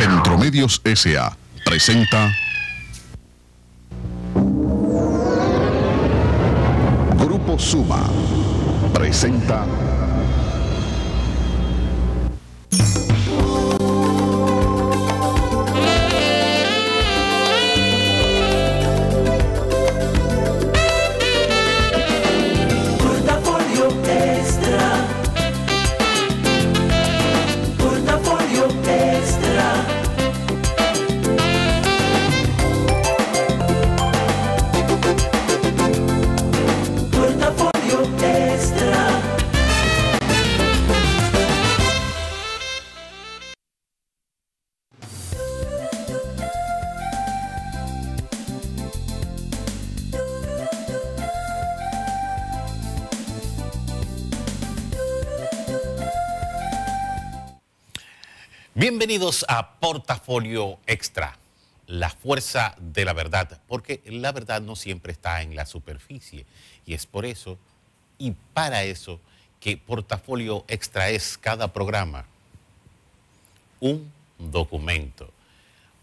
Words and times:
Centromedios 0.00 0.80
S.A. 0.82 1.36
presenta. 1.62 2.34
Grupo 7.18 7.58
Suma. 7.58 8.08
Presenta 8.94 9.66
Bienvenidos 59.00 59.46
a 59.48 59.76
Portafolio 59.80 60.78
Extra, 60.86 61.38
la 61.86 62.10
fuerza 62.10 62.74
de 62.78 63.06
la 63.06 63.14
verdad, 63.14 63.58
porque 63.66 64.02
la 64.04 64.30
verdad 64.30 64.60
no 64.60 64.76
siempre 64.76 65.10
está 65.10 65.40
en 65.40 65.56
la 65.56 65.64
superficie 65.64 66.44
y 66.84 66.92
es 66.92 67.06
por 67.06 67.24
eso 67.24 67.56
y 68.18 68.32
para 68.52 68.82
eso 68.84 69.18
que 69.58 69.78
Portafolio 69.78 70.66
Extra 70.68 71.08
es 71.08 71.38
cada 71.38 71.72
programa 71.72 72.26
un 73.80 74.12
documento. 74.38 75.32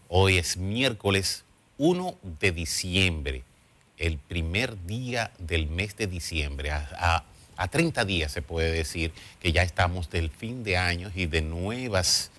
Hoy 0.08 0.36
es 0.38 0.56
miércoles 0.56 1.44
1 1.76 2.16
de 2.40 2.50
diciembre, 2.50 3.44
el 3.96 4.18
primer 4.18 4.76
día 4.86 5.30
del 5.38 5.68
mes 5.68 5.96
de 5.96 6.08
diciembre. 6.08 6.72
A, 6.72 6.88
a- 6.98 7.24
a 7.60 7.68
30 7.68 8.04
días 8.04 8.32
se 8.32 8.42
puede 8.42 8.72
decir 8.72 9.12
que 9.38 9.52
ya 9.52 9.62
estamos 9.62 10.10
del 10.10 10.30
fin 10.30 10.64
de 10.64 10.76
año 10.76 11.12
y 11.14 11.26
de 11.26 11.42
nuevas 11.42 12.32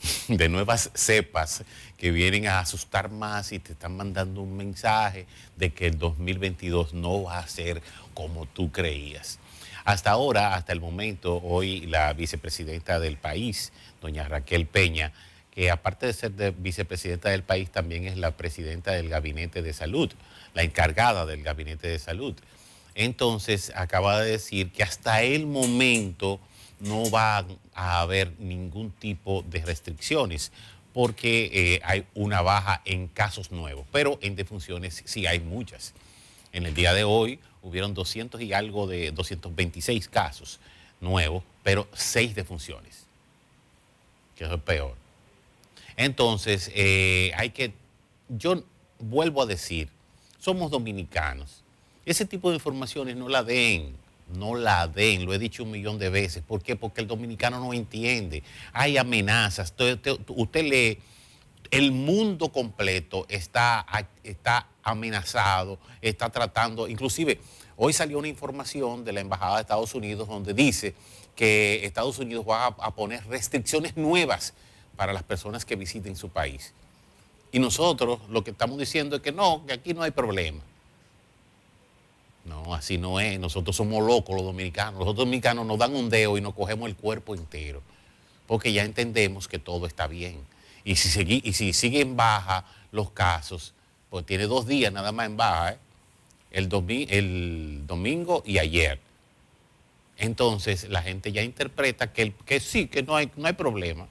de 0.28 0.48
nuevas 0.48 0.90
cepas 0.94 1.64
que 1.96 2.10
vienen 2.10 2.46
a 2.46 2.60
asustar 2.60 3.10
más 3.10 3.52
y 3.52 3.58
te 3.58 3.72
están 3.72 3.96
mandando 3.96 4.42
un 4.42 4.56
mensaje 4.56 5.26
de 5.56 5.70
que 5.70 5.86
el 5.86 5.98
2022 5.98 6.94
no 6.94 7.24
va 7.24 7.38
a 7.38 7.48
ser 7.48 7.82
como 8.14 8.46
tú 8.46 8.70
creías. 8.70 9.38
Hasta 9.84 10.10
ahora, 10.10 10.54
hasta 10.54 10.72
el 10.72 10.80
momento, 10.80 11.40
hoy 11.42 11.86
la 11.86 12.12
vicepresidenta 12.12 13.00
del 13.00 13.16
país, 13.16 13.72
doña 14.02 14.28
Raquel 14.28 14.66
Peña, 14.66 15.12
que 15.50 15.70
aparte 15.70 16.06
de 16.06 16.12
ser 16.12 16.32
de 16.32 16.50
vicepresidenta 16.50 17.30
del 17.30 17.42
país, 17.42 17.70
también 17.70 18.06
es 18.06 18.16
la 18.16 18.32
presidenta 18.32 18.92
del 18.92 19.08
gabinete 19.08 19.62
de 19.62 19.72
salud, 19.72 20.12
la 20.54 20.62
encargada 20.62 21.26
del 21.26 21.42
gabinete 21.42 21.88
de 21.88 21.98
salud. 21.98 22.36
Entonces, 22.94 23.72
acaba 23.74 24.20
de 24.20 24.32
decir 24.32 24.70
que 24.72 24.82
hasta 24.82 25.22
el 25.22 25.46
momento 25.46 26.38
no 26.80 27.10
va 27.10 27.46
a 27.74 28.00
haber 28.00 28.32
ningún 28.38 28.90
tipo 28.90 29.42
de 29.42 29.64
restricciones 29.64 30.52
porque 30.92 31.50
eh, 31.52 31.80
hay 31.84 32.06
una 32.14 32.42
baja 32.42 32.82
en 32.84 33.08
casos 33.08 33.52
nuevos, 33.52 33.86
pero 33.92 34.18
en 34.22 34.36
defunciones 34.36 35.02
sí 35.04 35.26
hay 35.26 35.40
muchas. 35.40 35.94
En 36.52 36.66
el 36.66 36.74
día 36.74 36.92
de 36.92 37.04
hoy 37.04 37.38
hubieron 37.62 37.94
200 37.94 38.40
y 38.40 38.52
algo 38.52 38.86
de 38.86 39.12
226 39.12 40.08
casos 40.08 40.60
nuevos, 41.00 41.44
pero 41.62 41.86
6 41.92 42.34
defunciones, 42.34 43.06
que 44.36 44.44
es 44.44 44.50
lo 44.50 44.58
peor. 44.58 44.94
Entonces, 45.96 46.70
eh, 46.74 47.32
hay 47.36 47.50
que, 47.50 47.72
yo 48.28 48.62
vuelvo 48.98 49.42
a 49.42 49.46
decir, 49.46 49.88
somos 50.38 50.70
dominicanos. 50.70 51.62
Ese 52.06 52.24
tipo 52.24 52.50
de 52.50 52.56
informaciones 52.56 53.16
no 53.16 53.28
la 53.28 53.42
den, 53.42 53.94
no 54.34 54.54
la 54.54 54.86
den, 54.86 55.24
lo 55.24 55.32
he 55.32 55.38
dicho 55.38 55.62
un 55.62 55.70
millón 55.70 55.98
de 55.98 56.10
veces. 56.10 56.42
¿Por 56.42 56.62
qué? 56.62 56.76
Porque 56.76 57.00
el 57.00 57.06
dominicano 57.06 57.60
no 57.60 57.72
entiende. 57.72 58.42
Hay 58.72 58.96
amenazas. 58.96 59.74
Usted, 60.28 60.62
lee, 60.64 60.98
el 61.70 61.92
mundo 61.92 62.50
completo 62.50 63.26
está, 63.28 63.86
está 64.22 64.68
amenazado, 64.82 65.78
está 66.00 66.30
tratando, 66.30 66.88
inclusive 66.88 67.40
hoy 67.76 67.92
salió 67.92 68.18
una 68.18 68.28
información 68.28 69.04
de 69.04 69.12
la 69.12 69.20
Embajada 69.20 69.56
de 69.56 69.60
Estados 69.62 69.94
Unidos 69.94 70.28
donde 70.28 70.54
dice 70.54 70.94
que 71.36 71.84
Estados 71.84 72.18
Unidos 72.18 72.44
va 72.48 72.66
a 72.66 72.94
poner 72.94 73.26
restricciones 73.26 73.96
nuevas 73.96 74.54
para 74.96 75.12
las 75.12 75.22
personas 75.22 75.64
que 75.64 75.76
visiten 75.76 76.16
su 76.16 76.30
país. 76.30 76.74
Y 77.52 77.60
nosotros 77.60 78.20
lo 78.28 78.42
que 78.42 78.50
estamos 78.50 78.78
diciendo 78.78 79.16
es 79.16 79.22
que 79.22 79.32
no, 79.32 79.64
que 79.66 79.74
aquí 79.74 79.94
no 79.94 80.02
hay 80.02 80.10
problema. 80.10 80.60
No, 82.48 82.74
así 82.74 82.98
no 82.98 83.20
es. 83.20 83.38
Nosotros 83.38 83.76
somos 83.76 84.04
locos 84.06 84.34
los 84.34 84.44
dominicanos. 84.44 85.04
Los 85.04 85.14
dominicanos 85.16 85.66
nos 85.66 85.78
dan 85.78 85.94
un 85.94 86.08
dedo 86.08 86.36
y 86.38 86.40
nos 86.40 86.54
cogemos 86.54 86.88
el 86.88 86.96
cuerpo 86.96 87.34
entero. 87.34 87.82
Porque 88.46 88.72
ya 88.72 88.84
entendemos 88.84 89.46
que 89.48 89.58
todo 89.58 89.86
está 89.86 90.06
bien. 90.06 90.38
Y 90.84 90.96
si, 90.96 91.08
segui- 91.08 91.42
y 91.44 91.52
si 91.52 91.72
siguen 91.72 92.16
baja 92.16 92.64
los 92.92 93.10
casos, 93.10 93.74
pues 94.10 94.24
tiene 94.24 94.46
dos 94.46 94.66
días 94.66 94.92
nada 94.92 95.12
más 95.12 95.26
en 95.26 95.36
baja, 95.36 95.72
¿eh? 95.72 95.78
el, 96.52 96.68
el 97.10 97.86
domingo 97.86 98.42
y 98.46 98.58
ayer. 98.58 98.98
Entonces 100.16 100.88
la 100.88 101.02
gente 101.02 101.30
ya 101.32 101.42
interpreta 101.42 102.12
que, 102.12 102.32
que 102.44 102.58
sí, 102.60 102.86
que 102.88 103.02
no 103.02 103.14
hay, 103.16 103.30
no 103.36 103.46
hay 103.46 103.52
problema, 103.52 104.08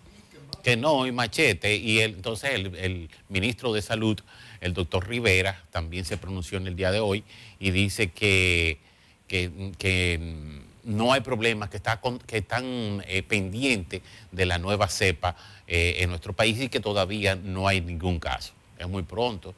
que 0.63 0.77
no 0.77 1.03
hay 1.03 1.11
machete. 1.11 1.75
Y 1.75 1.99
el- 1.99 2.13
entonces 2.15 2.51
el, 2.51 2.75
el 2.75 3.09
ministro 3.29 3.73
de 3.73 3.81
Salud, 3.81 4.19
el 4.61 4.73
doctor 4.73 5.07
Rivera, 5.07 5.63
también 5.71 6.05
se 6.05 6.17
pronunció 6.17 6.57
en 6.57 6.67
el 6.67 6.75
día 6.75 6.91
de 6.91 6.99
hoy 6.99 7.23
y 7.59 7.71
dice 7.71 8.09
que, 8.11 8.79
que- 9.27 9.49
no 10.83 11.11
hay 11.11 11.19
problema, 11.19 11.69
que, 11.69 11.77
están 11.77 13.03
eh, 13.07 13.21
pendientes 13.21 14.01
de 14.31 14.45
la 14.45 14.57
nueva 14.57 14.87
cepa 14.87 15.35
eh, 15.67 15.97
en 15.99 16.09
nuestro 16.09 16.31
país 16.31 16.59
y 16.61 16.69
que 16.69 16.79
todavía 16.79 17.35
no 17.35 17.67
hay 17.67 17.81
ningún 17.81 18.19
caso. 18.19 18.53
Es 18.79 18.87
muy 18.87 19.03
pronto 19.03 19.53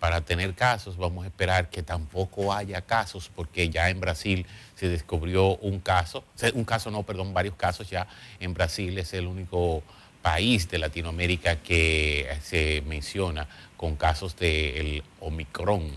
para 0.00 0.22
tener 0.22 0.54
casos. 0.54 0.96
Vamos 0.96 1.24
a 1.24 1.28
esperar 1.28 1.68
que 1.68 1.82
tampoco 1.82 2.52
haya 2.54 2.80
casos, 2.80 3.30
porque 3.36 3.68
ya 3.68 3.90
en 3.90 4.00
Brasil 4.00 4.46
se 4.74 4.88
descubrió 4.88 5.56
un 5.58 5.78
caso, 5.78 6.24
un 6.54 6.64
caso 6.64 6.90
no, 6.90 7.02
perdón, 7.02 7.34
varios 7.34 7.54
casos 7.54 7.90
ya. 7.90 8.08
En 8.40 8.54
Brasil 8.54 8.98
es 8.98 9.12
el 9.12 9.26
único 9.26 9.82
país 10.22 10.68
de 10.70 10.78
Latinoamérica 10.78 11.56
que 11.56 12.28
se 12.42 12.82
menciona 12.86 13.46
con 13.82 13.96
casos 13.96 14.36
del 14.36 15.02
Omicron. 15.18 15.90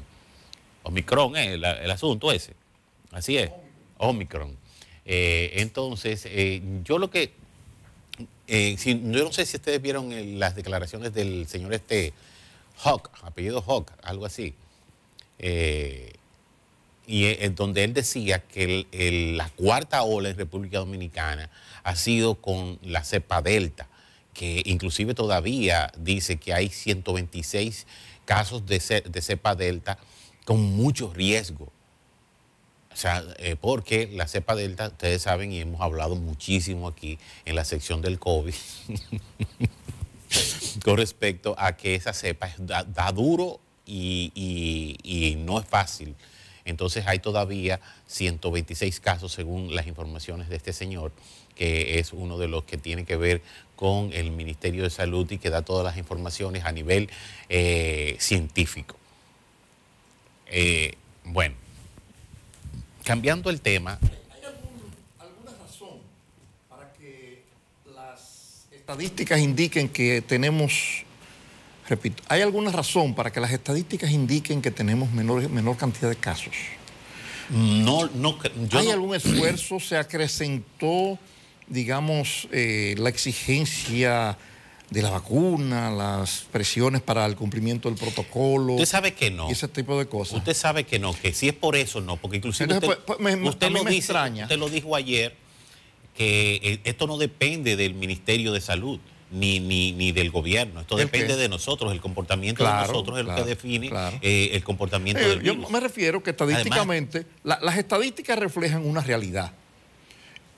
Omicron 0.81 1.38
es 1.38 1.50
el, 1.50 1.91
asunto 1.91 2.31
ese. 2.31 2.53
Así 3.12 3.38
es, 3.38 3.51
Omicron. 4.00 4.57
Eh, 5.06 5.51
entonces, 5.57 6.25
eh, 6.25 6.63
yo 6.84 6.97
lo 6.97 7.12
que 7.12 7.31
eh, 8.47 8.75
si- 8.79 9.00
yo 9.12 9.23
no 9.23 9.31
sé 9.31 9.46
si 9.46 9.57
ustedes 9.57 9.79
vieron 9.84 10.40
las 10.40 10.56
declaraciones 10.56 11.13
del 11.13 11.47
señor 11.47 11.75
este 11.75 12.12
Hawk, 12.84 13.12
apellido 13.22 13.62
Hawk, 13.62 13.91
algo 14.02 14.25
así. 14.25 14.56
Y 15.38 17.25
en 17.25 17.53
donde 17.53 17.84
él 17.84 17.94
decía 17.94 18.40
que 18.40 18.88
la 19.38 19.47
cuarta 19.50 20.02
ola 20.02 20.29
en 20.29 20.38
República 20.38 20.79
Dominicana 20.79 21.52
ha 21.84 21.96
sido 21.96 22.34
con 22.34 22.79
la 22.81 23.03
cepa 23.03 23.44
Delta, 23.44 23.88
que 24.35 24.62
inclusive 24.66 25.16
todavía 25.16 25.91
dice 25.97 26.37
que 26.37 26.53
hay 26.53 26.70
126 26.70 27.87
casos 28.26 28.66
de, 28.67 28.79
ce- 28.79 29.02
de 29.02 29.22
cepa 29.23 29.55
Delta 29.55 29.97
con 30.46 30.61
mucho 30.61 31.11
riesgo. 31.11 31.72
O 32.93 32.97
sea, 32.97 33.23
eh, 33.40 33.55
porque 33.59 34.08
la 34.14 34.26
cepa 34.28 34.55
delta, 34.55 34.87
ustedes 34.87 35.22
saben, 35.23 35.52
y 35.52 35.59
hemos 35.59 35.82
hablado 35.82 36.16
muchísimo 36.16 36.87
aquí 36.87 37.17
en 37.43 37.55
la 37.55 37.66
sección 37.66 38.02
del 38.02 38.20
COVID, 38.20 38.53
con 40.84 40.97
respecto 40.97 41.55
a 41.58 41.76
que 41.76 41.96
esa 41.96 42.14
cepa 42.14 42.49
da, 42.58 43.11
duro 43.11 43.59
y 43.85 45.35
no 45.40 45.59
es 45.59 45.66
fácil. 45.67 46.16
Entonces 46.64 47.05
hay 47.05 47.20
todavía 47.20 47.79
126 48.08 48.99
casos 48.99 49.31
según 49.34 49.76
las 49.76 49.88
informaciones 49.88 50.49
de 50.49 50.55
este 50.55 50.73
señor, 50.73 51.11
que 51.53 51.99
es 51.99 52.11
uno 52.14 52.38
de 52.38 52.47
los 52.47 52.64
que 52.64 52.78
tiene 52.78 53.05
que 53.05 53.17
ver 53.17 53.41
con 53.76 54.12
el 54.14 54.32
Ministerio 54.32 54.84
de 54.84 54.90
Salud 54.90 55.30
y 55.32 55.38
que 55.38 55.50
da 55.50 55.62
todas 55.62 55.84
las 55.84 55.98
informaciones 55.98 56.64
a 56.66 56.72
nivel 56.72 57.10
eh, 57.50 58.16
científico. 58.20 58.96
Eh, 60.48 60.94
bueno, 61.24 61.56
cambiando 63.04 63.50
el 63.50 63.62
tema, 63.62 64.00
¿Hay 64.02 64.44
algún- 64.46 64.92
alguna 65.20 65.52
razón 65.62 66.00
para 66.70 66.94
que 66.94 67.44
las 67.94 68.68
estadísticas 68.72 69.40
indiquen 69.40 69.90
que 69.90 70.22
tenemos, 70.22 71.04
repito, 71.90 72.24
¿hay 72.30 72.42
alguna 72.42 72.72
razón 72.72 73.14
para 73.16 73.32
que 73.32 73.40
las 73.40 73.52
estadísticas 73.52 74.12
indiquen 74.12 74.62
que 74.62 74.72
tenemos 74.72 75.12
menor, 75.12 75.50
menor 75.50 75.78
cantidad 75.78 76.10
de 76.10 76.16
casos? 76.16 76.54
No, 77.50 78.08
no, 78.08 78.40
yo 78.70 78.80
¿Hay 78.80 78.88
no- 78.88 78.94
algún 78.94 79.16
esfuerzo? 79.16 79.80
¿Se 79.80 79.98
acrecentó, 79.98 81.20
digamos, 81.67 82.47
eh, 82.52 82.96
la 82.97 83.09
exigencia 83.09 84.38
de 84.91 85.02
la 85.02 85.09
vacuna, 85.09 85.90
las 85.90 86.46
presiones 86.52 87.02
para 87.02 87.26
el 87.26 87.35
cumplimiento 87.35 87.90
del 87.90 87.97
protocolo? 87.97 88.73
Usted 88.73 88.85
sabe 88.85 89.14
que 89.14 89.32
no. 89.32 89.50
ese 89.50 89.67
tipo 89.67 89.97
de 89.97 90.06
cosas. 90.08 90.38
Usted 90.38 90.53
sabe 90.53 90.84
que 90.84 91.00
no, 91.00 91.14
que 91.20 91.34
si 91.34 91.47
es 91.47 91.53
por 91.56 91.76
eso 91.76 92.02
no, 92.02 92.17
porque 92.17 92.38
inclusive 92.38 92.66
Entonces, 92.72 92.90
usted, 92.90 93.03
pues, 93.06 93.17
pues, 93.22 93.38
me- 93.40 93.50
usted 93.50 93.72
lo 93.72 93.84
me 93.84 93.90
dice, 93.90 94.12
extraña. 94.12 94.44
usted 94.44 94.58
lo 94.59 94.70
dijo 94.70 94.96
ayer 94.96 95.35
que 96.16 96.56
eh, 96.64 96.79
esto 96.84 97.08
no 97.08 97.17
depende 97.17 97.76
del 97.76 97.94
Ministerio 97.96 98.52
de 98.53 98.62
Salud 98.62 99.00
ni, 99.32 99.59
ni, 99.59 99.91
ni 99.91 100.12
del 100.12 100.29
gobierno, 100.29 100.79
esto 100.82 100.97
¿El 101.00 101.06
depende 101.08 101.34
qué? 101.34 101.35
de 101.35 101.50
nosotros, 101.50 101.91
el 101.91 102.00
comportamiento 102.00 102.59
Claro, 102.64 102.84
de 102.84 102.88
nosotros 102.88 103.17
es 103.17 103.23
claro, 103.26 103.40
lo 103.40 103.44
que 103.44 103.50
define 103.50 103.90
claro. 103.90 104.17
eh, 104.22 104.52
el 104.53 104.64
comportamiento 104.64 105.22
Eh, 105.22 105.29
del 105.29 105.41
yo 105.41 105.56
virus. 105.56 105.72
me 105.72 105.79
refiero 105.79 106.22
que 106.23 106.29
estadísticamente, 106.29 107.26
la- 107.44 107.59
las 107.62 107.78
estadísticas 107.78 108.38
reflejan 108.40 108.85
una 108.85 109.02
realidad. 109.02 109.52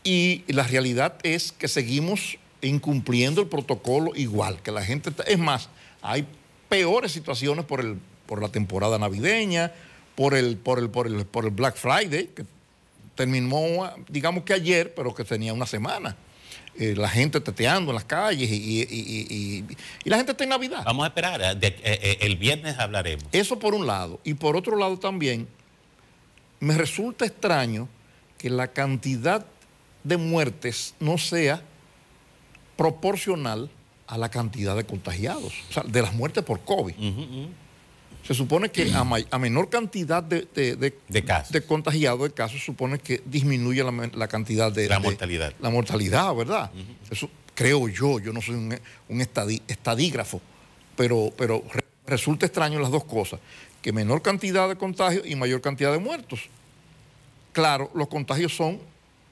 Y 0.09 0.45
la 0.47 0.63
realidad 0.63 1.15
es 1.23 1.51
que 1.51 1.67
seguimos 1.67 2.37
incumpliendo 2.61 3.41
el 3.41 3.47
protocolo 3.47 4.15
igual, 4.15 4.61
que 4.61 4.71
la 4.71 4.81
gente... 4.81 5.09
está- 5.09 5.23
es 5.23 5.37
más, 5.37 5.67
hay 6.01 6.25
peores 6.69 7.11
situaciones 7.11 7.65
por, 7.65 7.81
el, 7.81 7.97
por 8.25 8.41
la 8.41 8.47
temporada 8.47 8.97
navideña, 8.97 9.73
por 10.15 10.33
el, 10.33 10.55
por, 10.55 10.79
el, 10.79 10.89
por, 10.89 11.07
el, 11.07 11.25
por 11.25 11.43
el 11.43 11.51
Black 11.51 11.75
Friday, 11.75 12.27
que 12.33 12.45
terminó, 13.15 13.91
digamos 14.07 14.45
que 14.45 14.53
ayer, 14.53 14.93
pero 14.95 15.13
que 15.13 15.25
tenía 15.25 15.53
una 15.53 15.65
semana. 15.65 16.15
Eh, 16.79 16.93
la 16.95 17.09
gente 17.09 17.41
teteando 17.41 17.91
en 17.91 17.95
las 17.95 18.05
calles 18.05 18.49
y, 18.49 18.55
y- 18.55 19.65
y- 20.03 20.09
la 20.09 20.15
gente 20.17 20.31
está 20.31 20.43
en 20.45 20.51
Navidad. 20.51 20.83
Vamos 20.85 21.03
a 21.03 21.07
esperar, 21.07 21.59
de- 21.59 21.67
eh, 21.67 21.75
eh, 21.83 22.17
el 22.21 22.37
viernes 22.37 22.79
hablaremos. 22.79 23.25
Eso 23.33 23.59
por 23.59 23.73
un 23.73 23.85
lado. 23.85 24.21
Y 24.23 24.35
por 24.35 24.55
otro 24.55 24.77
lado 24.77 24.97
también, 24.97 25.47
me 26.61 26.77
resulta 26.77 27.25
extraño 27.25 27.89
que 28.37 28.49
la 28.49 28.67
cantidad 28.69 29.45
de 30.07 30.17
muertes 30.17 30.93
no 30.99 31.17
sea 31.17 31.61
proporcional 32.75 33.69
a 34.07 34.17
la 34.17 34.29
cantidad 34.29 34.75
de 34.75 34.85
contagiados, 34.85 35.53
o 35.69 35.73
sea, 35.73 35.83
de 35.83 36.01
las 36.01 36.13
muertes 36.13 36.43
por 36.43 36.61
COVID. 36.61 36.93
Se 38.23 38.33
supone 38.33 38.69
que 38.69 38.91
a, 38.93 39.37
menor 39.39 39.69
cantidad 39.69 40.21
de, 40.21 40.47
de- 40.53 40.75
de- 40.75 40.99
De 41.07 41.23
casos. 41.23 41.51
de 41.51 41.61
contagiados, 41.65 42.21
de 42.23 42.33
casos, 42.33 42.63
supone 42.63 42.99
que 42.99 43.21
disminuye 43.25 43.83
la, 43.83 44.09
la 44.13 44.27
cantidad 44.27 44.71
de... 44.71 44.87
La 44.89 44.99
mortalidad. 44.99 45.53
La 45.61 45.69
mortalidad, 45.69 46.35
¿verdad? 46.35 46.71
Eso 47.09 47.29
creo 47.53 47.87
yo, 47.87 48.19
yo 48.19 48.33
no 48.33 48.41
soy 48.41 48.55
un, 48.55 48.77
un 49.09 49.19
estadi- 49.21 49.61
estadígrafo, 49.67 50.41
pero, 50.95 51.31
pero 51.37 51.63
re- 51.73 51.85
resulta 52.05 52.45
extraño 52.45 52.79
las 52.79 52.91
dos 52.91 53.05
cosas, 53.05 53.39
que 53.81 53.91
menor 53.93 54.21
cantidad 54.21 54.67
de 54.67 54.75
contagios 54.75 55.25
y 55.25 55.35
mayor 55.35 55.61
cantidad 55.61 55.91
de 55.91 55.99
muertos. 55.99 56.41
Claro, 57.53 57.89
los 57.95 58.07
contagios 58.09 58.55
son 58.55 58.79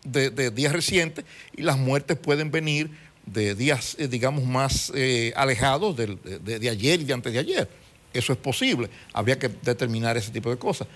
de, 0.05 0.29
de 0.29 0.51
días 0.51 0.71
recientes 0.71 1.25
y 1.55 1.61
las 1.63 1.77
muertes 1.77 2.17
pueden 2.17 2.51
venir 2.51 2.89
de 3.25 3.55
días, 3.55 3.95
eh, 3.99 4.07
digamos, 4.07 4.43
más 4.45 4.91
eh, 4.95 5.33
alejados 5.35 5.97
del- 5.97 6.19
de, 6.43 6.69
ayer 6.69 7.01
y 7.01 7.03
de 7.03 7.13
antes 7.13 7.33
de 7.33 7.39
ayer. 7.39 7.69
Eso 8.13 8.31
es 8.31 8.39
posible. 8.39 8.89
Habría 9.13 9.37
que 9.37 9.49
determinar 9.49 10.15
ese 10.15 10.31
tipo 10.31 10.49
de 10.49 10.57
cosas. 10.57 10.87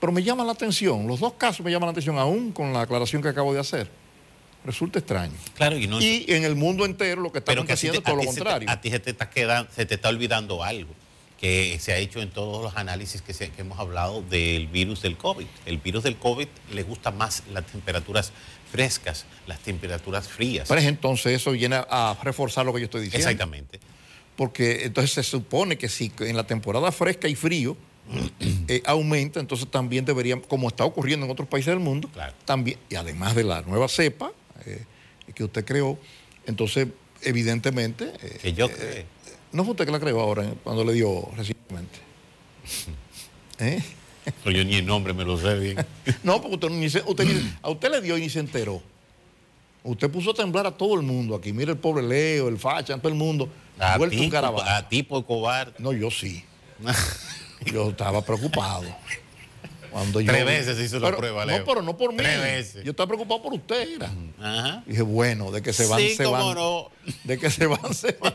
Pero 0.00 0.12
me 0.12 0.22
llama 0.22 0.44
la 0.44 0.52
atención, 0.52 1.06
los 1.06 1.20
dos 1.20 1.34
casos 1.34 1.62
me 1.64 1.70
llaman 1.70 1.88
la 1.88 1.90
atención, 1.90 2.16
aún 2.18 2.52
con 2.52 2.72
la 2.72 2.80
aclaración 2.82 3.20
que 3.20 3.28
acabo 3.28 3.52
de 3.52 3.60
hacer. 3.60 3.90
Resulta 4.64 4.98
extraño. 4.98 5.32
Claro, 5.54 5.76
y 5.76 5.86
no 5.86 6.00
Y 6.00 6.24
en 6.28 6.44
el 6.44 6.54
mundo 6.54 6.84
entero 6.86 7.20
lo 7.20 7.32
que 7.32 7.38
aconteciendo 7.40 7.94
te- 7.94 7.98
es 7.98 8.04
todo 8.04 8.16
lo 8.16 8.20
te- 8.22 8.26
contrario. 8.28 8.70
a 8.70 8.80
ti 8.80 8.90
se 8.90 8.98
te 9.00 9.10
está 9.10 9.28
quedando, 9.28 9.70
se 9.74 9.84
te 9.86 9.94
está 9.96 10.08
olvidando 10.08 10.62
algo 10.62 10.94
que 11.40 11.78
se 11.80 11.92
ha 11.92 11.96
hecho 11.96 12.20
en 12.20 12.30
todos 12.30 12.62
los 12.62 12.76
análisis 12.76 13.22
que, 13.22 13.32
se- 13.32 13.48
que 13.50 13.62
hemos 13.62 13.78
hablado 13.78 14.22
del 14.22 14.66
virus 14.66 15.00
del 15.02 15.16
COVID. 15.16 15.46
El 15.66 15.78
virus 15.78 16.02
del 16.04 16.16
COVID 16.16 16.46
le 16.72 16.82
gusta 16.82 17.10
más 17.10 17.42
las 17.52 17.66
temperaturas 17.66 18.32
frescas, 18.70 19.24
las 19.46 19.58
temperaturas 19.60 20.28
frías. 20.28 20.68
Pero 20.68 20.80
entonces 20.82 21.32
eso 21.32 21.52
viene 21.52 21.76
a 21.88 22.16
reforzar 22.22 22.66
lo 22.66 22.74
que 22.74 22.80
yo 22.80 22.84
estoy 22.84 23.02
diciendo. 23.02 23.26
Exactamente. 23.28 23.80
Porque 24.36 24.84
entonces 24.84 25.12
se 25.12 25.22
supone 25.22 25.76
que 25.78 25.88
si 25.88 26.12
en 26.20 26.36
la 26.36 26.44
temporada 26.46 26.92
fresca 26.92 27.26
y 27.26 27.34
frío 27.34 27.76
eh, 28.68 28.82
aumenta, 28.84 29.40
entonces 29.40 29.70
también 29.70 30.04
deberían, 30.04 30.40
como 30.40 30.68
está 30.68 30.84
ocurriendo 30.84 31.24
en 31.26 31.32
otros 31.32 31.48
países 31.48 31.72
del 31.72 31.80
mundo, 31.80 32.08
Claro. 32.12 32.34
también, 32.44 32.78
y 32.90 32.96
además 32.96 33.34
de 33.34 33.44
la 33.44 33.62
nueva 33.62 33.88
cepa 33.88 34.30
eh, 34.66 34.84
que 35.34 35.44
usted 35.44 35.64
creó, 35.64 35.98
entonces 36.46 36.88
evidentemente, 37.22 38.12
eh, 38.22 38.38
Que 38.42 38.52
yo 38.52 38.68
creo. 38.70 39.04
No 39.52 39.64
fue 39.64 39.72
usted 39.72 39.86
que 39.86 39.92
la 39.92 40.00
creó 40.00 40.20
ahora, 40.20 40.52
cuando 40.62 40.84
le 40.84 40.92
dio 40.92 41.28
recientemente. 41.36 41.98
¿Eh? 43.58 43.82
Pero 44.44 44.56
yo 44.56 44.64
ni 44.64 44.76
el 44.76 44.86
nombre 44.86 45.12
me 45.12 45.24
lo 45.24 45.36
sé 45.38 45.54
bien. 45.58 45.86
No, 46.22 46.40
porque 46.40 46.54
usted, 46.56 46.70
ni 46.70 46.88
se- 46.90 47.02
usted 47.06 47.24
ni- 47.24 47.52
a 47.62 47.70
usted 47.70 47.90
le 47.90 48.00
dio 48.00 48.16
y 48.16 48.22
ni 48.22 48.30
se 48.30 48.40
enteró. 48.40 48.82
Usted 49.82 50.10
puso 50.10 50.32
a 50.32 50.34
temblar 50.34 50.66
a 50.66 50.70
todo 50.72 50.94
el 50.94 51.02
mundo 51.02 51.34
aquí. 51.34 51.52
Mire 51.52 51.72
el 51.72 51.78
pobre 51.78 52.02
Leo, 52.02 52.48
el 52.48 52.58
Facha, 52.58 52.96
todo 52.98 53.08
el 53.08 53.14
mundo. 53.14 53.48
A 53.78 53.98
ti, 54.10 54.28
un 54.28 54.36
a 54.36 54.88
ti 54.88 55.02
por 55.02 55.24
cobarde. 55.24 55.72
No, 55.78 55.92
yo 55.92 56.10
sí. 56.10 56.44
Yo 57.72 57.90
estaba 57.90 58.22
preocupado. 58.24 58.84
Cuando 59.90 60.20
yo 60.20 60.30
Tres 60.32 60.44
vi- 60.46 60.50
veces 60.50 60.78
hizo 60.80 60.98
la 61.00 61.08
Pero- 61.08 61.18
prueba, 61.18 61.44
No, 61.44 61.52
Leo. 61.52 61.64
pero 61.64 61.82
no 61.82 61.96
por 61.96 62.10
mí. 62.12 62.18
Tres 62.18 62.40
veces. 62.40 62.84
Yo 62.84 62.90
estaba 62.92 63.08
preocupado 63.08 63.42
por 63.42 63.52
usted, 63.54 63.96
era. 63.96 64.10
Ajá. 64.40 64.82
Dije, 64.86 65.02
bueno, 65.02 65.50
de 65.50 65.60
que 65.62 65.72
se 65.72 65.86
van, 65.86 65.98
sí, 66.00 66.14
se 66.14 66.24
van. 66.26 66.54
no. 66.54 66.90
De 67.24 67.38
que 67.38 67.50
se 67.50 67.66
van, 67.66 67.92
se 67.94 68.12
van. 68.20 68.34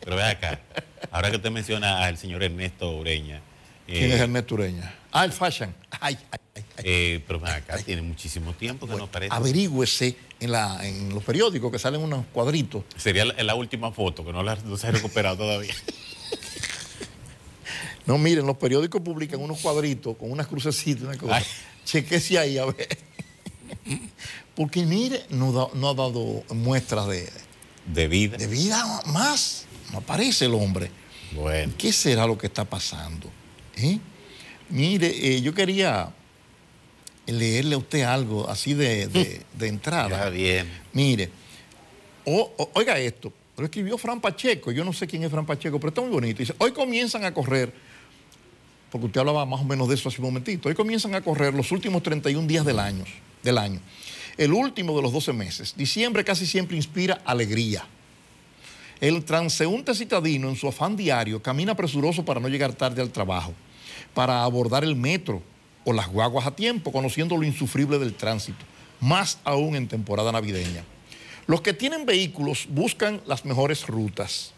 Pero 0.00 0.16
ve 0.16 0.22
acá, 0.24 0.60
ahora 1.10 1.30
que 1.30 1.36
usted 1.36 1.50
menciona 1.50 2.04
al 2.04 2.16
señor 2.18 2.42
Ernesto 2.42 2.90
Ureña, 2.96 3.40
eh, 3.88 3.98
¿Quién 3.98 4.12
es 4.12 4.20
Ernesto 4.20 4.54
Ureña? 4.54 4.94
Ah, 5.12 5.24
el 5.24 5.32
Fashion. 5.32 5.74
Ay, 6.00 6.16
ay, 6.30 6.38
ay. 6.56 6.64
eh, 6.84 7.24
pero 7.26 7.40
ven 7.40 7.50
acá, 7.52 7.76
tiene 7.78 8.02
muchísimo 8.02 8.52
tiempo 8.52 8.86
que 8.86 8.92
Bueno, 8.92 9.06
nos 9.06 9.10
parece. 9.12 9.34
averígüese 9.34 10.16
en, 10.38 10.52
la, 10.52 10.86
en 10.86 11.08
los 11.12 11.24
periódicos 11.24 11.72
que 11.72 11.78
salen 11.80 12.00
unos 12.00 12.24
cuadritos. 12.32 12.84
Sería 12.96 13.24
la, 13.24 13.42
la 13.42 13.54
última 13.56 13.90
foto, 13.90 14.24
que 14.24 14.32
no, 14.32 14.42
la, 14.44 14.54
no 14.56 14.76
se 14.76 14.86
ha 14.86 14.90
recuperado 14.92 15.36
todavía. 15.38 15.74
No, 18.06 18.18
miren, 18.18 18.46
los 18.46 18.56
periódicos 18.56 19.00
publican 19.02 19.40
unos 19.40 19.60
cuadritos 19.60 20.16
con 20.16 20.32
unas 20.32 20.46
crucecitas, 20.48 21.02
una 21.04 21.16
cosa. 21.16 21.42
Chequese 21.84 22.38
ahí 22.38 22.58
a 22.58 22.64
ver. 22.64 22.98
Porque 24.56 24.84
mire, 24.84 25.24
no, 25.30 25.52
da- 25.52 25.68
no 25.74 25.90
ha 25.90 25.94
dado 25.94 26.42
muestras 26.54 27.06
de, 27.06 27.30
De 27.86 28.08
vida. 28.08 28.36
de 28.36 28.46
vida 28.48 28.84
más. 29.06 29.66
No 29.92 29.98
aparece 29.98 30.44
el 30.46 30.54
hombre. 30.54 30.90
Bueno, 31.32 31.72
¿Qué 31.78 31.92
será 31.92 32.26
lo 32.26 32.36
que 32.36 32.46
está 32.46 32.64
pasando? 32.64 33.30
¿Eh? 33.76 33.98
Mire, 34.68 35.06
eh, 35.08 35.40
yo 35.42 35.52
quería 35.54 36.10
leerle 37.26 37.74
a 37.74 37.78
usted 37.78 38.02
algo 38.02 38.48
así 38.48 38.74
de, 38.74 39.06
de- 39.06 39.42
de 39.58 39.68
entrada. 39.68 40.08
ya 40.24 40.30
bien. 40.30 40.68
Mire, 40.92 41.30
o- 42.24 42.52
o- 42.56 42.70
oiga 42.74 42.98
esto, 42.98 43.32
lo 43.56 43.64
escribió 43.64 43.96
Fran 43.98 44.20
Pacheco, 44.20 44.72
yo 44.72 44.84
no 44.84 44.92
sé 44.92 45.06
quién 45.06 45.22
es 45.22 45.30
Fran 45.30 45.46
Pacheco, 45.46 45.78
pero 45.78 45.88
está 45.90 46.00
muy 46.00 46.10
bonito. 46.10 46.38
Dice, 46.38 46.54
hoy 46.58 46.72
comienzan 46.72 47.24
a 47.24 47.32
correr, 47.32 47.72
porque 48.90 49.06
usted 49.06 49.20
hablaba 49.20 49.44
más 49.46 49.60
o 49.60 49.64
menos 49.64 49.88
de 49.88 49.94
eso 49.94 50.08
hace 50.08 50.18
un 50.18 50.24
momentito, 50.26 50.68
hoy 50.68 50.74
comienzan 50.74 51.14
a 51.14 51.20
correr 51.20 51.54
los 51.54 51.70
últimos 51.70 52.02
31 52.02 52.46
días 52.48 52.64
del 52.64 52.78
año, 52.80 53.04
del 53.42 53.58
año. 53.58 53.80
El 54.36 54.52
último 54.52 54.96
de 54.96 55.02
los 55.02 55.12
12 55.12 55.32
meses. 55.32 55.74
Diciembre 55.76 56.24
casi 56.24 56.46
siempre 56.46 56.76
inspira 56.76 57.20
alegría. 57.24 57.84
El 59.00 59.24
transeúnte 59.24 59.94
citadino 59.94 60.50
en 60.50 60.56
su 60.56 60.68
afán 60.68 60.94
diario 60.94 61.42
camina 61.42 61.74
presuroso 61.74 62.24
para 62.24 62.38
no 62.38 62.48
llegar 62.48 62.74
tarde 62.74 63.00
al 63.00 63.10
trabajo, 63.10 63.54
para 64.12 64.44
abordar 64.44 64.84
el 64.84 64.94
metro 64.94 65.42
o 65.84 65.92
las 65.94 66.08
guaguas 66.08 66.46
a 66.46 66.54
tiempo, 66.54 66.92
conociendo 66.92 67.36
lo 67.36 67.44
insufrible 67.44 67.98
del 67.98 68.14
tránsito, 68.14 68.62
más 69.00 69.38
aún 69.44 69.74
en 69.74 69.88
temporada 69.88 70.32
navideña. 70.32 70.84
Los 71.46 71.62
que 71.62 71.72
tienen 71.72 72.04
vehículos 72.04 72.66
buscan 72.68 73.22
las 73.26 73.46
mejores 73.46 73.86
rutas, 73.86 74.52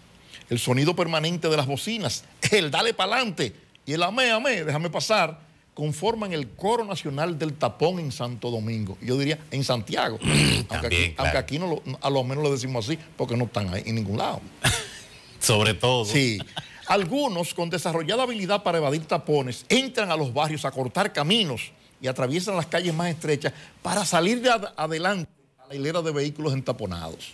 el 0.50 0.58
sonido 0.58 0.96
permanente 0.96 1.48
de 1.48 1.56
las 1.56 1.66
bocinas, 1.66 2.24
el 2.50 2.72
dale 2.72 2.94
pa'lante 2.94 3.54
y 3.86 3.92
el 3.92 4.02
amé, 4.02 4.32
amé, 4.32 4.64
déjame 4.64 4.90
pasar, 4.90 5.38
conforman 5.74 6.32
el 6.32 6.48
coro 6.50 6.84
nacional 6.84 7.38
del 7.38 7.54
tapón 7.54 7.98
en 7.98 8.12
Santo 8.12 8.50
Domingo. 8.50 8.98
Yo 9.00 9.16
diría 9.16 9.38
en 9.50 9.64
Santiago, 9.64 10.18
aunque, 10.22 10.64
También, 10.68 10.84
aquí, 10.84 11.14
claro. 11.14 11.14
aunque 11.18 11.38
aquí 11.38 11.58
no 11.58 11.66
lo- 11.66 11.82
a 12.00 12.10
lo 12.10 12.24
menos 12.24 12.44
lo 12.44 12.52
decimos 12.52 12.86
así, 12.88 12.98
porque 13.16 13.36
no 13.36 13.44
están 13.44 13.72
ahí 13.72 13.82
en 13.86 13.94
ningún 13.94 14.18
lado. 14.18 14.40
Sobre 15.38 15.74
todo. 15.74 16.04
Sí. 16.04 16.38
Algunos 16.86 17.54
con 17.54 17.70
desarrollada 17.70 18.24
habilidad 18.24 18.62
para 18.62 18.78
evadir 18.78 19.04
tapones 19.06 19.64
entran 19.68 20.10
a 20.10 20.16
los 20.16 20.32
barrios 20.34 20.64
a 20.64 20.70
cortar 20.70 21.12
caminos 21.12 21.72
y 22.00 22.06
atraviesan 22.08 22.56
las 22.56 22.66
calles 22.66 22.92
más 22.92 23.08
estrechas 23.08 23.52
para 23.80 24.04
salir 24.04 24.40
de 24.42 24.50
ad- 24.50 24.72
adelante 24.76 25.30
a 25.62 25.68
la 25.68 25.74
hilera 25.74 26.02
de 26.02 26.10
vehículos 26.10 26.52
entaponados. 26.52 27.32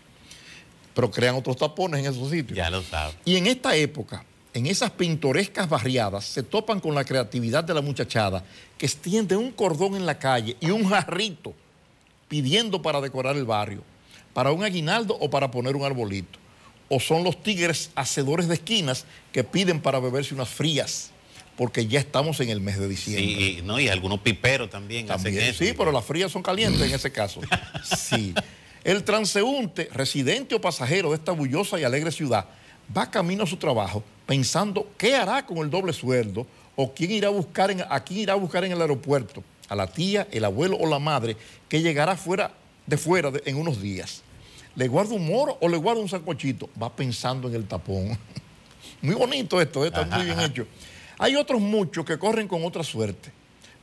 Pero 0.95 1.11
crean 1.11 1.35
otros 1.35 1.57
tapones 1.57 2.01
en 2.01 2.07
esos 2.13 2.31
sitios. 2.31 2.57
Ya 2.57 2.71
lo 2.71 2.83
sabe. 2.83 3.15
Y 3.25 3.37
en 3.37 3.47
esta 3.47 3.75
época, 3.77 4.25
en 4.59 4.67
esas 4.67 4.91
pintorescas 4.91 5.69
barriadas, 5.69 6.25
se 6.25 6.43
topan 6.43 6.81
con 6.81 6.95
la 6.95 7.05
creatividad 7.05 7.63
de 7.63 7.75
la 7.75 7.81
muchachada 7.81 8.45
que 8.77 8.87
extiende 8.87 9.37
un 9.37 9.53
cordón 9.53 9.95
en 9.95 10.05
la 10.05 10.19
calle 10.19 10.57
y 10.61 10.71
un 10.71 10.89
jarrito 10.89 11.55
pidiendo 12.27 12.83
para 12.83 13.01
decorar 13.01 13.37
el 13.37 13.45
barrio, 13.45 13.83
para 14.35 14.51
un 14.51 14.65
aguinaldo 14.65 15.17
o 15.19 15.31
para 15.31 15.51
poner 15.51 15.77
un 15.77 15.85
arbolito. 15.85 16.39
O 16.89 16.99
son 16.99 17.23
los 17.23 17.43
tigres 17.43 17.91
hacedores 17.95 18.49
de 18.49 18.55
esquinas 18.55 19.05
que 19.33 19.45
piden 19.45 19.81
para 19.81 20.01
beberse 20.01 20.35
unas 20.35 20.49
frías, 20.49 21.11
porque 21.57 21.87
ya 21.87 22.01
estamos 22.01 22.41
en 22.41 22.49
el 22.51 22.61
mes 22.61 22.79
de 22.79 22.89
diciembre. 22.89 23.25
Sí, 23.25 23.59
y, 23.59 23.63
no, 23.63 23.79
y 23.79 23.89
algunos 23.89 24.21
piperos 24.21 24.71
también, 24.71 25.07
También, 25.07 25.39
hacen 25.39 25.51
eso. 25.51 25.65
sí, 25.65 25.75
pero 25.77 25.93
las 25.93 26.05
frías 26.05 26.33
son 26.33 26.43
calientes 26.43 26.81
en 26.83 26.95
ese 26.95 27.13
caso. 27.13 27.41
Sí. 27.97 28.35
El 28.85 29.05
transeúnte, 29.05 29.89
residente 29.93 30.55
o 30.55 30.61
pasajero 30.61 31.11
de 31.11 31.17
esta 31.17 31.33
bullosa 31.33 31.79
y 31.79 31.85
alegre 31.85 32.11
ciudad, 32.11 32.47
va 32.97 33.11
camino 33.11 33.45
a 33.45 33.47
su 33.47 33.57
trabajo 33.57 34.03
pensando 34.29 34.87
qué 34.99 35.17
hará 35.17 35.47
con 35.47 35.57
el 35.57 35.71
doble 35.71 35.95
sueldo 35.95 36.47
o 36.77 36.93
quién 36.93 37.11
irá 37.13 37.29
a 37.29 37.31
buscar 37.31 37.71
en, 37.71 37.81
a 37.89 38.05
quién 38.05 38.21
irá 38.21 38.35
a 38.35 38.37
buscar 38.37 38.63
en 38.63 38.73
el 38.73 38.81
aeropuerto, 38.83 39.43
a 39.71 39.75
la 39.75 39.87
tía, 39.87 40.29
el 40.31 40.45
abuelo 40.45 40.77
o 40.77 40.87
la 40.87 40.99
madre 40.99 41.35
que 41.67 41.81
llegará 41.81 42.15
fuera 42.15 42.53
de 42.87 42.99
fuera 42.99 43.31
de- 43.31 43.43
en 43.47 43.57
unos 43.57 43.81
días. 43.81 44.21
¿Le 44.77 44.87
guarda 44.87 45.15
un 45.15 45.27
moro 45.27 45.57
o 45.63 45.67
le 45.69 45.79
guarda 45.79 46.03
un 46.03 46.11
sancochito? 46.11 46.69
Va 46.81 46.95
pensando 46.95 47.49
en 47.49 47.55
el 47.55 47.65
tapón. 47.67 48.19
Muy 49.03 49.15
bonito 49.15 49.61
esto, 49.63 49.83
¿eh? 49.83 49.89
está 49.89 50.05
muy 50.05 50.25
bien 50.27 50.41
hecho. 50.41 50.67
Hay 51.19 51.35
otros 51.35 51.59
muchos 51.61 52.05
que 52.05 52.19
corren 52.19 52.47
con 52.49 52.63
otra 52.65 52.85
suerte, 52.85 53.33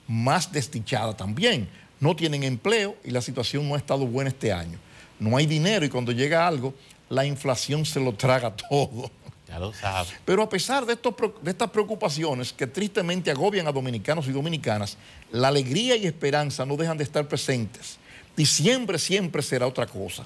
más 0.07 0.51
desdichada 0.51 1.17
también. 1.17 1.67
No 1.99 2.15
tienen 2.15 2.43
empleo 2.43 2.95
y 3.03 3.09
la 3.09 3.21
situación 3.21 3.67
no 3.67 3.73
ha 3.73 3.77
estado 3.79 4.05
buena 4.05 4.29
este 4.29 4.53
año. 4.53 4.77
No 5.19 5.37
hay 5.37 5.47
dinero 5.47 5.85
y 5.85 5.89
cuando 5.89 6.11
llega 6.11 6.45
algo, 6.47 6.73
la 7.09 7.25
inflación 7.25 7.83
se 7.85 7.99
lo 7.99 8.13
traga 8.13 8.55
todo. 8.69 9.09
Ya 9.55 9.59
lo. 9.59 9.71
Pero 10.25 10.43
a 10.43 10.50
pesar 10.50 10.85
de, 10.85 10.93
estos 10.93 11.13
de 11.41 11.51
estas 11.51 11.69
preocupaciones 11.69 12.51
que 12.51 12.67
tristemente 12.67 13.31
agobian 13.31 13.67
a 13.67 13.71
dominicanos 13.71 14.27
y 14.27 14.31
dominicanas, 14.31 14.97
la 15.31 15.47
alegría 15.47 15.95
y 15.95 16.05
esperanza 16.05 16.65
no 16.65 16.75
dejan 16.75 16.97
de 16.97 17.03
estar 17.03 17.27
presentes. 17.27 17.97
Diciembre 18.35 19.00
siempre 19.00 19.41
será 19.41 19.65
otra 19.67 19.88
cosa. 19.88 20.25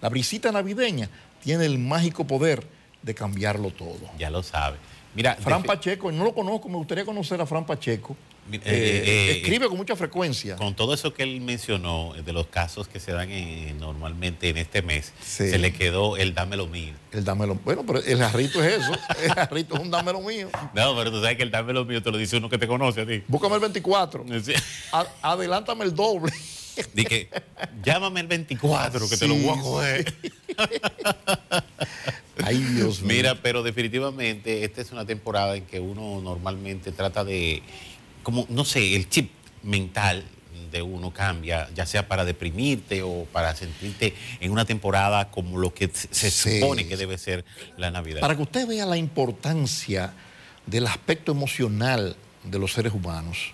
La 0.00 0.08
brisita 0.08 0.50
navideña 0.50 1.08
tiene 1.42 1.66
el 1.66 1.78
mágico 1.78 2.26
poder 2.26 2.66
de 3.02 3.14
cambiarlo 3.14 3.70
todo. 3.70 4.10
Ya 4.18 4.30
lo 4.30 4.42
sabes. 4.42 4.80
Mira, 5.14 5.36
Fran 5.36 5.62
Pacheco, 5.62 6.10
no 6.10 6.24
lo 6.24 6.34
conozco, 6.34 6.68
me 6.68 6.76
gustaría 6.76 7.04
conocer 7.04 7.40
a 7.40 7.46
Fran 7.46 7.64
Pacheco. 7.64 8.16
Eh, 8.52 8.60
eh, 8.62 9.02
eh, 9.06 9.30
escribe 9.38 9.68
con 9.68 9.76
mucha 9.78 9.96
frecuencia. 9.96 10.56
con 10.56 10.74
todo 10.76 10.92
eso 10.92 11.14
que 11.14 11.22
él 11.22 11.40
mencionó, 11.40 12.12
de 12.12 12.32
los 12.34 12.46
casos 12.48 12.86
que 12.88 13.00
se 13.00 13.10
dan 13.12 13.30
en- 13.30 13.78
normalmente 13.78 14.50
en 14.50 14.58
este 14.58 14.82
mes, 14.82 15.12
Sí. 15.24 15.48
se 15.48 15.58
le 15.58 15.72
quedó 15.72 16.18
el 16.18 16.34
dámelo 16.34 16.66
mío. 16.66 16.92
El 17.12 17.24
dámelo. 17.24 17.54
Bueno, 17.64 17.84
pero 17.86 18.00
el 18.02 18.18
jarrito 18.18 18.62
es 18.62 18.82
eso. 18.82 18.92
El 19.22 19.32
jarrito 19.32 19.76
es 19.76 19.80
un 19.80 19.90
dámelo 19.90 20.20
mío. 20.20 20.50
No, 20.74 20.94
pero 20.94 21.10
tú 21.10 21.20
sabes 21.22 21.36
que 21.38 21.42
el 21.44 21.50
dámelo 21.50 21.84
mío 21.86 22.02
te 22.02 22.10
lo 22.10 22.18
dice 22.18 22.36
uno 22.36 22.50
que 22.50 22.58
te 22.58 22.66
conoce 22.66 23.00
a 23.02 23.06
ti. 23.06 23.22
Búscame 23.28 23.54
el 23.54 23.60
24. 23.62 24.24
Sí. 24.44 24.52
A- 24.92 25.06
adelántame 25.22 25.84
el 25.84 25.94
doble. 25.94 26.32
Dije, 26.92 27.30
llámame 27.84 28.20
el 28.20 28.26
24 28.26 29.08
que 29.08 29.16
te 29.16 29.26
lo 29.28 29.36
voy 29.36 29.58
a 29.58 29.62
coger. 29.62 30.14
Ay, 32.44 32.58
Dios 32.58 33.00
mío. 33.00 33.14
Mira, 33.14 33.34
pero 33.40 33.62
definitivamente 33.62 34.64
esta 34.64 34.80
es 34.82 34.90
una 34.92 35.06
temporada 35.06 35.56
en 35.56 35.64
que 35.66 35.78
uno 35.80 36.20
normalmente 36.20 36.90
trata 36.92 37.24
de, 37.24 37.62
como, 38.24 38.46
no 38.48 38.64
sé, 38.64 38.96
el 38.96 39.08
chip 39.08 39.30
mental 39.62 40.24
de 40.72 40.82
uno 40.82 41.12
cambia, 41.12 41.68
ya 41.74 41.86
sea 41.86 42.08
para 42.08 42.24
deprimirte 42.24 43.02
o 43.02 43.26
para 43.32 43.54
sentirte 43.54 44.12
en 44.40 44.50
una 44.50 44.64
temporada 44.64 45.30
como 45.30 45.56
lo 45.58 45.72
que 45.72 45.88
se 46.10 46.30
Sí. 46.32 46.58
supone 46.58 46.88
que 46.88 46.96
debe 46.96 47.16
ser 47.16 47.44
la 47.76 47.92
Navidad. 47.92 48.20
Para 48.20 48.34
que 48.34 48.42
usted 48.42 48.66
vea 48.66 48.84
la 48.84 48.96
importancia 48.96 50.12
del 50.66 50.86
aspecto 50.88 51.30
emocional 51.30 52.16
de 52.42 52.58
los 52.58 52.72
seres 52.72 52.92
humanos. 52.92 53.52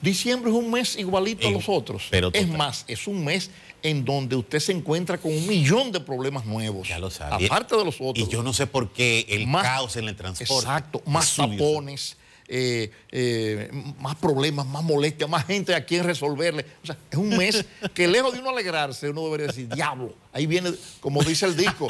Diciembre 0.00 0.50
es 0.50 0.56
un 0.56 0.68
mes 0.70 0.96
igualito 0.96 1.46
a 1.46 1.50
los 1.52 1.68
otros. 1.68 2.08
pero 2.10 2.28
es 2.32 2.42
total. 2.42 2.56
más, 2.58 2.84
es 2.88 3.06
un 3.06 3.24
mes 3.24 3.50
en 3.84 4.04
donde 4.04 4.34
usted 4.34 4.58
se 4.58 4.72
encuentra 4.72 5.18
con 5.18 5.32
un 5.32 5.46
millón 5.46 5.92
de 5.92 6.00
problemas 6.00 6.44
nuevos. 6.44 6.88
Ya 6.88 6.98
lo 6.98 7.08
sabe. 7.10 7.46
Aparte 7.46 7.76
de 7.76 7.84
los 7.84 7.96
otros. 8.00 8.26
Y 8.28 8.30
yo 8.32 8.42
no 8.42 8.52
sé 8.52 8.66
por 8.66 8.92
qué 8.92 9.26
el 9.28 9.46
Más- 9.46 9.62
caos 9.62 9.96
en 9.96 10.08
el 10.08 10.16
transporte. 10.16 10.54
Exacto, 10.54 11.02
más 11.06 11.36
tapones, 11.36 12.16
eh, 12.54 12.90
eh, 13.10 13.70
más 13.98 14.14
problemas, 14.16 14.66
más 14.66 14.82
molestias, 14.82 15.28
más 15.28 15.46
gente 15.46 15.74
a 15.74 15.86
quien 15.86 16.04
resolverle. 16.04 16.66
O 16.82 16.86
sea, 16.86 16.98
es 17.10 17.16
un 17.16 17.30
mes 17.30 17.64
que 17.94 18.06
lejos 18.06 18.34
de 18.34 18.40
uno 18.40 18.50
alegrarse, 18.50 19.08
uno 19.08 19.24
debería 19.24 19.46
decir, 19.46 19.68
diablo, 19.68 20.12
ahí 20.34 20.46
viene, 20.46 20.70
como 21.00 21.22
dice 21.22 21.46
el 21.46 21.56
disco, 21.56 21.88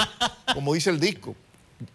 como 0.55 0.73
dice 0.73 0.91
el 0.91 1.01
disco, 1.01 1.35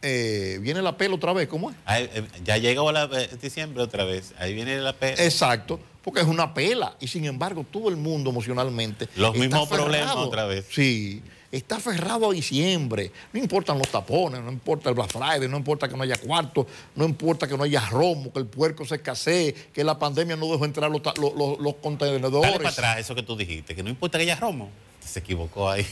eh, 0.02 0.60
viene 0.62 0.82
la 0.82 0.98
pela 0.98 1.16
otra 1.16 1.32
vez, 1.32 1.48
¿cómo 1.48 1.70
es? 1.70 1.78
Ay, 1.86 2.10
ya 2.44 2.58
llegó 2.58 2.92
la, 2.92 3.08
diciembre 3.42 3.82
otra 3.84 4.04
vez. 4.04 4.34
Ahí 4.38 4.54
viene 4.54 4.78
la 4.82 4.92
pe- 4.92 5.14
Exacto, 5.26 5.80
porque 6.04 6.20
es 6.20 6.28
una 6.28 6.54
pela 6.54 6.98
y 7.00 7.08
sin 7.08 7.24
embargo 7.24 7.66
todo 7.72 7.88
el 7.88 7.96
mundo 7.96 8.32
emocionalmente. 8.32 9.08
Los 9.16 9.34
mismos 9.34 9.70
problemas 9.70 10.18
otra 10.18 10.46
vez. 10.46 10.66
Sí, 10.70 11.24
está 11.52 11.78
aferrado 11.78 12.30
a 12.30 12.34
diciembre. 12.34 13.12
No 13.34 13.40
importan 13.40 13.78
los 13.78 13.88
tapones, 13.90 14.42
no 14.42 14.52
importa 14.52 14.90
el 14.90 14.96
Black 14.96 15.12
Friday, 15.12 15.48
no 15.48 15.58
importa 15.58 15.88
que 15.88 15.96
no 15.96 16.04
haya 16.04 16.18
cuarto, 16.18 16.68
no 16.96 17.06
importa 17.06 17.48
que 17.48 17.58
no 17.58 17.64
haya 17.64 17.82
romo, 17.90 18.32
que 18.34 18.40
el 18.40 18.46
puerco 18.48 18.86
se 18.86 18.96
escasee, 18.96 19.54
que 19.74 19.84
la 19.84 19.98
pandemia 19.98 20.36
no 20.36 20.52
dejó 20.52 20.66
entrar 20.66 20.90
los, 20.92 21.02
ta- 21.02 21.14
los, 21.20 21.34
los- 21.36 21.60
los 21.60 21.76
contenedores. 21.76 22.32
Dale 22.42 22.58
para 22.58 22.70
atrás 22.70 22.98
eso 23.00 23.16
que 23.16 23.24
tú 23.24 23.36
dijiste, 23.38 23.76
que 23.76 23.84
no 23.84 23.90
importa 23.90 24.18
que 24.18 24.24
haya 24.24 24.36
romo. 24.36 24.70
Se 25.04 25.20
equivocó 25.20 25.70
ahí. 25.70 25.86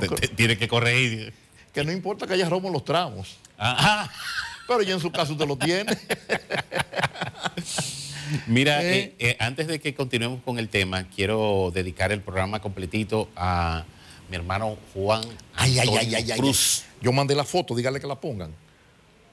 Te- 0.00 0.08
te- 0.08 0.28
Tiene 0.28 0.58
que 0.58 0.68
corregir. 0.68 1.32
Que 1.72 1.84
no 1.84 1.92
importa 1.92 2.26
que 2.26 2.34
haya 2.34 2.48
romo 2.48 2.68
en 2.68 2.74
los 2.74 2.84
tramos. 2.84 3.36
Ah, 3.58 4.10
Pero 4.66 4.82
ya 4.82 4.94
en 4.94 5.00
su 5.00 5.10
caso 5.12 5.32
usted 5.32 5.46
lo 5.46 5.56
tiene. 5.56 5.96
Mira, 8.46 8.82
Eh. 8.82 8.98
eh, 8.98 9.14
eh, 9.18 9.36
antes 9.40 9.66
de 9.66 9.78
que 9.80 9.94
continuemos 9.94 10.42
con 10.44 10.58
el 10.58 10.68
tema, 10.68 11.04
quiero 11.08 11.70
dedicar 11.72 12.12
el 12.12 12.20
programa 12.20 12.60
completito 12.60 13.30
a 13.36 13.84
mi 14.28 14.36
hermano 14.36 14.76
Juan 14.94 15.22
Ay, 15.54 15.78
ay, 15.78 15.88
ay, 15.98 16.14
ay, 16.14 16.30
ay. 16.32 16.38
Cruz 16.38 16.84
Yo 17.00 17.12
mandé 17.12 17.34
la 17.34 17.44
foto, 17.44 17.74
dígale 17.74 18.00
que 18.00 18.06
la 18.06 18.20
pongan. 18.20 18.52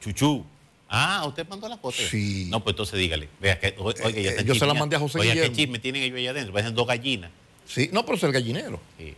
Chuchú. 0.01 0.45
Ah, 0.87 1.25
usted 1.27 1.47
mandó 1.47 1.67
la 1.67 1.77
foto. 1.77 1.97
Sí. 2.09 2.47
No, 2.49 2.63
pues 2.63 2.73
entonces 2.73 2.99
dígale. 2.99 3.27
Vea 3.39 3.59
que, 3.59 3.75
oiga, 3.79 4.09
ya 4.11 4.17
eh, 4.19 4.27
están 4.27 4.45
yo 4.45 4.55
se 4.55 4.65
la 4.65 4.73
mandé 4.75 4.95
a 4.95 4.99
José 4.99 5.19
Oiga, 5.19 5.33
Guillermo. 5.33 5.55
qué 5.55 5.61
chisme 5.63 5.79
tienen 5.79 6.03
ellos 6.03 6.17
allá 6.19 6.29
adentro. 6.31 6.53
Parecen 6.53 6.75
dos 6.75 6.85
gallinas. 6.87 7.31
Sí, 7.67 7.89
no, 7.91 8.05
pero 8.05 8.17
es 8.17 8.23
el 8.23 8.31
gallinero. 8.31 8.79
Sí. 8.97 9.15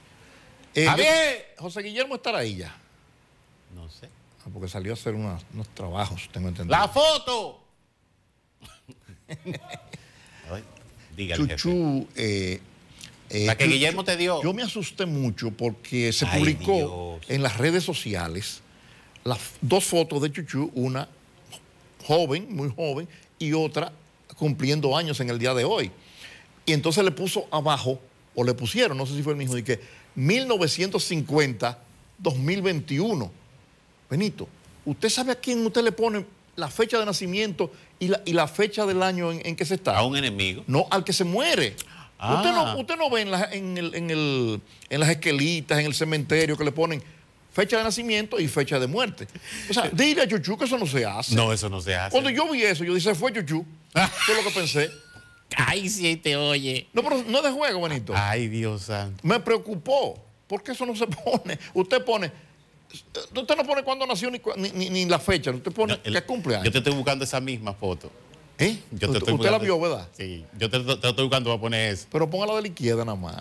Eh, 0.76 0.86
¡Javier! 0.86 1.54
yo- 1.58 1.64
José 1.64 1.82
Guillermo 1.82 2.16
estará 2.16 2.40
ahí 2.40 2.56
ya. 2.56 2.74
No 3.76 3.90
sé. 3.90 4.08
Ah, 4.46 4.50
Porque 4.54 4.70
salió 4.70 4.94
a 4.94 4.96
hacer 4.96 5.14
unas- 5.14 5.44
unos 5.54 5.68
trabajos, 5.70 6.30
tengo 6.32 6.48
entendido. 6.48 6.78
¡La 6.80 6.88
foto! 6.88 7.62
Ay, 10.50 10.64
dígale, 11.16 11.44
jefe. 11.44 11.56
Chuchú. 11.58 12.08
eh, 12.16 12.62
eh, 13.30 13.46
La 13.46 13.56
que 13.58 13.68
Guillermo 13.68 14.04
te 14.04 14.16
dio. 14.18 14.42
Yo 14.44 14.54
me 14.54 14.64
asusté 14.64 15.06
mucho 15.06 15.52
porque 15.52 16.12
se 16.14 16.26
Ay, 16.26 16.40
publicó 16.40 17.20
Dios. 17.22 17.30
en 17.30 17.44
las 17.44 17.58
redes 17.58 17.84
sociales 17.84 18.62
las 19.24 19.40
dos 19.62 19.84
fotos 19.84 20.22
de 20.22 20.32
Chuchú, 20.32 20.72
una 20.74 21.10
joven, 22.06 22.48
muy 22.50 22.70
joven, 22.74 23.08
y 23.40 23.52
otra 23.54 23.92
cumpliendo 24.38 24.96
años 24.96 25.20
en 25.20 25.30
el 25.30 25.38
día 25.40 25.54
de 25.54 25.66
hoy. 25.66 25.92
Y 26.66 26.72
entonces 26.74 27.04
le 27.04 27.12
puso 27.12 27.46
abajo, 27.52 28.00
o 28.36 28.44
le 28.46 28.54
pusieron, 28.54 28.98
no 28.98 29.06
sé 29.06 29.16
si 29.16 29.24
fue 29.24 29.34
el 29.34 29.38
mismo, 29.38 29.56
de 29.56 29.64
que 29.66 29.82
1950-2021. 32.24 33.30
Benito, 34.10 34.48
¿usted 34.86 35.10
sabe 35.10 35.32
a 35.34 35.36
quién 35.36 35.66
usted 35.66 35.84
le 35.84 35.92
pone 35.92 36.26
la 36.56 36.70
fecha 36.70 36.98
de 37.00 37.06
nacimiento 37.06 37.72
y 38.00 38.08
la, 38.08 38.22
y 38.26 38.34
la 38.34 38.48
fecha 38.48 38.86
del 38.86 39.04
año 39.04 39.32
en, 39.32 39.46
en 39.46 39.56
que 39.56 39.66
se 39.66 39.76
está? 39.76 39.98
A 39.98 40.04
un 40.04 40.16
enemigo. 40.18 40.64
No, 40.68 40.88
al 40.90 41.04
que 41.04 41.14
se 41.14 41.24
muere. 41.24 41.76
Ah. 42.20 42.36
Usted, 42.36 42.52
no, 42.52 42.78
usted 42.80 42.96
no 42.98 43.10
ve 43.10 43.22
en, 43.22 43.32
la- 43.32 43.50
en 43.52 43.78
el- 43.78 43.94
en 43.96 44.10
el- 44.10 44.62
en 44.90 45.00
las 45.00 45.10
esquelitas, 45.10 45.80
en 45.80 45.86
el 45.86 45.94
cementerio, 45.94 46.58
que 46.58 46.64
le 46.64 46.72
ponen 46.72 47.04
fecha 47.54 47.78
de 47.78 47.84
nacimiento 47.84 48.40
y 48.40 48.48
fecha 48.48 48.80
de 48.80 48.88
muerte. 48.88 49.28
O 49.70 49.74
sea, 49.74 49.90
dile 49.92 50.22
a 50.24 50.28
Chuchu 50.28 50.58
que 50.58 50.66
eso 50.66 50.78
no 50.78 50.86
se 50.88 51.06
hace. 51.06 51.36
No, 51.36 51.52
eso 51.54 51.70
no 51.70 51.82
se 51.82 51.96
hace. 51.96 52.12
Cuando 52.12 52.30
yo 52.30 52.50
vi 52.52 52.64
eso, 52.64 52.84
yo 52.84 52.94
dije, 52.94 53.14
fue 53.16 53.32
Chuchu. 53.34 53.66
Fue 53.94 54.36
lo 54.36 54.44
que 54.44 54.52
pensé. 54.52 54.90
Ay, 55.56 55.90
sí, 55.90 56.18
te 56.18 56.36
oye. 56.36 56.88
No, 56.94 57.02
pero 57.04 57.24
no 57.28 57.38
es 57.38 57.44
de 57.44 57.52
juego, 57.52 57.82
Benito. 57.82 58.14
Ay, 58.16 58.48
Dios 58.48 58.84
santo. 58.84 59.20
Me 59.24 59.40
preocupó. 59.40 60.24
porque 60.48 60.72
eso 60.72 60.86
no 60.86 60.96
se 60.96 61.06
pone? 61.08 61.58
Usted 61.74 62.04
pone. 62.06 62.32
Usted 63.36 63.56
no 63.58 63.64
pone 63.66 63.84
cuándo 63.84 64.06
nació 64.08 64.32
ni, 64.32 64.40
ni, 64.74 64.90
ni- 64.90 65.06
la 65.06 65.20
fecha. 65.20 65.52
Usted 65.52 65.72
pone 65.72 65.94
No, 65.96 66.00
el- 66.04 66.14
qué 66.14 66.22
cumpleaños. 66.24 66.66
Yo 66.66 66.72
te 66.72 66.78
estoy 66.78 66.94
buscando 66.94 67.26
esa 67.26 67.40
misma 67.42 67.74
foto. 67.74 68.10
¿Eh? 68.60 68.80
Yo 68.92 69.12
te 69.12 69.18
estoy 69.20 69.34
usted 69.36 69.52
la 69.52 69.60
vio, 69.60 69.80
¿verdad? 69.80 70.08
Sí, 70.18 70.44
yo 70.58 70.70
te, 70.70 70.80
te- 70.80 70.96
te 70.98 71.10
estoy 71.10 71.26
buscando 71.26 71.50
para 71.52 71.62
poner 71.62 71.94
eso. 71.94 72.08
Pero 72.12 72.30
póngala 72.30 72.56
de 72.56 72.62
la 72.64 72.68
izquierda 72.70 73.06
nada 73.06 73.18
más. 73.18 73.36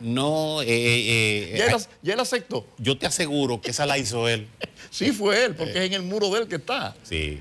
No, 0.00 0.62
eh, 0.62 0.66
eh, 0.68 1.50
eh, 1.54 1.58
Ya 1.58 1.66
él, 1.66 1.74
eh, 1.74 1.84
ya 2.02 2.14
él 2.14 2.20
aceptó. 2.20 2.64
yo 2.78 2.96
te 2.96 3.06
aseguro 3.06 3.60
que 3.60 3.70
esa 3.72 3.84
la 3.84 3.98
hizo 3.98 4.28
él. 4.28 4.46
Sí, 4.90 5.12
fue 5.12 5.44
él, 5.44 5.54
porque 5.54 5.72
es 5.72 5.84
en 5.84 5.92
el 5.92 6.02
muro 6.02 6.30
de 6.30 6.40
él 6.40 6.48
que 6.48 6.54
está. 6.56 6.96
Sí. 7.02 7.40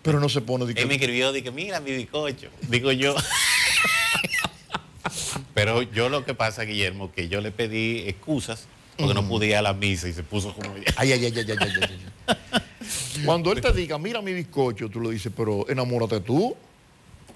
Pero 0.00 0.18
no 0.20 0.30
se 0.30 0.40
pone 0.40 0.72
que- 0.72 0.80
Él 0.80 0.86
me 0.88 0.94
escribió, 0.94 1.30
dije, 1.32 1.50
mira 1.50 1.78
mi 1.80 1.90
bizcocho. 1.90 2.48
Digo 2.68 2.90
yo. 2.92 3.14
Pero 5.54 5.82
yo 5.82 6.08
lo 6.08 6.24
que 6.24 6.32
pasa, 6.34 6.62
Guillermo, 6.62 7.12
que 7.12 7.28
yo 7.28 7.40
le 7.42 7.50
pedí 7.50 8.08
excusas 8.08 8.66
porque 8.96 9.12
no 9.14 9.26
pude 9.28 9.46
ir 9.48 9.56
a 9.56 9.62
la 9.62 9.72
misa 9.74 10.08
y 10.08 10.12
se 10.12 10.22
puso 10.22 10.52
como... 10.54 10.70
Ay, 10.96 11.12
ay, 11.12 11.24
ay, 11.26 11.26
ay, 11.26 11.32
ay, 11.36 11.56
ay, 11.60 11.72
ay, 11.82 12.00
ay. 12.26 12.62
Cuando 13.24 13.52
él 13.52 13.60
te 13.60 13.72
diga, 13.72 13.98
mira 13.98 14.20
mi 14.22 14.32
bizcocho, 14.32 14.88
tú 14.88 15.00
le 15.00 15.10
dices, 15.10 15.32
pero 15.36 15.68
enamórate 15.68 16.20
tú, 16.20 16.56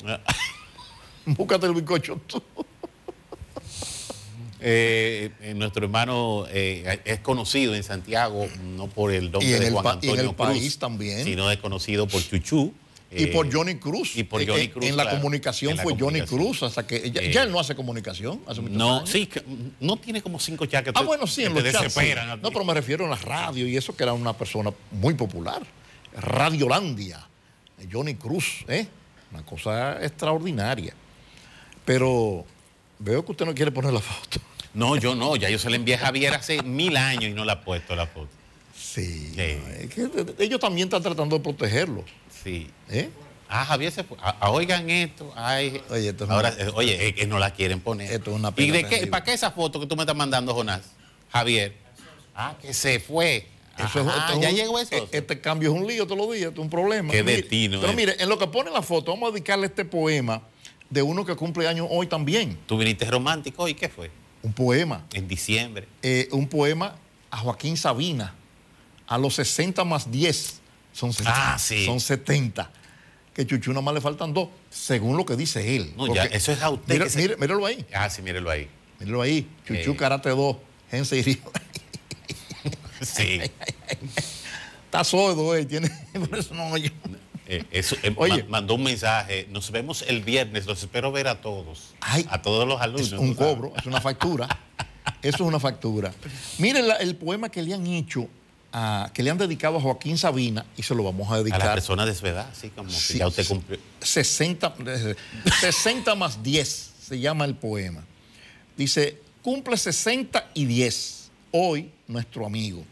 búscate 1.26 1.66
el 1.66 1.74
bizcocho 1.74 2.20
tú. 2.26 2.42
Eh, 4.64 5.32
eh, 5.40 5.54
nuestro 5.54 5.84
hermano 5.84 6.44
eh, 6.48 7.00
es 7.04 7.18
conocido 7.18 7.74
en 7.74 7.82
Santiago 7.82 8.46
no 8.76 8.86
por 8.86 9.10
el 9.10 9.32
nombre 9.32 9.48
Y 9.48 9.52
de 9.54 9.66
el 9.66 9.72
Juan 9.72 9.98
y 10.00 10.06
en 10.06 10.10
Antonio 10.12 10.30
el 10.30 10.36
Cruz, 10.36 10.48
país 10.48 10.78
también. 10.78 11.24
sino 11.24 11.50
es 11.50 11.58
conocido 11.58 12.06
por 12.06 12.22
Chuchú. 12.22 12.72
Y 13.14 13.24
eh, 13.24 13.26
por 13.28 13.52
Johnny 13.52 13.76
Cruz. 13.76 14.16
Y 14.16 14.24
por 14.24 14.40
Eh, 14.40 14.46
Johnny 14.46 14.62
eh, 14.62 14.70
Cruz. 14.70 14.84
En 14.86 14.96
la 14.96 15.02
claro, 15.04 15.18
comunicación 15.18 15.72
en 15.72 15.76
la 15.78 15.82
fue 15.82 15.94
Johnny. 15.98 16.22
Cruz, 16.22 16.62
hasta 16.62 16.86
que 16.86 17.10
ya, 17.10 17.20
Eh, 17.20 17.32
ya 17.32 17.42
él 17.42 17.52
no 17.52 17.60
hace 17.60 17.74
comunicación. 17.74 18.40
Hace 18.46 18.62
No, 18.62 18.98
años. 18.98 19.10
sí, 19.10 19.28
no 19.80 19.96
tiene 19.98 20.22
como 20.22 20.38
cinco 20.40 20.64
chats 20.66 20.84
que 20.84 20.90
Ah, 20.90 21.00
te- 21.00 21.04
bueno, 21.04 21.26
sí, 21.26 21.44
en 21.44 21.54
los 21.54 21.62
chats. 21.70 21.92
sí. 21.92 22.10
a. 22.12 22.36
No, 22.36 22.50
pero 22.50 22.64
me 22.64 22.72
refiero 22.74 23.04
en 23.04 23.10
la 23.10 23.16
radio 23.16 23.66
y 23.68 23.76
eso 23.76 23.94
que 23.94 24.02
era 24.02 24.12
una 24.14 24.32
persona 24.32 24.72
muy 24.92 25.14
popular. 25.14 25.62
Radiolandia. 26.16 27.26
Johnny 27.90 28.14
Cruz, 28.14 28.64
¿eh? 28.68 28.86
Una 29.32 29.42
cosa 29.44 30.02
extraordinaria. 30.04 30.94
Pero 31.84 32.44
veo 32.98 33.24
que 33.24 33.32
usted 33.32 33.44
no 33.44 33.54
quiere 33.54 33.70
poner 33.72 33.92
la 33.92 34.00
foto. 34.00 34.38
No, 34.74 34.96
yo 34.96 35.14
no, 35.14 35.36
ya 35.36 35.50
yo 35.50 35.58
se 35.58 35.68
la 35.68 35.76
envié 35.76 35.96
a 35.96 35.98
Javier 35.98 36.32
hace 36.34 36.62
mil 36.62 36.96
años 36.96 37.24
y 37.24 37.30
no 37.34 37.44
la 37.44 37.54
ha 37.54 37.60
puesto 37.64 37.94
la 37.96 38.06
foto. 38.06 38.28
Sí. 38.74 39.32
Sí. 39.34 39.36
no, 39.36 39.68
es 39.68 39.90
que 39.94 40.08
ellos 40.44 40.60
también 40.60 40.86
están 40.86 41.02
tratando 41.02 41.36
de 41.36 41.42
protegerlos. 41.42 42.04
Sí. 42.42 42.68
¿eh? 42.90 43.10
Ah, 43.48 43.64
Javier 43.66 43.92
se 43.92 44.02
fue. 44.04 44.16
Ah, 44.22 44.36
ah, 44.40 44.50
oigan 44.50 44.88
esto. 44.88 45.30
Ay, 45.36 45.82
Oye, 45.90 46.08
esto 46.08 46.24
es 46.24 46.30
ahora, 46.30 46.52
una- 46.56 46.62
eh, 46.64 46.72
oye, 46.74 47.08
es 47.08 47.14
que 47.14 47.26
no 47.26 47.38
la 47.38 47.50
quieren 47.52 47.80
poner. 47.80 48.10
Esto 48.10 48.30
es 48.30 48.36
una 48.36 48.48
¿Y 48.48 48.52
pena 48.52 48.72
de 48.74 48.84
qué? 48.86 49.06
¿Para 49.06 49.24
qué 49.24 49.34
esa 49.34 49.50
foto 49.50 49.78
que 49.78 49.86
tú 49.86 49.94
me 49.94 50.02
estás 50.02 50.16
mandando, 50.16 50.54
Jonás? 50.54 50.82
Javier. 51.30 51.74
Ah, 52.34 52.54
que 52.60 52.72
se 52.72 52.98
fue. 52.98 53.46
Eso 53.78 54.00
es- 54.00 54.06
Ah, 54.08 54.34
ya 54.40 54.48
un- 54.48 54.54
llegó 54.54 54.78
eso. 54.78 54.94
e- 54.94 55.08
Este 55.12 55.40
cambio 55.40 55.72
es 55.72 55.78
un 55.78 55.86
lío 55.86 56.06
todos 56.06 56.18
los 56.18 56.34
días, 56.34 56.48
esto 56.48 56.60
es 56.60 56.64
un 56.64 56.70
problema. 56.70 57.10
Qué 57.12 57.22
Mire, 57.22 57.36
destino, 57.36 57.80
Pero 57.80 57.92
mire, 57.92 58.16
en 58.18 58.28
lo 58.28 58.38
que 58.38 58.46
pone 58.46 58.70
la 58.70 58.82
foto, 58.82 59.12
vamos 59.12 59.28
a 59.28 59.32
dedicarle 59.32 59.66
este 59.66 59.84
poema 59.84 60.42
de 60.88 61.02
uno 61.02 61.24
que 61.26 61.34
cumple 61.36 61.68
años 61.68 61.86
hoy 61.90 62.06
también. 62.06 62.58
Tú 62.66 62.78
viniste 62.78 63.04
romántico 63.10 63.68
y 63.68 63.74
qué 63.74 63.88
fue? 63.90 64.10
Un 64.42 64.52
poema. 64.54 65.04
En 65.12 65.28
diciembre. 65.28 65.86
eh, 66.02 66.28
un 66.32 66.48
poema 66.48 66.96
a 67.30 67.36
Joaquín 67.38 67.76
Sabina. 67.76 68.34
A 69.06 69.18
los 69.18 69.34
60 69.34 69.84
más 69.84 70.10
10 70.10 70.60
son, 70.92 71.12
se- 71.12 71.24
Ah, 71.26 71.56
sí. 71.58 71.84
son 71.86 72.00
70. 72.00 72.70
Que 73.34 73.46
Chuchu 73.46 73.70
nada 73.70 73.80
más 73.82 73.94
le 73.94 74.00
faltan 74.00 74.34
dos, 74.34 74.48
según 74.70 75.16
lo 75.16 75.24
que 75.24 75.36
dice 75.36 75.74
él. 75.76 75.94
No, 75.96 76.14
ya, 76.14 76.24
eso 76.24 76.52
es 76.52 76.60
a 76.62 76.68
usted 76.70 76.92
Mira, 76.94 77.04
que 77.06 77.10
se- 77.10 77.18
mire- 77.18 77.36
míralo 77.38 77.64
ahí, 77.64 77.84
Ah, 77.94 78.10
sí, 78.10 78.20
mírelo 78.22 78.50
ahí. 78.50 78.68
míralo 79.00 79.22
ahí. 79.22 79.48
Chuchu 79.66 79.92
Eh. 79.92 79.96
Karate 79.96 80.28
2, 80.30 80.56
Gense 80.90 81.16
y 81.16 81.22
Río. 81.22 81.38
Sí. 83.00 83.40
Está 84.84 85.02
sordo, 85.04 85.56
eh, 85.56 85.64
tiene, 85.64 85.90
por 86.28 86.38
eso 86.38 86.54
no 86.54 86.68
oye. 86.70 86.92
Eh, 87.48 87.64
eso, 87.72 87.96
eh, 88.02 88.12
Oye. 88.16 88.44
ma- 88.44 88.50
mandó 88.60 88.74
un 88.74 88.84
mensaje. 88.84 89.46
Nos 89.50 89.70
vemos 89.72 90.02
el 90.02 90.22
viernes. 90.22 90.64
Los 90.66 90.78
espero 90.82 91.10
ver 91.10 91.26
a 91.28 91.40
todos. 91.40 91.94
Ay, 92.00 92.26
a 92.30 92.40
todos 92.40 92.66
los 92.68 92.80
alumnos. 92.80 93.12
Es 93.12 93.18
un 93.18 93.34
cobro, 93.34 93.72
es 93.76 93.84
una 93.86 94.00
factura. 94.00 94.46
Eso 95.22 95.36
es 95.36 95.40
una 95.40 95.58
factura. 95.58 96.12
Miren 96.58 96.86
la- 96.86 96.96
el 96.96 97.16
poema 97.16 97.48
que 97.48 97.62
le 97.62 97.74
han 97.74 97.86
hecho, 97.86 98.28
a- 98.72 99.10
que 99.12 99.22
le 99.22 99.30
han 99.30 99.38
dedicado 99.38 99.76
a 99.76 99.80
Joaquín 99.80 100.16
Sabina, 100.18 100.64
y 100.76 100.82
se 100.82 100.94
lo 100.94 101.02
vamos 101.04 101.30
a 101.30 101.34
A 101.34 101.38
dedicar. 101.38 101.60
la 101.60 101.74
persona 101.74 102.06
de 102.06 102.14
su 102.14 102.26
edad, 102.26 102.48
así 102.50 102.70
como 102.70 102.88
que 102.88 102.94
Sí, 102.96 103.18
ya 103.18 103.26
usted 103.28 103.46
cumplió. 103.46 103.78
60, 104.00 104.74
60 105.60 106.14
más 106.14 106.42
10 106.42 106.92
se 107.00 107.18
llama 107.20 107.44
el 107.44 107.54
poema. 107.54 108.02
Dice, 108.76 109.20
cumple 109.42 109.76
60 109.76 110.50
y 110.54 110.64
10. 110.66 111.30
Hoy, 111.50 111.90
nuestro 112.08 112.46
amigo. 112.46 112.84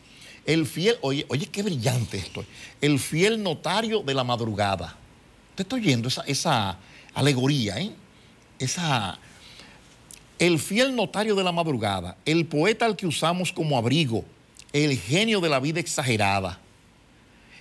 El 0.46 0.66
fiel, 0.66 0.96
oye, 1.02 1.24
oye, 1.28 1.46
qué 1.46 1.62
brillante 1.62 2.18
esto. 2.18 2.44
El 2.80 2.98
fiel 2.98 3.42
notario 3.42 4.00
de 4.02 4.14
la 4.14 4.24
madrugada. 4.24 4.96
Usted 5.50 5.64
está 5.64 5.76
oyendo 5.76 6.08
esa, 6.08 6.22
esa 6.22 6.76
alegoría, 7.14 7.78
¿eh? 7.78 7.92
Esa. 8.58 9.18
El 10.38 10.58
fiel 10.58 10.96
notario 10.96 11.34
de 11.34 11.44
la 11.44 11.52
madrugada, 11.52 12.16
el 12.24 12.46
poeta 12.46 12.86
al 12.86 12.96
que 12.96 13.06
usamos 13.06 13.52
como 13.52 13.76
abrigo, 13.76 14.24
el 14.72 14.98
genio 14.98 15.40
de 15.40 15.48
la 15.48 15.60
vida 15.60 15.80
exagerada, 15.80 16.58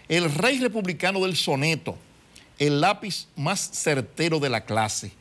el 0.07 0.33
rey 0.33 0.59
republicano 0.59 1.21
del 1.21 1.35
soneto, 1.35 1.97
el 2.57 2.81
lápiz 2.81 3.27
más 3.35 3.59
certero 3.73 4.39
de 4.39 4.49
la 4.49 4.65
clase, 4.65 5.11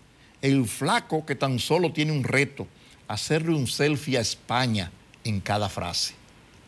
el 0.42 0.66
flaco 0.66 1.24
que 1.24 1.35
tan 1.35 1.59
solo 1.59 1.92
tiene 1.92 2.12
un 2.12 2.24
reto, 2.24 2.66
hacerle 3.07 3.55
un 3.55 3.66
selfie 3.66 4.18
a 4.18 4.20
España 4.20 4.90
en 5.24 5.40
cada 5.40 5.68
frase. 5.68 6.14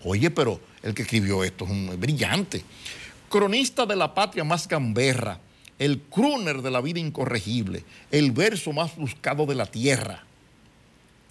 Oye, 0.04 0.30
pero 0.30 0.60
el 0.82 0.94
que 0.94 1.02
escribió 1.02 1.44
esto 1.44 1.64
es 1.64 1.70
un 1.70 1.98
brillante. 1.98 2.64
Cronista 3.28 3.84
de 3.86 3.96
la 3.96 4.14
patria 4.14 4.44
más 4.44 4.66
gamberra, 4.66 5.38
el 5.78 6.00
crooner 6.00 6.62
de 6.62 6.70
la 6.70 6.80
vida 6.80 7.00
incorregible, 7.00 7.84
el 8.10 8.32
verso 8.32 8.72
más 8.72 8.96
buscado 8.96 9.46
de 9.46 9.54
la 9.54 9.66
tierra. 9.66 10.24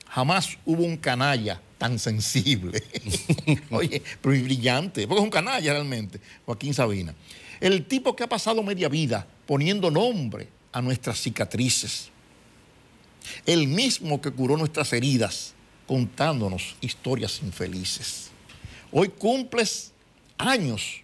Jamás 0.08 0.58
hubo 0.66 0.84
un 0.84 0.98
canalla 0.98 1.62
tan 1.80 1.98
sensible. 1.98 2.84
Oye, 3.72 4.04
pero 4.22 4.36
y 4.36 4.44
brillante, 4.44 5.08
porque 5.08 5.20
es 5.22 5.24
un 5.24 5.32
canalla 5.32 5.74
realmente, 5.74 6.20
Joaquín 6.46 6.76
Sabina. 6.76 7.16
El 7.60 7.86
tipo 7.88 8.16
que 8.16 8.24
ha 8.24 8.30
pasado 8.30 8.62
media 8.62 8.88
vida 8.88 9.26
poniendo 9.48 9.90
nombre 9.90 10.48
a 10.72 10.82
nuestras 10.84 11.20
cicatrices. 11.20 12.10
El 13.46 13.68
mismo 13.68 14.22
que 14.22 14.32
curó 14.32 14.56
nuestras 14.58 14.94
heridas 14.94 15.54
contándonos 15.88 16.76
historias 16.82 17.42
infelices. 17.42 18.30
Hoy 18.92 19.10
cumples 19.10 19.92
años 20.38 21.02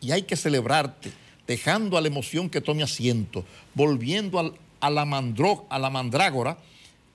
y 0.00 0.12
hay 0.12 0.22
que 0.22 0.36
celebrarte, 0.36 1.10
dejando 1.46 1.96
a 1.96 2.00
la 2.00 2.08
emoción 2.08 2.48
que 2.48 2.60
tome 2.60 2.82
asiento, 2.82 3.44
volviendo 3.74 4.38
al- 4.38 4.54
a, 4.80 4.90
la 4.90 5.04
mandró- 5.04 5.66
a 5.70 5.78
la 5.78 5.90
mandrágora 5.90 6.58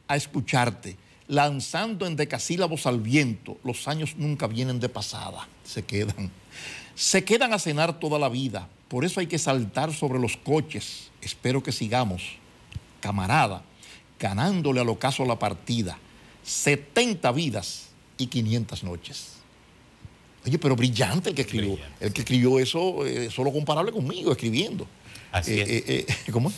a 0.08 0.16
escucharte, 0.18 0.98
lanzando 1.28 2.06
en 2.06 2.16
decasílabos 2.16 2.86
al 2.86 3.00
viento. 3.00 3.58
Los 3.64 3.88
años 3.88 4.16
nunca 4.18 4.48
vienen 4.48 4.80
de 4.80 4.90
pasada, 4.90 5.48
se 5.64 5.84
quedan. 5.84 6.32
Se 6.96 7.24
quedan 7.24 7.54
a 7.54 7.60
cenar 7.60 8.00
toda 8.00 8.20
la 8.20 8.30
vida, 8.30 8.68
por 8.88 9.04
eso 9.04 9.20
hay 9.20 9.28
que 9.28 9.40
saltar 9.40 9.94
sobre 9.94 10.20
los 10.20 10.38
coches. 10.38 11.10
Espero 11.22 11.64
que 11.64 11.72
sigamos, 11.72 12.22
camarada, 13.00 13.64
ganándole 14.20 14.82
al 14.82 14.90
ocaso 14.90 15.26
la 15.26 15.40
partida. 15.40 15.98
70 16.44 17.32
vidas 17.32 17.90
y 18.18 18.28
500 18.28 18.84
noches. 18.84 19.34
Oye, 20.46 20.60
pero 20.60 20.76
brillante 20.76 21.30
el 21.30 21.36
que 21.36 21.42
escribió. 21.42 21.74
Brillante, 21.74 22.06
El 22.06 22.14
que 22.14 22.22
escribió 22.22 22.60
eso, 22.60 23.06
eh, 23.06 23.32
solo 23.32 23.52
comparable 23.52 23.92
conmigo, 23.92 24.32
escribiendo. 24.32 24.88
Así 25.32 25.60
es. 25.60 25.68
Eh, 25.68 25.84
eh, 25.88 26.06
eh, 26.08 26.16
¿Cómo? 26.32 26.54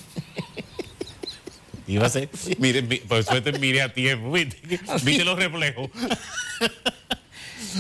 Iba 1.88 2.08
a 2.08 2.10
ser. 2.10 2.30
Mire, 2.58 2.82
mi- 2.82 2.98
por 2.98 3.24
suerte 3.24 3.52
miré 3.60 3.82
a 3.82 3.94
tiempo. 3.94 4.32
¿Viste. 4.32 4.58
¿Viste 5.04 5.24
los 5.24 5.38
reflejos? 5.38 5.90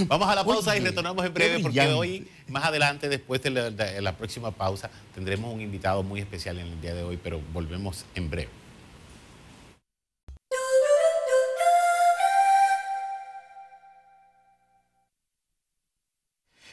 Vamos 0.08 0.28
a 0.28 0.36
la 0.36 0.44
pausa 0.44 0.72
Oye, 0.72 0.82
y 0.82 0.84
retornamos 0.84 1.26
en 1.26 1.34
breve 1.34 1.60
porque 1.60 1.80
hoy, 1.88 2.28
más 2.50 2.66
adelante, 2.66 3.08
después 3.10 3.42
de 3.42 3.50
la, 3.50 3.72
de 3.72 4.02
la 4.02 4.16
próxima 4.18 4.52
pausa, 4.52 4.90
tendremos 5.14 5.54
un 5.54 5.62
invitado 5.62 6.04
muy 6.04 6.20
especial 6.20 6.60
en 6.60 6.68
el 6.68 6.82
día 6.82 6.94
de 6.94 7.04
hoy, 7.04 7.18
pero 7.22 7.42
volvemos 7.54 8.06
en 8.14 8.30
breve. 8.30 8.50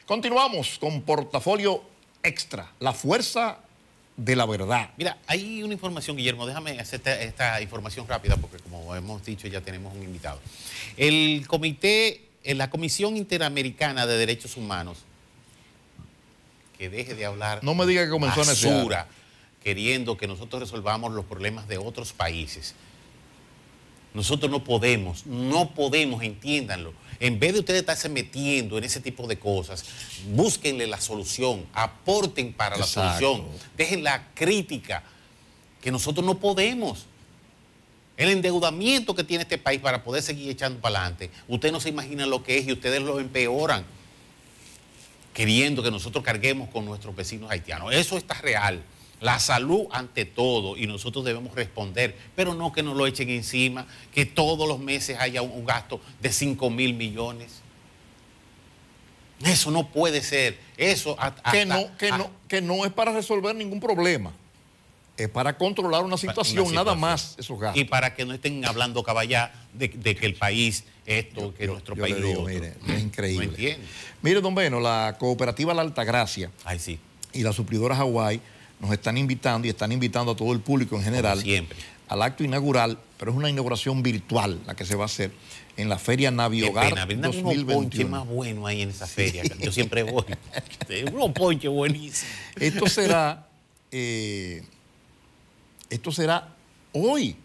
Continuamos 0.06 0.78
con 0.78 1.02
Portafolio 1.02 1.82
Extra, 2.22 2.70
la 2.80 2.92
fuerza 2.92 3.58
de 4.16 4.36
la 4.36 4.46
verdad. 4.46 4.90
Mira, 4.96 5.18
hay 5.26 5.62
una 5.62 5.72
información, 5.72 6.16
Guillermo, 6.16 6.46
déjame 6.46 6.78
hacer 6.78 7.00
esta, 7.00 7.20
esta 7.20 7.60
información 7.62 8.06
rápida 8.06 8.36
porque 8.36 8.58
como 8.58 8.94
hemos 8.94 9.24
dicho 9.24 9.48
ya 9.48 9.60
tenemos 9.60 9.94
un 9.94 10.02
invitado. 10.02 10.40
El 10.96 11.46
comité, 11.46 12.22
eh, 12.44 12.54
la 12.54 12.70
Comisión 12.70 13.16
Interamericana 13.16 14.06
de 14.06 14.16
Derechos 14.16 14.56
Humanos, 14.56 14.98
que 16.76 16.90
deje 16.90 17.14
de 17.14 17.24
hablar 17.24 17.62
No 17.62 17.74
me 17.74 17.86
diga 17.86 18.04
que 18.04 18.10
comenzó 18.10 18.42
a 18.42 18.44
basura, 18.44 19.06
queriendo 19.62 20.16
que 20.16 20.26
nosotros 20.26 20.60
resolvamos 20.60 21.12
los 21.12 21.24
problemas 21.24 21.68
de 21.68 21.78
otros 21.78 22.12
países. 22.12 22.74
Nosotros 24.14 24.50
no 24.50 24.62
podemos, 24.62 25.24
no 25.26 25.70
podemos, 25.70 26.22
entiéndanlo. 26.22 26.92
En 27.18 27.38
vez 27.38 27.54
de 27.54 27.60
ustedes 27.60 27.80
estarse 27.80 28.08
metiendo 28.08 28.76
en 28.76 28.84
ese 28.84 29.00
tipo 29.00 29.26
de 29.26 29.38
cosas, 29.38 29.84
búsquenle 30.34 30.86
la 30.86 31.00
solución, 31.00 31.64
aporten 31.72 32.52
para 32.52 32.76
la 32.76 32.86
solución, 32.86 33.44
dejen 33.76 34.02
la 34.02 34.28
crítica, 34.34 35.02
que 35.80 35.90
nosotros 35.90 36.26
no 36.26 36.38
podemos. 36.38 37.06
El 38.16 38.28
endeudamiento 38.28 39.14
que 39.14 39.24
tiene 39.24 39.42
este 39.42 39.56
país 39.56 39.80
para 39.80 40.04
poder 40.04 40.22
seguir 40.22 40.50
echando 40.50 40.80
para 40.80 40.98
adelante, 40.98 41.30
ustedes 41.48 41.72
no 41.72 41.80
se 41.80 41.88
imaginan 41.88 42.28
lo 42.28 42.44
que 42.44 42.58
es 42.58 42.68
y 42.68 42.72
ustedes 42.72 43.00
lo 43.00 43.18
empeoran, 43.18 43.84
queriendo 45.32 45.82
que 45.82 45.90
nosotros 45.90 46.22
carguemos 46.22 46.68
con 46.68 46.84
nuestros 46.84 47.16
vecinos 47.16 47.50
haitianos. 47.50 47.94
Eso 47.94 48.18
está 48.18 48.34
real. 48.34 48.82
La 49.22 49.38
salud 49.38 49.86
ante 49.92 50.24
todo 50.24 50.76
y 50.76 50.88
nosotros 50.88 51.24
debemos 51.24 51.54
responder, 51.54 52.16
pero 52.34 52.54
no 52.54 52.72
que 52.72 52.82
nos 52.82 52.96
lo 52.96 53.06
echen 53.06 53.30
encima, 53.30 53.86
que 54.12 54.26
todos 54.26 54.66
los 54.68 54.80
meses 54.80 55.16
haya 55.20 55.42
un, 55.42 55.64
gasto 55.64 56.00
de 56.20 56.32
5 56.32 56.68
mil 56.70 56.94
millones. 56.94 57.62
Eso 59.44 59.70
no 59.70 59.88
puede 59.88 60.22
ser. 60.22 60.58
Eso 60.76 61.14
hasta- 61.20 61.50
Que 61.52 61.64
no, 61.64 61.96
que, 61.96 62.10
no, 62.10 62.30
que 62.48 62.60
no 62.60 62.84
es 62.84 62.92
para 62.92 63.12
resolver 63.12 63.54
ningún 63.54 63.78
problema. 63.78 64.32
Es 65.16 65.28
para 65.28 65.56
controlar 65.56 66.02
una 66.04 66.16
situación, 66.16 66.66
Una 66.66 66.76
nada 66.82 66.94
más 66.96 67.36
esos 67.38 67.60
gastos. 67.60 67.80
Y 67.80 67.84
para 67.84 68.14
que 68.14 68.24
no 68.24 68.34
estén 68.34 68.64
hablando 68.64 69.04
caballá 69.04 69.52
de, 69.72 69.86
de 69.88 70.16
que 70.16 70.26
el 70.26 70.34
país 70.34 70.84
esto, 71.06 71.54
que 71.54 71.66
Yo- 71.66 71.72
nuestro 71.74 71.94
yo 71.94 72.02
país 72.02 72.14
le 72.16 72.20
lo 72.22 72.26
digo, 72.26 72.40
otro. 72.42 72.54
mire, 72.54 72.74
es 72.88 73.00
increíble. 73.02 73.76
No. 73.78 73.84
Mire, 74.22 74.40
don 74.40 74.54
Beno, 74.54 74.80
la 74.80 75.14
cooperativa 75.18 75.74
La 75.74 75.82
Altagracia 75.82 76.50
Ay, 76.64 76.80
sí. 76.80 76.98
y 77.32 77.42
la 77.42 77.52
suplidora 77.52 77.94
Hawái 77.94 78.40
nos 78.82 78.92
están 78.92 79.16
invitando 79.16 79.66
y 79.66 79.70
están 79.70 79.92
invitando 79.92 80.32
a 80.32 80.36
todo 80.36 80.52
el 80.52 80.60
público 80.60 80.96
en 80.96 81.04
general 81.04 81.40
siempre. 81.40 81.78
al 82.08 82.20
acto 82.20 82.42
inaugural, 82.44 82.98
pero 83.16 83.30
es 83.30 83.36
una 83.36 83.48
inauguración 83.48 84.02
virtual 84.02 84.60
la 84.66 84.74
que 84.74 84.84
se 84.84 84.94
va 84.96 85.04
a 85.04 85.06
hacer 85.06 85.30
en 85.76 85.88
la 85.88 85.98
Feria 85.98 86.30
Naviogar 86.30 86.90
pena, 86.90 87.06
brindan 87.06 87.30
unos 87.30 87.42
ponches 87.44 87.66
2021. 87.66 88.10
más 88.10 88.26
buenos 88.28 88.66
ahí 88.68 88.82
en 88.82 88.90
esa 88.90 89.06
feria. 89.06 89.42
Yo 89.60 89.72
siempre 89.72 90.02
voy. 90.02 90.24
unos 91.14 91.30
ponches 91.30 91.70
buenísimos. 91.70 92.34
Esto 92.56 92.86
será, 92.88 93.48
eh, 93.90 94.62
esto 95.88 96.12
será 96.12 96.54
hoy. 96.92 97.36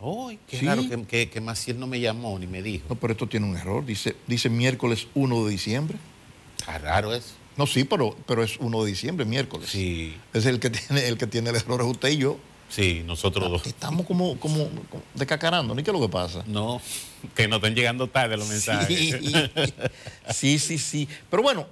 Ay, 0.00 0.38
qué 0.48 0.58
Sí. 0.60 0.66
raro 0.66 0.88
que, 0.88 1.02
que, 1.04 1.30
que 1.30 1.40
Maciel 1.40 1.78
no 1.78 1.86
me 1.86 1.98
llamó 2.00 2.38
ni 2.38 2.46
me 2.46 2.62
dijo. 2.62 2.86
No, 2.88 2.94
pero 2.94 3.12
esto 3.12 3.26
tiene 3.26 3.46
un 3.46 3.56
error. 3.56 3.84
Dice, 3.84 4.14
dice 4.26 4.48
miércoles 4.48 5.08
1 5.14 5.44
de 5.44 5.50
diciembre. 5.50 5.98
Está 6.58 6.78
raro 6.78 7.12
eso. 7.14 7.34
No, 7.56 7.66
sí, 7.66 7.84
pero, 7.84 8.16
pero 8.26 8.42
es 8.42 8.56
1 8.58 8.82
de 8.82 8.90
diciembre, 8.90 9.24
miércoles. 9.24 9.68
Sí, 9.70 10.16
Es 10.32 10.46
el 10.46 10.58
que 10.60 10.70
tiene, 10.70 11.06
el 11.06 11.16
que 11.18 11.26
tiene 11.26 11.50
el 11.50 11.56
error 11.56 11.80
es 11.82 11.86
usted 11.86 12.08
y 12.10 12.16
yo. 12.18 12.38
sí, 12.68 13.02
nosotros 13.06 13.48
dos. 13.50 13.66
Estamos 13.66 14.06
como, 14.06 14.38
como, 14.40 14.68
como 14.90 15.02
decacarando, 15.14 15.74
¿ni 15.74 15.82
qué 15.82 15.90
es 15.90 15.94
lo 15.96 16.00
que 16.04 16.10
pasa? 16.12 16.42
No, 16.46 16.80
que 17.34 17.46
no 17.46 17.56
están 17.56 17.74
llegando 17.74 18.08
tarde 18.08 18.36
los 18.36 18.48
mensajes. 18.48 18.88
Sí, 18.88 19.12
sí, 20.32 20.58
sí, 20.58 20.78
sí. 20.78 21.08
Pero 21.30 21.42
bueno, 21.42 21.66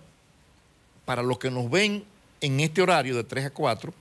para 1.05 1.23
los 1.23 1.39
que 1.39 1.51
nos 1.51 1.69
ven 1.71 2.05
en 2.41 2.61
este 2.61 2.81
horario 2.83 3.17
de 3.17 3.25
3 3.25 3.47
a 3.47 3.51
4, 3.51 3.93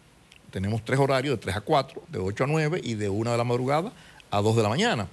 tenemos 0.51 0.83
tres 0.85 0.99
horarios 0.99 1.35
de 1.37 1.41
3 1.41 1.55
a 1.55 1.61
4, 1.61 2.03
de 2.09 2.19
8 2.19 2.43
a 2.43 2.47
9 2.47 2.81
y 2.83 2.93
de 2.95 3.09
1 3.09 3.31
de 3.31 3.37
la 3.37 3.43
madrugada 3.43 3.91
a 4.29 4.41
2 4.41 4.55
de 4.55 4.63
la 4.63 4.69
mañana. 4.69 5.07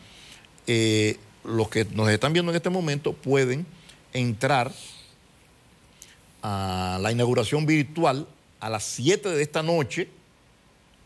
Eh, 0.66 1.16
los 1.44 1.68
que 1.70 1.86
nos 1.86 2.10
están 2.10 2.32
viendo 2.34 2.52
en 2.52 2.56
este 2.56 2.68
momento 2.70 3.12
pueden 3.14 3.64
entrar 4.12 4.70
a 6.42 6.98
la 7.00 7.12
inauguración 7.12 7.66
virtual 7.66 8.26
a 8.60 8.68
las 8.70 8.84
7 8.84 9.28
de 9.30 9.42
esta 9.42 9.62
noche. 9.62 10.08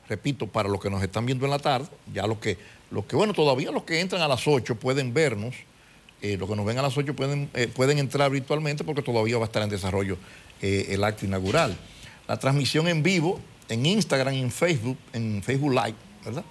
Repito, 0.08 0.46
para 0.46 0.68
los 0.68 0.80
que 0.80 0.90
nos 0.90 1.02
están 1.02 1.24
viendo 1.26 1.44
en 1.44 1.50
la 1.50 1.58
tarde, 1.58 1.88
ya 2.12 2.26
los 2.26 2.38
que, 2.38 2.58
los 2.90 3.04
que 3.06 3.16
bueno, 3.16 3.32
todavía 3.32 3.70
los 3.70 3.84
que 3.84 4.00
entran 4.00 4.20
a 4.22 4.28
las 4.28 4.46
8 4.46 4.76
pueden 4.76 5.14
vernos. 5.14 5.54
Eh, 6.20 6.36
los 6.36 6.48
que 6.48 6.54
nos 6.56 6.64
ven 6.64 6.78
a 6.78 6.82
las 6.82 6.96
8 6.96 7.14
pueden, 7.16 7.50
eh, 7.54 7.66
pueden 7.68 7.98
entrar 7.98 8.30
virtualmente 8.30 8.84
porque 8.84 9.02
todavía 9.02 9.36
va 9.38 9.44
a 9.44 9.46
estar 9.46 9.62
en 9.62 9.70
desarrollo 9.70 10.16
eh, 10.60 10.86
el 10.90 11.02
acto 11.04 11.24
inaugural. 11.26 11.76
La 12.28 12.38
transmisión 12.38 12.86
en 12.88 13.02
vivo 13.02 13.40
en 13.68 13.86
Instagram 13.86 14.34
y 14.34 14.40
en 14.40 14.50
Facebook, 14.50 14.98
en 15.12 15.42
Facebook 15.42 15.72
Live, 15.72 15.94
¿verdad? 16.24 16.44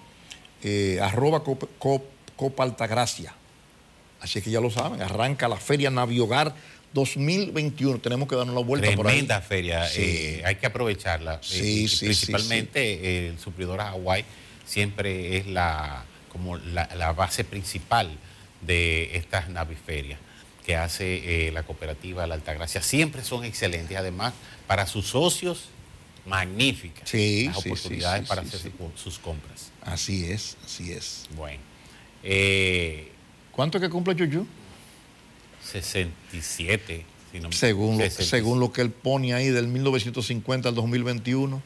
Arroba 1.03 1.43
Cop- 1.43 1.67
Cop- 1.79 2.03
Copa 2.35 2.63
Altagracia. 2.63 3.33
Así 4.19 4.41
que 4.41 4.49
ya 4.51 4.59
lo 4.61 4.69
saben, 4.69 5.01
arranca 5.01 5.47
la 5.47 5.57
Feria 5.57 5.89
Naviogar 5.89 6.53
2021. 6.93 7.99
Tenemos 7.99 8.27
que 8.27 8.35
darnos 8.35 8.55
la 8.55 8.61
vuelta 8.61 8.87
por 8.95 9.07
ahí. 9.07 9.13
Tremenda 9.13 9.41
feria, 9.41 9.87
Sí. 9.87 10.01
eh, 10.03 10.41
hay 10.45 10.55
que 10.55 10.65
aprovecharla. 10.65 11.39
Sí, 11.41 11.85
eh, 11.85 11.87
sí, 11.87 11.97
sí, 11.97 12.05
principalmente 12.05 12.81
eh, 12.93 13.27
el 13.29 13.39
suplidor 13.39 13.79
a 13.81 13.91
Hawái 13.91 14.25
siempre 14.65 15.37
es 15.37 15.47
la, 15.47 16.05
como 16.29 16.57
la, 16.57 16.89
la 16.95 17.13
base 17.13 17.43
principal 17.43 18.09
de 18.61 19.15
estas 19.17 19.49
naviferias 19.49 20.19
que 20.65 20.75
hace 20.75 21.47
eh, 21.47 21.51
la 21.51 21.63
cooperativa 21.63 22.27
La 22.27 22.35
Altagracia. 22.35 22.81
Siempre 22.83 23.23
son 23.23 23.43
excelentes, 23.45 23.97
además, 23.97 24.33
para 24.67 24.85
sus 24.85 25.07
socios, 25.07 25.69
magníficas 26.25 27.09
Sí, 27.09 27.45
las 27.47 27.57
oportunidades 27.57 28.27
para 28.27 28.41
hacer 28.41 28.71
sus 28.95 29.17
compras. 29.17 29.71
Así 29.81 30.25
es, 30.31 30.55
así 30.63 30.91
es. 30.91 31.25
Bueno, 31.35 31.59
eh, 32.23 33.11
¿Cuánto 33.51 33.79
que 33.79 33.89
cumple 33.89 34.15
Yuyu? 34.15 34.45
67. 35.63 37.05
si 37.31 37.39
no 37.39 37.51
Según 37.51 37.91
lo, 37.97 38.03
67. 38.03 38.29
según 38.29 38.59
lo 38.59 38.71
que 38.71 38.81
él 38.81 38.91
pone 38.91 39.33
ahí 39.33 39.47
del 39.49 39.67
1950 39.67 40.69
al 40.69 40.75
2021. 40.75 41.61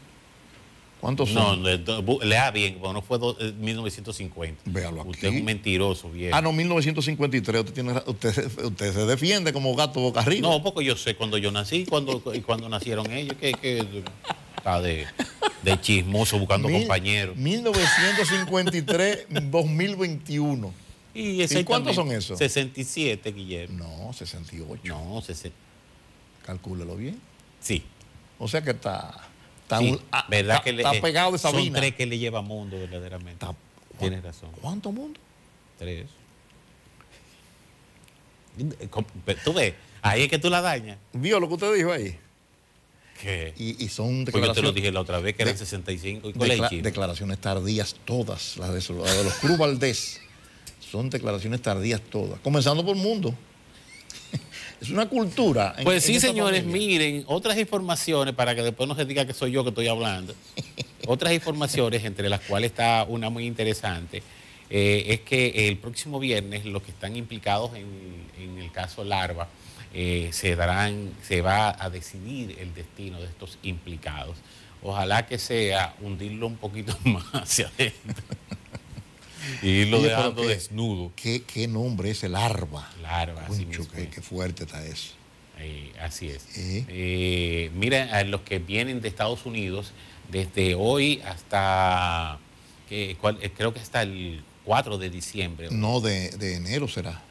¿Cuántos 1.02 1.30
No, 1.32 1.54
son? 1.56 1.64
bu- 1.64 2.24
lea 2.24 2.50
bien, 2.52 2.80
no 2.82 3.02
fue 3.02 3.20
do- 3.20 3.38
eh, 3.40 3.54
1950. 3.60 4.62
Véalo 4.66 5.04
Usted 5.04 5.28
aquí. 5.28 5.36
es 5.36 5.42
un 5.42 5.46
mentiroso, 5.46 6.10
viejo. 6.10 6.36
Ah, 6.36 6.42
no, 6.42 6.52
1953. 6.52 7.60
Usted, 7.62 7.74
tiene, 7.74 7.92
usted, 8.08 8.64
usted 8.64 8.94
se 8.94 9.06
defiende 9.06 9.54
como 9.54 9.76
gato 9.76 10.00
boca 10.00 10.22
arriba. 10.22 10.50
No, 10.50 10.64
porque 10.64 10.84
yo 10.86 10.96
sé 10.96 11.16
cuando 11.16 11.38
yo 11.38 11.52
nací 11.52 11.86
cuando, 11.86 12.24
y 12.34 12.42
cuando 12.42 12.70
nacieron 12.70 13.12
ellos, 13.12 13.36
que, 13.40 13.52
que 13.54 13.86
está 14.58 14.82
de, 14.82 15.06
de 15.62 15.80
chismoso 15.82 16.40
buscando 16.40 16.70
Mil- 16.70 16.80
compañeros. 16.80 17.36
1953, 17.38 19.28
2021. 19.52 20.74
¿Y, 21.16 21.42
¿Y 21.44 21.64
cuántos 21.64 21.96
son 21.96 22.12
esos? 22.12 22.38
67, 22.38 23.32
Guillermo. 23.32 24.06
No, 24.08 24.14
68. 24.14 24.82
No, 24.86 25.22
60. 25.22 25.58
Calcúlelo 26.46 26.96
bien. 26.96 27.20
Sí. 27.62 27.84
O 28.38 28.48
sea 28.50 28.62
que 28.62 28.72
está, 28.72 29.30
está, 29.64 29.80
sí. 29.80 29.92
un- 29.92 30.02
ah, 30.12 30.26
¿Verdad 30.30 30.58
está- 30.58 30.64
que 30.66 30.74
le, 30.74 30.84
está 30.84 31.02
pegado 31.02 31.32
de 31.32 31.38
Son 31.38 31.54
Sabina. 31.54 31.80
tres 31.80 31.96
que 31.96 32.06
le 32.06 32.18
lleva 32.20 32.42
mundo, 32.42 32.78
verdaderamente. 32.78 33.46
Está- 33.46 33.56
Tienes 33.98 34.22
razón. 34.24 34.50
¿Cuánto 34.62 34.92
mundo? 34.92 35.20
Tres. 35.80 36.06
Tú 39.44 39.54
ves, 39.54 39.74
ahí 40.02 40.24
es 40.24 40.30
que 40.30 40.40
tú 40.40 40.50
la 40.50 40.62
dañas. 40.62 40.98
¿Vio 41.14 41.40
lo 41.40 41.48
que 41.48 41.54
usted 41.56 41.74
dijo 41.76 41.92
ahí? 41.92 42.18
Que 43.22 43.54
Y, 43.58 43.84
y 43.84 43.88
son 43.90 44.26
pues 44.26 44.28
yo 44.28 44.32
te 44.32 44.32
lo 44.32 44.42
declaraciones, 44.48 44.76
dije 44.76 44.92
la 44.92 45.00
otra 45.02 45.20
vez 45.20 45.36
que 45.36 45.44
eran 45.44 45.56
de- 45.56 45.60
65 45.60 46.28
y 46.30 46.32
el 46.32 46.38
decla- 46.38 46.82
declaraciones 46.82 47.38
tardías 47.40 47.96
todas, 48.06 48.58
las 48.58 48.70
de, 48.74 48.80
de 48.94 49.24
los 49.24 49.34
Cruz 49.36 49.58
Valdés. 49.58 50.22
Son 50.96 51.10
declaraciones 51.10 51.62
tardías 51.62 52.00
todas, 52.00 52.40
comenzando 52.40 52.86
por 52.86 52.96
mundo. 52.96 53.36
es 54.82 54.90
una 54.90 55.10
cultura. 55.10 55.76
en- 55.78 55.84
Pues 55.84 56.04
sí, 56.06 56.22
señores, 56.22 56.62
familia. 56.62 56.88
miren, 56.88 57.24
otras 57.28 57.58
informaciones 57.58 58.34
para 58.34 58.56
que 58.56 58.62
después 58.64 58.88
no 58.88 58.96
se 58.96 59.04
diga 59.04 59.26
que 59.26 59.34
soy 59.34 59.52
yo 59.52 59.64
que 59.64 59.70
estoy 59.72 59.90
hablando. 59.90 60.34
otras 61.06 61.34
informaciones, 61.34 62.06
entre 62.06 62.30
las 62.30 62.40
cuales 62.40 62.72
está 62.72 63.04
una 63.10 63.30
muy 63.30 63.46
interesante, 63.46 64.24
eh, 64.70 65.04
es 65.10 65.20
que 65.20 65.68
el 65.68 65.78
próximo 65.80 66.18
viernes 66.18 66.64
los 66.66 66.82
que 66.82 66.92
están 66.92 67.18
implicados 67.18 67.76
en, 67.76 67.88
en 68.40 68.58
el 68.58 68.72
caso 68.72 69.04
Larva 69.04 69.50
eh, 69.94 70.30
se 70.32 70.56
darán, 70.56 71.12
se 71.28 71.42
va 71.42 71.76
a 71.78 71.90
decidir 71.90 72.56
el 72.60 72.74
destino 72.74 73.20
de 73.20 73.26
estos 73.26 73.58
implicados. 73.64 74.38
Ojalá 74.82 75.26
que 75.28 75.40
sea 75.40 75.94
hundirlo 76.02 76.48
un 76.48 76.56
poquito 76.56 76.98
más 77.04 77.26
hacia 77.34 77.68
adentro. 77.68 78.24
Y 79.62 79.86
pero 79.86 80.02
dejando 80.02 80.44
desnudo. 80.48 81.12
¿Qué, 81.16 81.44
qué 81.44 81.68
nombre 81.68 82.12
es 82.12 82.24
el 82.24 82.36
arba? 82.36 82.90
Larva, 83.02 83.42
así 83.48 83.64
Concho, 83.66 83.80
mismo 83.82 83.94
qué, 83.96 84.08
qué 84.10 84.22
fuerte 84.22 84.64
está 84.64 84.86
eso. 84.86 85.14
Eh, 85.60 85.92
así 86.02 86.28
es. 86.30 86.46
Eh. 86.58 86.86
Eh, 86.90 87.72
mira, 87.74 88.10
a 88.18 88.24
los 88.24 88.42
que 88.42 88.60
vienen 88.60 89.02
de 89.02 89.08
Estados 89.08 89.46
Unidos, 89.46 89.92
desde 90.32 90.76
hoy 90.76 91.22
hasta, 91.26 92.40
cuál- 93.22 93.40
creo 93.56 93.74
que 93.74 93.80
hasta 93.80 94.02
el 94.02 94.44
4 94.66 94.98
de 94.98 95.10
diciembre, 95.10 95.70
No, 95.72 96.02
de, 96.02 96.30
de 96.32 96.56
enero 96.56 96.88
será. 96.88 97.22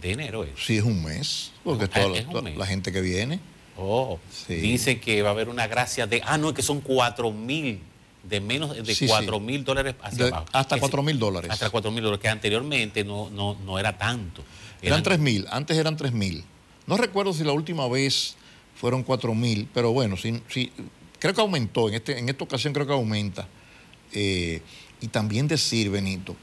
de 0.00 0.10
enero 0.12 0.42
es. 0.44 0.50
Sí, 0.64 0.76
es 0.78 0.82
un 0.82 1.02
mes. 1.04 1.52
Porque 1.62 1.84
Ah, 1.84 1.88
toda 1.88 2.08
la, 2.08 2.18
es 2.18 2.24
un 2.26 2.30
toda 2.32 2.42
mes. 2.42 2.56
la 2.56 2.66
gente 2.66 2.90
que 2.92 3.00
viene. 3.00 3.38
Oh, 3.78 4.18
Sí. 4.30 4.56
dice 4.56 4.98
que 5.00 5.22
va 5.22 5.28
a 5.30 5.32
haber 5.32 5.48
una 5.48 5.66
gracia 5.68 6.06
de, 6.06 6.20
ah, 6.26 6.36
no, 6.38 6.48
es 6.50 6.54
que 6.54 6.62
son 6.62 6.80
4 6.80 7.30
mil, 7.30 7.80
de 8.22 8.40
menos 8.40 8.74
de 8.76 8.84
Sí, 8.94 8.94
sí. 8.94 9.06
4 9.08 9.40
mil 9.40 9.64
dólares 9.64 9.94
hacia 10.02 10.24
De- 10.24 10.30
abajo. 10.30 10.46
hasta 10.52 10.76
Ese- 10.76 10.80
4 10.80 11.02
mil 11.02 11.18
dólares. 11.18 11.50
Hasta 11.50 11.70
4 11.70 11.90
mil 11.90 12.02
dólares, 12.02 12.22
que 12.22 12.28
anteriormente 12.28 13.04
no, 13.04 13.30
no, 13.30 13.56
no 13.64 13.78
era 13.78 13.96
tanto. 13.98 14.42
Eran 14.80 15.02
3 15.02 15.18
mil, 15.18 15.46
antes 15.50 15.76
eran 15.76 15.96
3 15.96 16.12
mil. 16.12 16.44
No 16.86 16.96
recuerdo 16.96 17.32
si 17.32 17.44
la 17.44 17.52
última 17.52 17.86
vez 17.88 18.36
fueron 18.76 19.02
4 19.02 19.34
mil, 19.34 19.68
pero 19.72 19.92
bueno, 19.92 20.16
sí, 20.16 20.40
sí, 20.48 20.72
creo 21.18 21.34
que 21.34 21.40
aumentó, 21.40 21.88
en, 21.88 21.94
este, 21.94 22.18
en 22.18 22.28
esta 22.28 22.44
ocasión 22.44 22.72
creo 22.72 22.86
que 22.86 22.92
aumenta. 22.92 23.46
Eh, 24.12 24.60
y 25.00 25.08
también 25.08 25.46
decir, 25.48 25.88
Benito, 25.90 26.36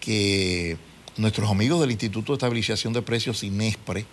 que 0.00 0.76
nuestros 1.16 1.50
amigos 1.50 1.80
del 1.80 1.90
Instituto 1.90 2.32
de 2.32 2.36
Estabilización 2.36 2.92
de 2.92 3.02
Precios, 3.02 3.42
INESPRE, 3.42 4.04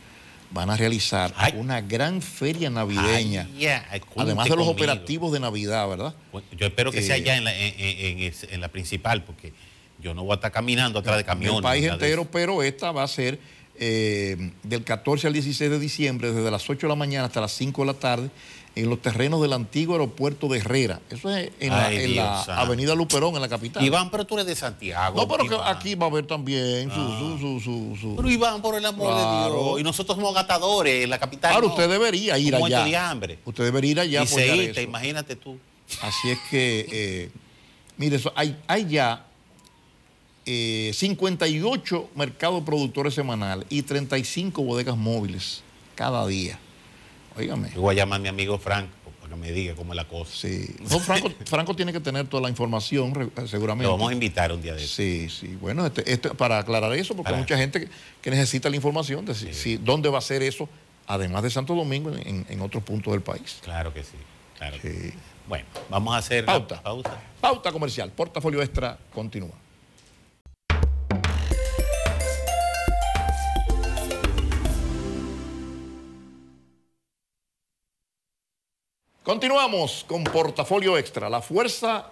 van 0.52 0.70
a 0.70 0.78
realizar 0.78 1.34
Ay. 1.38 1.54
una 1.58 1.82
gran 1.82 2.22
feria 2.22 2.70
navideña, 2.70 3.48
Ay, 3.90 4.02
además 4.16 4.46
de 4.46 4.50
los 4.52 4.60
conmigo. 4.66 4.72
operativos 4.72 5.32
de 5.34 5.40
Navidad, 5.40 5.88
¿verdad? 5.90 6.16
Bueno, 6.32 6.48
Yo 6.58 6.68
espero 6.68 6.92
que 6.92 7.00
Eh, 7.00 7.04
sea 7.04 7.16
allá 7.16 7.36
en 7.38 7.44
la, 7.44 7.54
en, 7.58 7.74
en- 7.78 8.00
en 8.00 8.20
es- 8.24 8.48
en 8.50 8.62
la 8.62 8.70
principal, 8.70 9.24
porque 9.24 9.52
yo 10.02 10.14
no 10.14 10.24
voy 10.24 10.32
a 10.32 10.36
estar 10.36 10.52
caminando 10.52 11.00
atrás 11.00 11.18
de 11.18 11.26
camiones. 11.26 11.58
el 11.58 11.64
país 11.64 11.84
de 11.84 11.90
entero, 11.90 12.26
pero 12.32 12.64
esta 12.64 12.92
va 12.92 13.04
a 13.04 13.08
ser 13.08 13.40
eh, 13.80 14.52
del 14.64 14.84
14 14.84 15.28
al 15.28 15.34
16 15.34 15.70
de 15.70 15.78
diciembre, 15.80 16.32
desde 16.32 16.50
las 16.50 16.68
8 16.68 16.88
de 16.88 16.90
la 16.90 16.96
mañana 16.96 17.26
hasta 17.28 17.42
las 17.42 17.52
5 17.52 17.84
de 17.84 17.86
la 17.88 17.94
tarde, 17.94 18.30
en 18.78 18.90
los 18.90 19.02
terrenos 19.02 19.42
del 19.42 19.54
antiguo 19.54 19.96
aeropuerto 19.96 20.48
de 20.48 20.60
Herrera. 20.60 21.02
Eso 21.10 21.30
es 21.36 21.52
en 21.60 21.70
la, 21.70 21.86
Ay, 21.88 21.98
en 21.98 22.14
Dios 22.14 22.26
la 22.26 22.44
santo. 22.44 22.62
avenida 22.62 22.94
Luperón, 22.96 23.36
en 23.36 23.42
la 23.42 23.50
capital. 23.50 23.84
Iván, 23.84 24.10
pero 24.12 24.26
tú 24.26 24.36
eres 24.36 24.46
de 24.48 24.56
Santiago. 24.56 25.20
no, 25.20 25.28
pero 25.28 25.48
que 25.48 25.56
aquí 25.66 25.96
va 25.96 26.06
a 26.06 26.10
haber 26.10 26.28
también 26.28 26.90
su... 26.92 27.00
Ah. 27.00 27.18
su, 27.20 27.38
su, 27.40 27.60
su- 27.60 27.98
su- 28.00 28.16
Pero 28.16 28.30
Iván, 28.30 28.62
por 28.62 28.76
el 28.76 28.86
amor 28.86 29.08
Claro. 29.14 29.54
de 29.54 29.60
Dios. 29.66 29.80
Y 29.80 29.84
nosotros 29.84 30.16
somos 30.16 30.34
gatadores 30.34 31.04
en 31.04 31.10
la 31.10 31.18
capital. 31.20 31.52
Claro, 31.52 31.68
no. 31.68 31.74
usted 31.74 31.90
debería 31.90 32.38
ir 32.38 32.54
allá. 32.56 32.84
de 32.84 32.96
hambre. 32.98 33.40
Usted 33.46 33.64
debería 33.64 33.92
ir 33.92 34.00
allá 34.00 34.24
y 34.24 34.28
seíta, 34.28 34.72
eso. 34.72 34.82
imagínate 34.82 35.36
tú. 35.36 35.58
Así 36.02 36.30
es 36.30 36.38
que, 36.50 36.86
eh, 36.92 37.32
mire, 37.98 38.20
hay, 38.36 38.58
hay 38.68 38.86
ya 38.88 39.26
eh, 40.46 40.92
58 40.94 42.10
mercados 42.16 42.64
productores 42.64 43.14
semanales 43.14 43.66
y 43.70 43.82
35 43.82 44.62
bodegas 44.62 44.96
móviles 44.98 45.62
cada 45.96 46.26
día. 46.28 46.60
Óigame. 47.38 47.70
Yo 47.74 47.82
voy 47.82 47.94
a 47.96 47.98
llamar 47.98 48.20
a 48.20 48.24
mi 48.24 48.30
amigo 48.30 48.58
Frank 48.58 48.88
para 49.22 49.30
que 49.30 49.36
me 49.40 49.52
diga 49.52 49.76
cómo 49.76 49.94
es 49.94 49.98
la 49.98 50.08
cosa. 50.08 50.32
Sí. 50.34 50.76
No, 50.90 51.00
Franco, 51.00 51.32
Franco 51.46 51.76
tiene 51.76 51.94
que 51.94 52.00
tener 52.00 52.28
toda 52.28 52.42
la 52.44 52.50
información, 52.50 53.32
seguramente. 53.48 53.86
Lo 53.86 53.92
vamos 53.92 54.10
a 54.10 54.14
invitar 54.14 54.52
un 54.52 54.62
día 54.62 54.74
de 54.74 54.84
eso. 54.84 54.96
Sí, 54.96 55.30
sí. 55.30 55.58
Bueno, 55.60 55.86
este, 55.86 56.12
este- 56.12 56.30
para 56.32 56.60
aclarar 56.60 56.94
eso, 56.94 57.16
porque 57.16 57.32
hay 57.34 57.38
mucha 57.40 57.58
gente 57.58 57.82
que, 57.82 57.90
que 58.22 58.32
necesita 58.32 58.70
la 58.70 58.76
información 58.76 59.26
de 59.26 59.36
si, 59.36 59.54
si- 59.54 59.78
dónde 59.78 60.10
va 60.10 60.18
a 60.18 60.22
ser 60.22 60.42
eso, 60.44 60.68
además 61.08 61.44
de 61.44 61.50
Santo 61.50 61.76
Domingo, 61.76 62.12
en, 62.14 62.46
en 62.50 62.62
otros 62.62 62.84
puntos 62.84 63.12
del 63.14 63.22
país. 63.22 63.60
Claro 63.64 63.94
que 63.94 64.04
sí. 64.04 64.18
Claro 64.58 64.78
que 64.82 64.92
Sí. 64.92 65.14
Bueno, 65.48 65.66
vamos 65.90 66.14
a 66.14 66.18
hacer 66.18 66.44
Pauta. 66.44 66.82
pausa. 66.84 67.18
Pauta 67.40 67.72
comercial, 67.72 68.12
portafolio 68.12 68.62
extra, 68.62 68.98
continúa. 69.14 69.52
Continuamos 79.28 80.06
con 80.08 80.24
portafolio 80.24 80.98
extra, 80.98 81.30
la 81.30 81.42
fuerza 81.42 82.06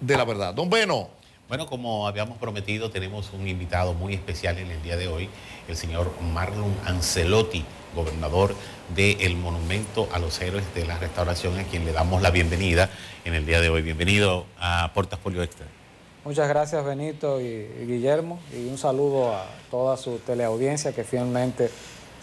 de 0.00 0.16
la 0.16 0.24
verdad. 0.24 0.54
Don 0.54 0.70
Beno, 0.70 1.08
Bueno, 1.48 1.66
como 1.66 2.06
habíamos 2.06 2.38
prometido, 2.38 2.92
tenemos 2.92 3.32
un 3.32 3.48
invitado 3.48 3.92
muy 3.92 4.14
especial 4.14 4.58
en 4.58 4.70
el 4.70 4.80
día 4.80 4.96
de 4.96 5.08
hoy, 5.08 5.28
el 5.66 5.76
señor 5.76 6.12
Marlon 6.32 6.72
Ancelotti, 6.86 7.64
gobernador 7.96 8.54
del 8.94 9.34
Monumento 9.34 10.08
a 10.12 10.20
los 10.20 10.40
Héroes 10.40 10.72
de 10.76 10.86
la 10.86 10.96
Restauración, 10.96 11.58
a 11.58 11.64
quien 11.64 11.84
le 11.84 11.90
damos 11.90 12.22
la 12.22 12.30
bienvenida 12.30 12.88
en 13.24 13.34
el 13.34 13.46
día 13.46 13.60
de 13.60 13.68
hoy. 13.68 13.82
Bienvenido 13.82 14.46
a 14.56 14.92
Portafolio 14.94 15.42
Extra. 15.42 15.66
Muchas 16.24 16.48
gracias 16.48 16.84
Benito 16.84 17.40
y, 17.40 17.46
y 17.46 17.84
Guillermo 17.84 18.38
y 18.56 18.68
un 18.68 18.78
saludo 18.78 19.34
a 19.34 19.44
toda 19.72 19.96
su 19.96 20.18
teleaudiencia 20.18 20.94
que 20.94 21.02
fielmente 21.02 21.68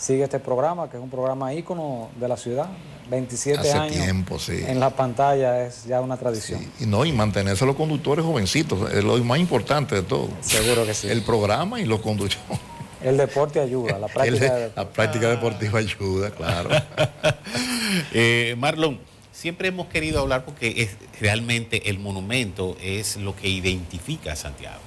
sigue 0.01 0.23
este 0.23 0.39
programa, 0.39 0.89
que 0.89 0.97
es 0.97 1.03
un 1.03 1.09
programa 1.11 1.53
ícono 1.53 2.09
de 2.19 2.27
la 2.27 2.35
ciudad. 2.37 2.67
27 3.09 3.59
Hace 3.59 3.71
años 3.73 3.95
tiempo, 4.03 4.39
sí. 4.39 4.63
en 4.65 4.79
la 4.79 4.89
pantalla 4.89 5.65
es 5.65 5.83
ya 5.85 5.99
una 6.01 6.15
tradición. 6.17 6.65
y 6.79 6.85
no, 6.85 7.03
y 7.05 7.11
mantenerse 7.11 7.65
los 7.65 7.75
conductores 7.75 8.23
jovencitos, 8.25 8.89
es 8.91 9.03
lo 9.03 9.17
más 9.23 9.37
importante 9.37 9.95
de 9.95 10.01
todo. 10.01 10.29
Seguro 10.41 10.85
que 10.85 10.93
sí. 10.93 11.07
El 11.09 11.21
programa 11.21 11.79
y 11.81 11.85
los 11.85 11.99
conductores. 11.99 12.39
El 13.03 13.17
deporte 13.17 13.59
ayuda, 13.59 13.99
la 13.99 14.07
El 14.07 14.13
práctica 14.13 14.53
de- 14.55 14.61
de- 14.69 14.71
la 14.75 14.89
práctica 14.89 15.29
deportiva 15.29 15.79
ayuda, 15.79 16.31
claro. 16.31 16.69
Eh, 18.13 18.55
Marlon, 18.57 18.99
siempre 19.33 19.67
hemos 19.67 19.87
querido 19.87 20.21
hablar 20.21 20.45
porque 20.45 20.81
es, 20.83 20.91
realmente 21.19 21.89
el 21.89 21.99
monumento 21.99 22.77
es 22.81 23.17
lo 23.17 23.35
que 23.35 23.49
identifica 23.49 24.31
a 24.33 24.35
Santiago. 24.35 24.79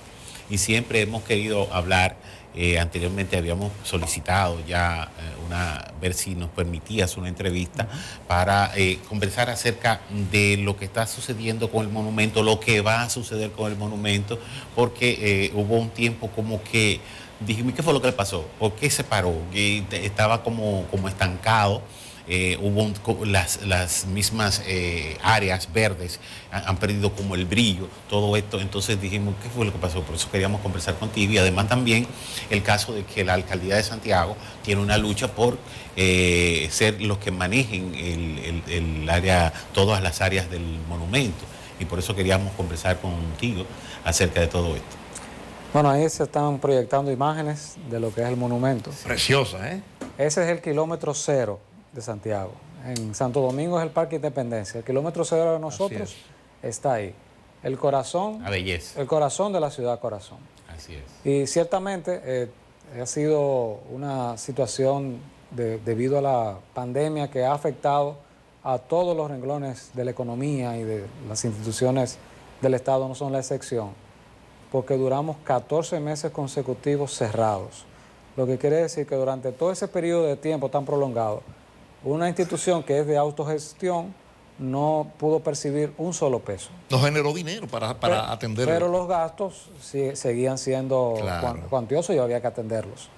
Y 0.50 0.58
siempre 0.58 1.02
hemos 1.02 1.22
querido 1.24 1.72
hablar, 1.72 2.16
eh, 2.56 2.78
anteriormente 2.78 3.36
habíamos 3.36 3.72
solicitado 3.82 4.64
ya 4.66 5.10
eh, 5.18 5.44
una, 5.46 5.92
ver 6.00 6.14
si 6.14 6.34
nos 6.34 6.50
permitías 6.50 7.16
una 7.16 7.28
entrevista 7.28 7.88
para 8.28 8.70
eh, 8.76 8.98
conversar 9.08 9.50
acerca 9.50 10.00
de 10.30 10.56
lo 10.58 10.76
que 10.76 10.84
está 10.84 11.06
sucediendo 11.06 11.70
con 11.70 11.84
el 11.86 11.92
monumento, 11.92 12.42
lo 12.42 12.60
que 12.60 12.80
va 12.80 13.02
a 13.02 13.10
suceder 13.10 13.50
con 13.52 13.70
el 13.72 13.78
monumento, 13.78 14.38
porque 14.74 15.50
hubo 15.54 15.76
un 15.78 15.90
tiempo 15.90 16.28
como 16.30 16.62
que 16.62 17.00
dijimos, 17.40 17.74
¿qué 17.74 17.82
fue 17.82 17.92
lo 17.92 18.00
que 18.00 18.06
le 18.08 18.12
pasó? 18.12 18.46
¿Por 18.58 18.74
qué 18.74 18.88
se 18.90 19.04
paró? 19.04 19.34
Te- 19.52 20.06
estaba 20.06 20.42
como, 20.42 20.86
como 20.90 21.08
estancado. 21.08 21.82
Eh, 22.28 22.58
hubo 22.62 22.82
un- 22.82 23.32
las, 23.32 23.62
las 23.62 24.06
mismas 24.06 24.62
eh, 24.66 25.18
áreas 25.22 25.70
verdes 25.72 26.20
han, 26.50 26.66
han 26.68 26.76
perdido 26.78 27.12
como 27.12 27.34
el 27.34 27.44
brillo, 27.44 27.88
todo 28.08 28.36
esto. 28.36 28.60
Entonces 28.60 29.00
dijimos, 29.00 29.34
¿qué 29.42 29.48
fue 29.50 29.66
lo 29.66 29.72
que 29.72 29.78
pasó? 29.78 30.02
Por 30.02 30.14
eso 30.14 30.30
queríamos 30.30 30.60
conversar 30.62 30.94
contigo. 30.96 31.32
Y 31.32 31.38
además 31.38 31.68
también 31.68 32.06
el 32.50 32.62
caso 32.62 32.92
de 32.94 33.04
que 33.04 33.24
la 33.24 33.34
alcaldía 33.34 33.76
de 33.76 33.82
Santiago 33.82 34.36
tiene 34.62 34.80
una 34.80 34.96
lucha 34.98 35.28
por 35.34 35.58
eh, 35.96 36.68
ser 36.70 37.00
los 37.02 37.18
que 37.18 37.30
manejen 37.30 37.94
el, 37.94 38.62
el- 38.68 39.02
el 39.02 39.08
área, 39.10 39.52
todas 39.72 40.02
las 40.02 40.20
áreas 40.20 40.50
del 40.50 40.62
monumento. 40.88 41.44
Y 41.78 41.84
por 41.84 41.98
eso 41.98 42.14
queríamos 42.16 42.52
conversar 42.54 43.00
contigo 43.00 43.64
acerca 44.04 44.40
de 44.40 44.46
todo 44.46 44.74
esto. 44.76 44.96
Bueno, 45.72 45.90
ahí 45.90 46.08
se 46.08 46.22
están 46.22 46.58
proyectando 46.60 47.10
imágenes 47.10 47.74
de 47.90 47.98
lo 47.98 48.14
que 48.14 48.22
es 48.22 48.28
el 48.28 48.36
monumento. 48.36 48.92
Preciosa, 49.04 49.72
¿eh? 49.72 49.82
Ese 50.16 50.44
es 50.44 50.48
el 50.50 50.60
kilómetro 50.62 51.12
cero 51.14 51.58
de 51.94 52.02
Santiago. 52.02 52.52
En 52.86 53.14
Santo 53.14 53.40
Domingo 53.40 53.78
es 53.78 53.84
el 53.84 53.90
Parque 53.90 54.16
Independencia. 54.16 54.78
El 54.78 54.84
kilómetro 54.84 55.24
cero 55.24 55.52
de 55.54 55.58
nosotros 55.58 56.14
está 56.62 56.94
ahí. 56.94 57.14
El 57.62 57.78
corazón, 57.78 58.42
La 58.42 58.50
belleza. 58.50 59.00
el 59.00 59.06
corazón 59.06 59.52
de 59.52 59.60
la 59.60 59.70
ciudad 59.70 59.98
corazón. 60.00 60.38
Así 60.68 60.94
es. 60.94 61.02
Y 61.26 61.46
ciertamente 61.46 62.20
eh, 62.24 62.50
ha 63.00 63.06
sido 63.06 63.80
una 63.90 64.36
situación 64.36 65.18
de- 65.50 65.78
debido 65.78 66.18
a 66.18 66.22
la 66.22 66.58
pandemia 66.74 67.30
que 67.30 67.44
ha 67.44 67.54
afectado 67.54 68.16
a 68.62 68.78
todos 68.78 69.16
los 69.16 69.30
renglones 69.30 69.90
de 69.94 70.04
la 70.04 70.10
economía 70.10 70.76
y 70.76 70.82
de 70.84 71.04
las 71.28 71.44
instituciones 71.44 72.18
del 72.60 72.74
Estado, 72.74 73.06
no 73.08 73.14
son 73.14 73.32
la 73.32 73.38
excepción, 73.38 73.90
porque 74.72 74.96
duramos 74.96 75.36
14 75.44 76.00
meses 76.00 76.32
consecutivos 76.32 77.14
cerrados. 77.14 77.84
Lo 78.36 78.46
que 78.46 78.58
quiere 78.58 78.76
decir 78.76 79.06
que 79.06 79.14
durante 79.16 79.52
todo 79.52 79.70
ese 79.70 79.86
periodo 79.86 80.24
de 80.26 80.36
tiempo 80.36 80.68
tan 80.70 80.84
prolongado, 80.84 81.42
una 82.04 82.28
institución 82.28 82.82
que 82.82 83.00
es 83.00 83.06
de 83.06 83.16
autogestión 83.16 84.14
no 84.58 85.08
pudo 85.18 85.40
percibir 85.40 85.92
un 85.98 86.14
solo 86.14 86.38
peso. 86.38 86.70
Nos 86.90 87.02
generó 87.02 87.32
dinero 87.32 87.66
para, 87.66 87.98
para 87.98 88.20
Pero- 88.20 88.32
atender. 88.32 88.66
Pero 88.68 88.88
los 88.88 89.08
gastos 89.08 89.68
sí- 89.80 90.14
seguían 90.14 90.58
siendo 90.58 91.14
Claro. 91.20 91.40
cuan- 91.40 91.60
cuantiosos 91.68 92.14
y 92.14 92.18
había 92.18 92.40
que 92.40 92.46
atenderlos. 92.46 93.08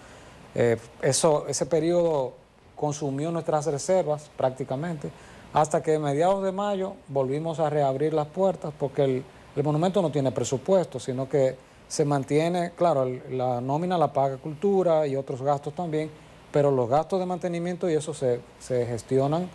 Eh, 0.54 0.78
eso, 1.02 1.44
ese 1.46 1.66
periodo 1.66 2.32
consumió 2.74 3.30
nuestras 3.30 3.66
reservas 3.66 4.30
prácticamente, 4.36 5.10
hasta 5.52 5.82
que 5.82 5.96
a 5.96 5.98
mediados 5.98 6.42
de 6.42 6.52
mayo 6.52 6.94
volvimos 7.08 7.60
a 7.60 7.68
reabrir 7.68 8.14
las 8.14 8.26
puertas 8.28 8.72
porque 8.78 9.04
el, 9.04 9.24
el 9.56 9.62
monumento 9.64 10.00
no 10.00 10.10
tiene 10.10 10.32
presupuesto, 10.32 10.98
sino 10.98 11.28
que 11.28 11.56
se 11.88 12.04
mantiene, 12.06 12.72
claro, 12.76 13.02
el- 13.02 13.22
la 13.36 13.60
nómina 13.60 13.98
la 13.98 14.12
paga 14.12 14.38
cultura 14.38 15.06
y 15.06 15.16
otros 15.16 15.42
gastos 15.42 15.74
también, 15.74 16.10
pero 16.52 16.70
los 16.70 16.88
gastos 16.88 17.20
de 17.20 17.26
mantenimiento 17.26 17.88
y 17.90 17.94
eso 17.94 18.14
se, 18.14 18.40
se 18.60 18.86
gestionan 18.86 19.48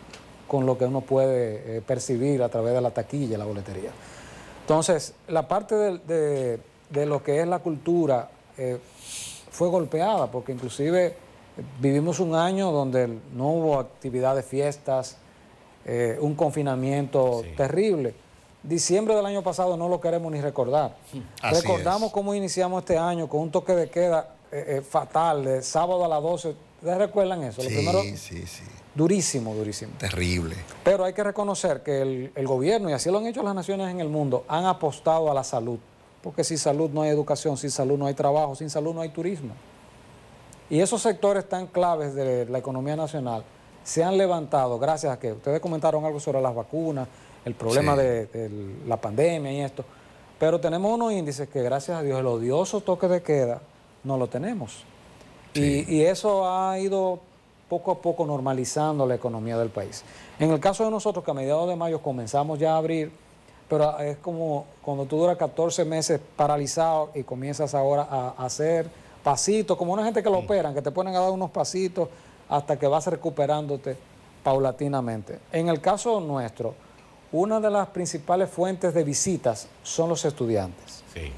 con 0.47 0.65
lo 0.65 0.77
que 0.77 0.85
uno 0.85 1.01
puede 1.01 1.77
eh, 1.77 1.81
percibir 1.81 2.43
a 2.43 2.49
través 2.49 2.73
de 2.73 2.81
la 2.81 2.91
taquilla, 2.91 3.37
la 3.37 3.45
boletería. 3.45 3.91
Entonces, 4.61 5.13
la 5.27 5.47
parte 5.47 5.75
de, 5.75 5.97
de- 5.99 6.59
de 6.89 7.05
lo 7.05 7.23
que 7.23 7.39
es 7.39 7.47
la 7.47 7.59
cultura 7.59 8.29
eh, 8.57 8.77
fue 9.49 9.69
golpeada, 9.69 10.29
porque 10.29 10.51
inclusive 10.51 11.05
eh, 11.07 11.13
vivimos 11.79 12.19
un 12.19 12.35
año 12.35 12.71
donde 12.71 13.07
no 13.33 13.47
hubo 13.47 13.79
actividad 13.79 14.35
de 14.35 14.43
fiestas, 14.43 15.15
eh, 15.85 16.17
un 16.19 16.35
confinamiento 16.35 17.41
Sí. 17.43 17.51
terrible. 17.55 18.13
Diciembre 18.61 19.15
del 19.15 19.25
año 19.25 19.41
pasado 19.41 19.75
no 19.77 19.87
lo 19.89 19.99
queremos 20.01 20.31
ni 20.33 20.41
recordar. 20.41 20.95
Así 21.41 21.61
Recordamos 21.61 22.07
es. 22.09 22.13
cómo 22.13 22.35
iniciamos 22.35 22.81
este 22.81 22.97
año 22.97 23.27
con 23.29 23.39
un 23.39 23.51
toque 23.51 23.73
de 23.73 23.89
queda 23.89 24.35
fatal, 24.87 25.45
de 25.45 25.61
sábado 25.61 26.03
a 26.03 26.09
las 26.09 26.21
12. 26.21 26.53
¿Ustedes 26.81 26.97
recuerdan 26.97 27.43
eso? 27.43 27.61
Lo 27.61 27.69
Sí, 27.69 27.75
primero, 27.75 28.01
sí, 28.01 28.45
sí. 28.47 28.63
durísimo, 28.95 29.53
durísimo. 29.53 29.91
Terrible. 29.99 30.55
Pero 30.83 31.05
hay 31.05 31.13
que 31.13 31.23
reconocer 31.23 31.83
que 31.83 32.01
el, 32.01 32.31
el 32.35 32.47
gobierno, 32.47 32.89
y 32.89 32.93
así 32.93 33.11
lo 33.11 33.19
han 33.19 33.27
hecho 33.27 33.43
las 33.43 33.53
naciones 33.53 33.89
en 33.91 33.99
el 33.99 34.09
mundo, 34.09 34.45
han 34.47 34.65
apostado 34.65 35.29
a 35.29 35.33
la 35.33 35.43
salud. 35.43 35.77
Porque 36.23 36.43
sin 36.43 36.57
salud 36.57 36.89
no 36.91 37.01
hay 37.03 37.09
educación, 37.09 37.55
sin 37.57 37.69
salud 37.71 37.97
no 37.97 38.07
hay 38.07 38.13
trabajo, 38.15 38.55
sin 38.55 38.69
salud 38.69 38.93
no 38.95 39.01
hay 39.01 39.09
turismo. 39.09 39.53
Y 40.69 40.79
esos 40.79 41.01
sectores 41.01 41.47
tan 41.47 41.67
claves 41.67 42.15
de 42.15 42.45
la 42.45 42.57
economía 42.57 42.95
nacional 42.95 43.43
se 43.83 44.03
han 44.03 44.17
levantado 44.17 44.79
gracias 44.79 45.13
a 45.13 45.19
que 45.19 45.33
ustedes 45.33 45.59
comentaron 45.59 46.05
algo 46.05 46.19
sobre 46.19 46.41
las 46.41 46.53
vacunas, 46.55 47.07
el 47.45 47.53
problema 47.55 47.93
Sí. 47.95 48.01
de, 48.01 48.25
de 48.27 48.49
la 48.87 48.97
pandemia 48.97 49.51
y 49.51 49.61
esto. 49.61 49.83
Pero 50.39 50.59
tenemos 50.59 50.91
unos 50.93 51.11
índices 51.13 51.47
que 51.49 51.61
gracias 51.61 51.97
a 51.99 52.01
Dios 52.03 52.19
el 52.19 52.25
odioso 52.27 52.81
toque 52.81 53.07
de 53.07 53.21
queda 53.21 53.61
no 54.03 54.17
lo 54.17 54.27
tenemos. 54.27 54.83
Y, 55.53 55.93
y 55.93 56.01
eso 56.03 56.49
ha 56.49 56.79
ido 56.79 57.19
poco 57.71 57.91
a 57.91 58.01
poco 58.01 58.25
normalizando 58.25 59.05
la 59.05 59.15
economía 59.15 59.57
del 59.57 59.69
país. 59.69 60.03
En 60.39 60.51
el 60.51 60.59
caso 60.59 60.83
de 60.83 60.91
nosotros, 60.91 61.23
que 61.23 61.31
a 61.31 61.33
mediados 61.33 61.69
de 61.69 61.77
mayo 61.77 62.01
comenzamos 62.01 62.59
ya 62.59 62.73
a 62.73 62.77
abrir, 62.77 63.11
pero 63.69 63.97
es 63.99 64.17
como 64.17 64.65
cuando 64.81 65.05
tú 65.05 65.17
duras 65.17 65.37
14 65.37 65.85
meses 65.85 66.19
paralizado 66.35 67.11
y 67.15 67.23
comienzas 67.23 67.73
ahora 67.73 68.05
a, 68.09 68.45
hacer 68.45 68.89
pasitos, 69.23 69.77
como 69.77 69.93
una 69.93 70.03
gente 70.03 70.21
que 70.21 70.29
lo 70.29 70.39
operan, 70.39 70.73
que 70.73 70.81
te 70.81 70.91
ponen 70.91 71.15
a 71.15 71.19
dar 71.19 71.31
unos 71.31 71.51
pasitos 71.51 72.09
hasta 72.49 72.77
que 72.77 72.87
vas 72.87 73.07
recuperándote 73.07 73.95
paulatinamente. 74.43 75.39
En 75.53 75.69
el 75.69 75.79
caso 75.79 76.19
nuestro, 76.19 76.73
una 77.31 77.61
de 77.61 77.69
las 77.69 77.87
principales 77.87 78.49
fuentes 78.49 78.93
de 78.93 79.05
visitas 79.05 79.69
son 79.83 80.09
los 80.09 80.25
estudiantes. 80.25 81.05
Sí. 81.13 81.31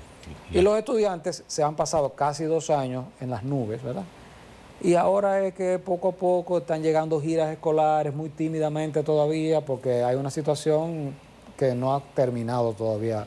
Y 0.51 0.61
los 0.61 0.77
estudiantes 0.77 1.43
se 1.47 1.63
han 1.63 1.75
pasado 1.75 2.09
casi 2.13 2.45
dos 2.45 2.69
años 2.69 3.05
en 3.19 3.29
las 3.29 3.43
nubes, 3.43 3.81
¿verdad? 3.83 4.03
Y 4.81 4.95
ahora 4.95 5.45
es 5.45 5.53
que 5.53 5.79
poco 5.79 6.09
a 6.09 6.11
poco 6.11 6.57
están 6.57 6.81
llegando 6.83 7.21
giras 7.21 7.51
escolares, 7.51 8.13
muy 8.13 8.29
tímidamente 8.29 9.01
todavía, 9.03 9.61
porque 9.61 10.03
hay 10.03 10.15
una 10.15 10.29
situación 10.29 11.15
que 11.57 11.73
no 11.75 11.93
ha 11.95 12.01
terminado 12.13 12.73
todavía 12.73 13.25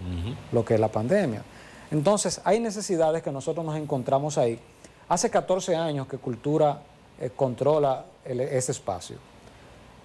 lo 0.52 0.64
que 0.64 0.74
es 0.74 0.80
la 0.80 0.88
pandemia. 0.88 1.42
Entonces, 1.90 2.40
hay 2.44 2.60
necesidades 2.60 3.22
que 3.22 3.30
nosotros 3.32 3.64
nos 3.64 3.76
encontramos 3.76 4.36
ahí. 4.38 4.58
Hace 5.08 5.30
14 5.30 5.76
años 5.76 6.08
que 6.08 6.18
Cultura 6.18 6.80
eh, 7.20 7.30
controla 7.34 8.04
el- 8.24 8.40
ese 8.40 8.72
espacio. 8.72 9.16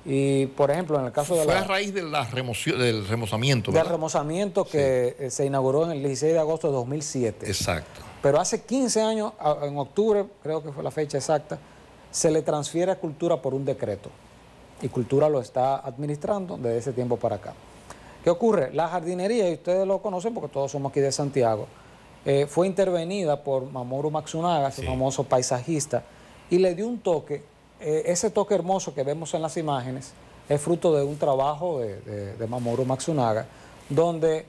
Y, 0.03 0.47
por 0.47 0.71
ejemplo, 0.71 0.99
en 0.99 1.05
el 1.05 1.11
caso 1.11 1.35
de 1.35 1.43
Fue 1.43 1.53
la 1.53 1.61
a 1.61 1.63
raíz 1.65 1.93
de 1.93 2.01
la 2.01 2.25
remoción, 2.25 2.79
del 2.79 3.07
remozamiento, 3.07 3.71
del 3.71 3.85
remozamiento 3.85 4.65
que 4.65 5.15
eh, 5.19 5.29
se 5.29 5.45
inauguró 5.45 5.85
en 5.85 5.91
el 5.91 5.99
16 5.99 6.33
de 6.33 6.39
agosto 6.39 6.67
de 6.67 6.73
2007. 6.73 7.45
Exacto. 7.47 8.01
Pero 8.21 8.39
hace 8.39 8.61
15 8.63 9.01
años, 9.01 9.33
en 9.61 9.77
octubre, 9.77 10.25
creo 10.41 10.63
que 10.63 10.71
fue 10.71 10.83
la 10.83 10.91
fecha 10.91 11.17
exacta, 11.17 11.59
se 12.09 12.31
le 12.31 12.41
transfiere 12.41 12.91
a 12.91 12.95
Cultura 12.99 13.41
por 13.41 13.53
un 13.53 13.63
decreto. 13.63 14.09
Y 14.81 14.87
Cultura 14.89 15.29
lo 15.29 15.39
está 15.39 15.77
administrando 15.77 16.57
desde 16.57 16.77
ese 16.77 16.93
tiempo 16.93 17.17
para 17.17 17.35
acá. 17.35 17.53
¿Qué 18.23 18.29
ocurre? 18.31 18.71
La 18.73 18.87
jardinería, 18.87 19.49
y 19.49 19.53
ustedes 19.53 19.85
lo 19.87 19.99
conocen 20.01 20.33
porque 20.33 20.49
todos 20.51 20.71
somos 20.71 20.91
aquí 20.91 20.99
de 20.99 21.11
Santiago, 21.11 21.67
eh, 22.25 22.45
fue 22.47 22.67
intervenida 22.67 23.43
por 23.43 23.69
Mamoru 23.71 24.09
Matsunaga, 24.11 24.69
ese 24.69 24.81
Sí. 24.81 24.87
famoso 24.87 25.23
paisajista, 25.23 26.03
y 26.49 26.57
le 26.57 26.73
dio 26.75 26.87
un 26.87 26.99
toque. 26.99 27.43
Eh, 27.81 28.03
ese 28.05 28.29
toque 28.29 28.53
hermoso 28.55 28.93
que 28.93 29.03
vemos 29.03 29.33
en 29.33 29.41
las 29.41 29.57
imágenes 29.57 30.11
es 30.47 30.61
fruto 30.61 30.95
de 30.95 31.03
un 31.03 31.17
trabajo 31.17 31.79
de, 31.79 32.01
de- 32.01 32.33
de 32.35 32.47
Mamoru 32.47 32.85
Matsunaga, 32.85 33.45
donde 33.89 34.45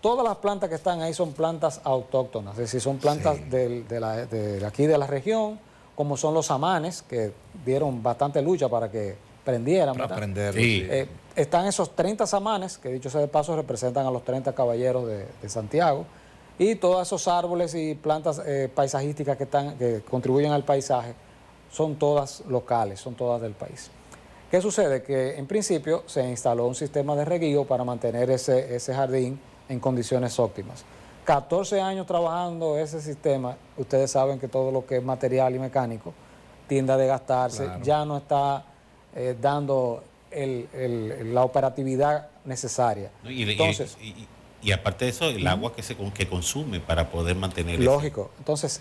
todas 0.00 0.24
las 0.26 0.36
plantas 0.38 0.68
que 0.68 0.74
están 0.76 1.00
ahí 1.02 1.14
son 1.14 1.32
plantas 1.32 1.80
autóctonas, 1.84 2.52
es 2.54 2.58
decir, 2.60 2.80
son 2.80 2.98
plantas 2.98 3.36
Sí. 3.36 3.44
del- 3.44 3.86
de, 3.88 4.00
la- 4.00 4.26
de 4.26 4.64
aquí 4.66 4.86
de 4.86 4.98
la 4.98 5.06
región, 5.06 5.58
como 5.94 6.16
son 6.16 6.34
los 6.34 6.50
amanes, 6.50 7.02
que 7.02 7.32
dieron 7.64 8.02
bastante 8.02 8.40
lucha 8.42 8.68
para 8.68 8.90
que 8.90 9.14
prendieran. 9.44 9.94
Para 9.96 10.16
sí. 10.52 10.86
Eh, 10.88 11.06
están 11.36 11.66
esos 11.66 11.94
30 11.94 12.26
samanes, 12.26 12.78
que 12.78 12.88
dicho 12.90 13.10
sea 13.10 13.20
de 13.20 13.28
paso 13.28 13.54
representan 13.56 14.06
a 14.06 14.10
los 14.10 14.24
30 14.24 14.52
caballeros 14.54 15.06
de, 15.06 15.26
de 15.40 15.48
Santiago, 15.48 16.04
y 16.58 16.74
todos 16.76 17.06
esos 17.06 17.26
árboles 17.28 17.74
y 17.74 17.94
plantas 17.94 18.40
eh, 18.44 18.70
paisajísticas 18.74 19.36
que, 19.36 19.44
están, 19.44 19.76
que 19.78 20.02
contribuyen 20.08 20.52
al 20.52 20.64
paisaje 20.64 21.14
son 21.72 21.96
todas 21.96 22.42
locales, 22.48 23.00
son 23.00 23.14
todas 23.14 23.40
del 23.42 23.52
país. 23.52 23.90
¿Qué 24.50 24.60
sucede? 24.60 25.02
Que 25.02 25.38
en 25.38 25.46
principio 25.46 26.02
se 26.06 26.28
instaló 26.28 26.66
un 26.66 26.74
sistema 26.74 27.16
de 27.16 27.24
reguío 27.24 27.64
para 27.64 27.84
mantener 27.84 28.30
ese, 28.30 28.76
ese 28.76 28.94
jardín 28.94 29.40
en 29.68 29.80
condiciones 29.80 30.38
óptimas. 30.38 30.84
14 31.24 31.80
años 31.80 32.06
trabajando 32.06 32.76
ese 32.76 33.00
sistema, 33.00 33.56
ustedes 33.78 34.10
saben 34.10 34.38
que 34.38 34.48
todo 34.48 34.70
lo 34.70 34.84
que 34.84 34.96
es 34.98 35.02
material 35.02 35.54
y 35.54 35.58
mecánico 35.58 36.12
tiende 36.68 36.92
a 36.92 36.96
desgastarse, 36.96 37.64
Claro. 37.64 37.82
ya 37.84 38.04
no 38.04 38.18
está 38.18 38.66
eh, 39.14 39.36
dando 39.40 40.02
el- 40.30 40.68
el- 40.72 41.34
la 41.34 41.44
operatividad 41.44 42.28
necesaria. 42.46 43.10
Y, 43.24 43.44
y- 43.44 43.50
Entonces, 43.52 43.96
y- 44.00 44.08
y- 44.08 44.28
y 44.62 44.72
aparte 44.72 45.04
de 45.04 45.10
eso, 45.10 45.28
el 45.28 45.46
agua 45.46 45.74
que 45.74 45.82
se 45.82 45.94
que 46.14 46.26
consume 46.26 46.80
para 46.80 47.10
poder 47.10 47.36
mantener 47.36 47.78
lógico. 47.80 48.30
Entonces, 48.38 48.80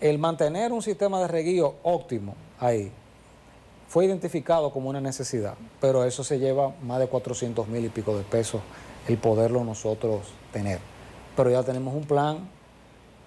el 0.00 0.18
mantener 0.18 0.72
un 0.72 0.82
sistema 0.82 1.20
de 1.20 1.28
reguío 1.28 1.74
óptimo 1.82 2.34
ahí 2.58 2.90
fue 3.88 4.04
identificado 4.04 4.72
como 4.72 4.90
una 4.90 5.00
necesidad, 5.00 5.54
pero 5.80 6.04
eso 6.04 6.24
se 6.24 6.38
lleva 6.38 6.74
más 6.82 6.98
de 6.98 7.06
400 7.06 7.68
mil 7.68 7.84
y 7.84 7.88
pico 7.88 8.16
de 8.16 8.24
pesos 8.24 8.60
el 9.06 9.16
poderlo 9.16 9.62
nosotros 9.64 10.22
tener. 10.52 10.80
Pero 11.36 11.50
ya 11.50 11.62
tenemos 11.62 11.94
un 11.94 12.04
plan 12.04 12.48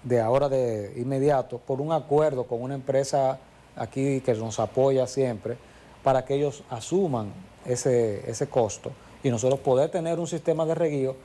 de 0.03 0.19
ahora 0.19 0.49
de 0.49 0.93
inmediato 0.97 1.59
por 1.59 1.81
un 1.81 1.91
acuerdo 1.91 2.45
con 2.45 2.61
una 2.61 2.75
empresa 2.75 3.39
aquí 3.75 4.21
que 4.21 4.33
nos 4.33 4.59
apoya 4.59 5.07
siempre 5.07 5.57
para 6.03 6.25
que 6.25 6.35
ellos 6.35 6.63
asuman 6.69 7.31
ese, 7.65 8.29
ese 8.29 8.47
costo 8.47 8.91
y 9.23 9.29
nosotros 9.29 9.59
poder 9.59 9.89
tener 9.89 10.19
un 10.19 10.27
sistema 10.27 10.65
de 10.65 10.75
reguío 10.75 11.15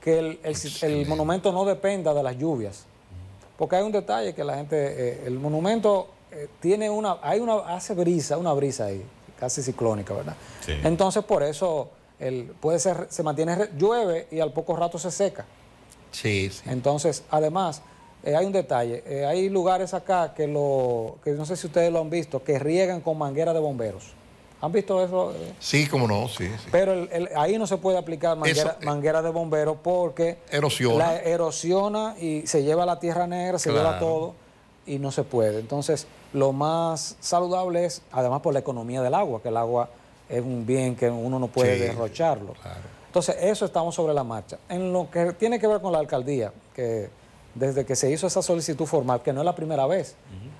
que 0.00 0.18
el, 0.18 0.40
el 0.82 1.06
monumento 1.06 1.52
no 1.52 1.64
dependa 1.64 2.12
de 2.12 2.22
las 2.22 2.36
lluvias. 2.36 2.86
Porque 3.56 3.76
hay 3.76 3.82
un 3.82 3.92
detalle 3.92 4.34
que 4.34 4.44
la 4.44 4.56
gente, 4.56 4.76
eh, 4.76 5.22
el 5.26 5.38
monumento 5.38 6.08
eh, 6.30 6.48
tiene 6.60 6.90
una, 6.90 7.18
hay 7.22 7.40
una, 7.40 7.58
hace 7.74 7.94
brisa, 7.94 8.36
una 8.36 8.52
brisa 8.52 8.86
ahí, 8.86 9.04
casi 9.38 9.62
ciclónica, 9.62 10.14
¿verdad? 10.14 10.34
Sí. 10.60 10.72
Entonces 10.82 11.22
por 11.24 11.42
eso 11.42 11.90
el, 12.18 12.52
puede 12.60 12.78
ser, 12.78 13.06
se 13.10 13.22
mantiene, 13.22 13.70
llueve 13.76 14.26
y 14.30 14.40
al 14.40 14.52
poco 14.52 14.74
rato 14.76 14.98
se 14.98 15.10
seca. 15.10 15.44
Sí, 16.10 16.50
sí. 16.50 16.62
Entonces, 16.66 17.24
además, 17.30 17.82
eh, 18.22 18.36
hay 18.36 18.46
un 18.46 18.52
detalle, 18.52 19.26
hay 19.26 19.48
lugares 19.48 19.94
acá 19.94 20.32
que 20.34 20.46
lo, 20.46 21.18
que 21.22 21.32
no 21.32 21.44
sé 21.44 21.56
si 21.56 21.66
ustedes 21.66 21.92
lo 21.92 22.00
han 22.00 22.10
visto, 22.10 22.42
que 22.42 22.58
riegan 22.58 23.00
con 23.00 23.18
manguera 23.18 23.52
de 23.52 23.60
bomberos. 23.60 24.12
¿Han 24.64 24.72
visto 24.72 25.04
eso? 25.04 25.34
Sí, 25.60 25.86
como 25.88 26.08
no, 26.08 26.26
sí, 26.28 26.46
sí. 26.46 26.68
Pero 26.72 26.92
el- 26.94 27.08
el- 27.12 27.28
ahí 27.36 27.58
no 27.58 27.66
se 27.66 27.76
puede 27.76 27.98
aplicar 27.98 28.36
manguera, 28.36 28.70
Eso, 28.70 28.80
eh, 28.80 28.84
manguera 28.86 29.20
de 29.20 29.28
bomberos 29.30 29.76
porque 29.82 30.38
Erosiona. 30.50 30.96
la 31.12 31.16
erosiona 31.20 32.16
y 32.18 32.46
se 32.46 32.62
lleva 32.62 32.86
la 32.86 32.98
tierra 32.98 33.26
negra, 33.26 33.58
se 33.58 33.70
lleva 33.70 33.98
todo 33.98 34.34
y 34.86 34.98
no 34.98 35.10
se 35.12 35.22
puede. 35.22 35.60
Entonces, 35.60 36.06
lo 36.32 36.52
más 36.52 37.16
saludable 37.20 37.84
es, 37.84 38.00
además 38.10 38.40
por 38.40 38.54
la 38.54 38.60
economía 38.60 39.02
del 39.02 39.12
agua, 39.14 39.42
que 39.42 39.48
el 39.48 39.56
agua 39.58 39.90
es 40.30 40.40
un 40.40 40.64
bien 40.64 40.96
que 40.96 41.10
uno 41.10 41.38
no 41.38 41.48
puede 41.48 41.74
Sí, 41.76 41.82
derrocharlo. 41.82 42.54
claro. 42.54 42.80
Entonces, 43.08 43.36
eso 43.40 43.66
estamos 43.66 43.94
sobre 43.94 44.14
la 44.14 44.24
marcha. 44.24 44.58
En 44.68 44.92
lo 44.94 45.10
que 45.10 45.32
tiene 45.34 45.60
que 45.60 45.66
ver 45.66 45.80
con 45.82 45.92
la 45.92 45.98
alcaldía, 45.98 46.52
que 46.74 47.10
desde 47.54 47.84
que 47.84 47.94
se 47.94 48.10
hizo 48.10 48.26
esa 48.26 48.40
solicitud 48.42 48.86
formal, 48.86 49.22
que 49.22 49.32
no 49.32 49.40
es 49.42 49.44
la 49.44 49.54
primera 49.54 49.86
vez, 49.86 50.16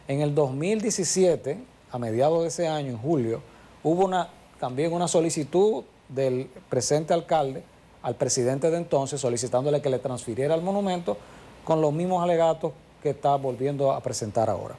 en 0.06 0.20
el 0.20 0.34
2017, 0.34 1.58
a 1.90 1.98
mediados 1.98 2.42
de 2.42 2.48
ese 2.48 2.68
año, 2.68 2.90
en 2.90 2.98
julio, 2.98 3.40
hubo 3.84 4.04
una, 4.04 4.28
también 4.58 4.92
una 4.92 5.06
solicitud 5.06 5.84
del 6.08 6.50
presente 6.68 7.14
alcalde 7.14 7.62
al 8.02 8.16
presidente 8.16 8.70
de 8.70 8.78
entonces 8.78 9.20
solicitándole 9.20 9.80
que 9.80 9.88
le 9.88 9.98
transfiriera 9.98 10.54
el 10.54 10.62
monumento 10.62 11.16
con 11.64 11.80
los 11.80 11.92
mismos 11.92 12.22
alegatos 12.22 12.72
que 13.02 13.10
está 13.10 13.36
volviendo 13.36 13.92
a 13.92 14.00
presentar 14.00 14.50
ahora. 14.50 14.74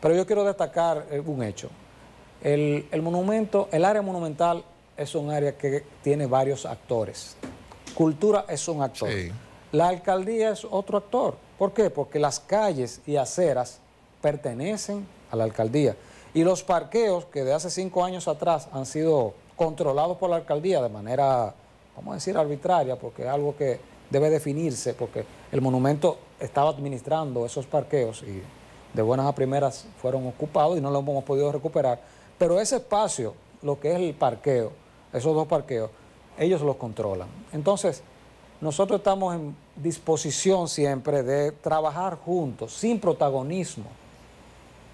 Pero 0.00 0.14
yo 0.14 0.26
quiero 0.26 0.44
destacar 0.44 1.06
eh, 1.10 1.20
un 1.24 1.42
hecho. 1.42 1.68
El, 2.42 2.86
el 2.90 3.02
monumento, 3.02 3.68
el 3.70 3.84
área 3.84 4.02
monumental 4.02 4.64
es 4.96 5.14
un 5.14 5.30
área 5.30 5.56
que 5.56 5.84
tiene 6.02 6.26
varios 6.26 6.66
actores. 6.66 7.36
Cultura 7.94 8.46
es 8.48 8.66
un 8.68 8.82
actor. 8.82 9.10
Sí. 9.10 9.30
La 9.72 9.88
alcaldía 9.88 10.50
es 10.50 10.66
otro 10.68 10.98
actor. 10.98 11.36
¿Por 11.58 11.72
qué? 11.72 11.90
Porque 11.90 12.18
las 12.18 12.40
calles 12.40 13.00
y 13.06 13.16
aceras 13.16 13.78
pertenecen 14.20 15.06
a 15.30 15.36
la 15.36 15.44
alcaldía. 15.44 15.96
Y 16.32 16.44
los 16.44 16.62
parqueos 16.62 17.24
que 17.26 17.44
de 17.44 17.52
hace 17.52 17.70
cinco 17.70 18.04
años 18.04 18.28
atrás 18.28 18.68
han 18.72 18.86
sido 18.86 19.34
controlados 19.56 20.16
por 20.16 20.30
la 20.30 20.36
alcaldía 20.36 20.80
de 20.80 20.88
manera, 20.88 21.54
vamos 21.96 22.12
a 22.12 22.14
decir, 22.14 22.36
arbitraria, 22.36 22.96
porque 22.96 23.22
es 23.22 23.28
algo 23.28 23.56
que 23.56 23.80
debe 24.08 24.30
definirse, 24.30 24.94
porque 24.94 25.24
el 25.50 25.60
monumento 25.60 26.18
estaba 26.38 26.70
administrando 26.70 27.44
esos 27.44 27.66
parqueos 27.66 28.22
y 28.22 28.42
de 28.94 29.02
buenas 29.02 29.26
a 29.26 29.34
primeras 29.34 29.86
fueron 30.00 30.26
ocupados 30.26 30.78
y 30.78 30.80
no 30.80 30.90
lo 30.90 31.00
hemos 31.00 31.24
podido 31.24 31.50
recuperar. 31.52 32.00
Pero 32.38 32.60
ese 32.60 32.76
espacio, 32.76 33.34
lo 33.62 33.78
que 33.78 33.92
es 33.92 33.96
el 33.96 34.14
parqueo, 34.14 34.72
esos 35.12 35.34
dos 35.34 35.46
parqueos, 35.46 35.90
ellos 36.38 36.62
los 36.62 36.76
controlan. 36.76 37.28
Entonces, 37.52 38.02
nosotros 38.60 39.00
estamos 39.00 39.34
en 39.34 39.56
disposición 39.76 40.68
siempre 40.68 41.22
de 41.22 41.52
trabajar 41.52 42.16
juntos, 42.16 42.72
sin 42.72 43.00
protagonismo. 43.00 43.86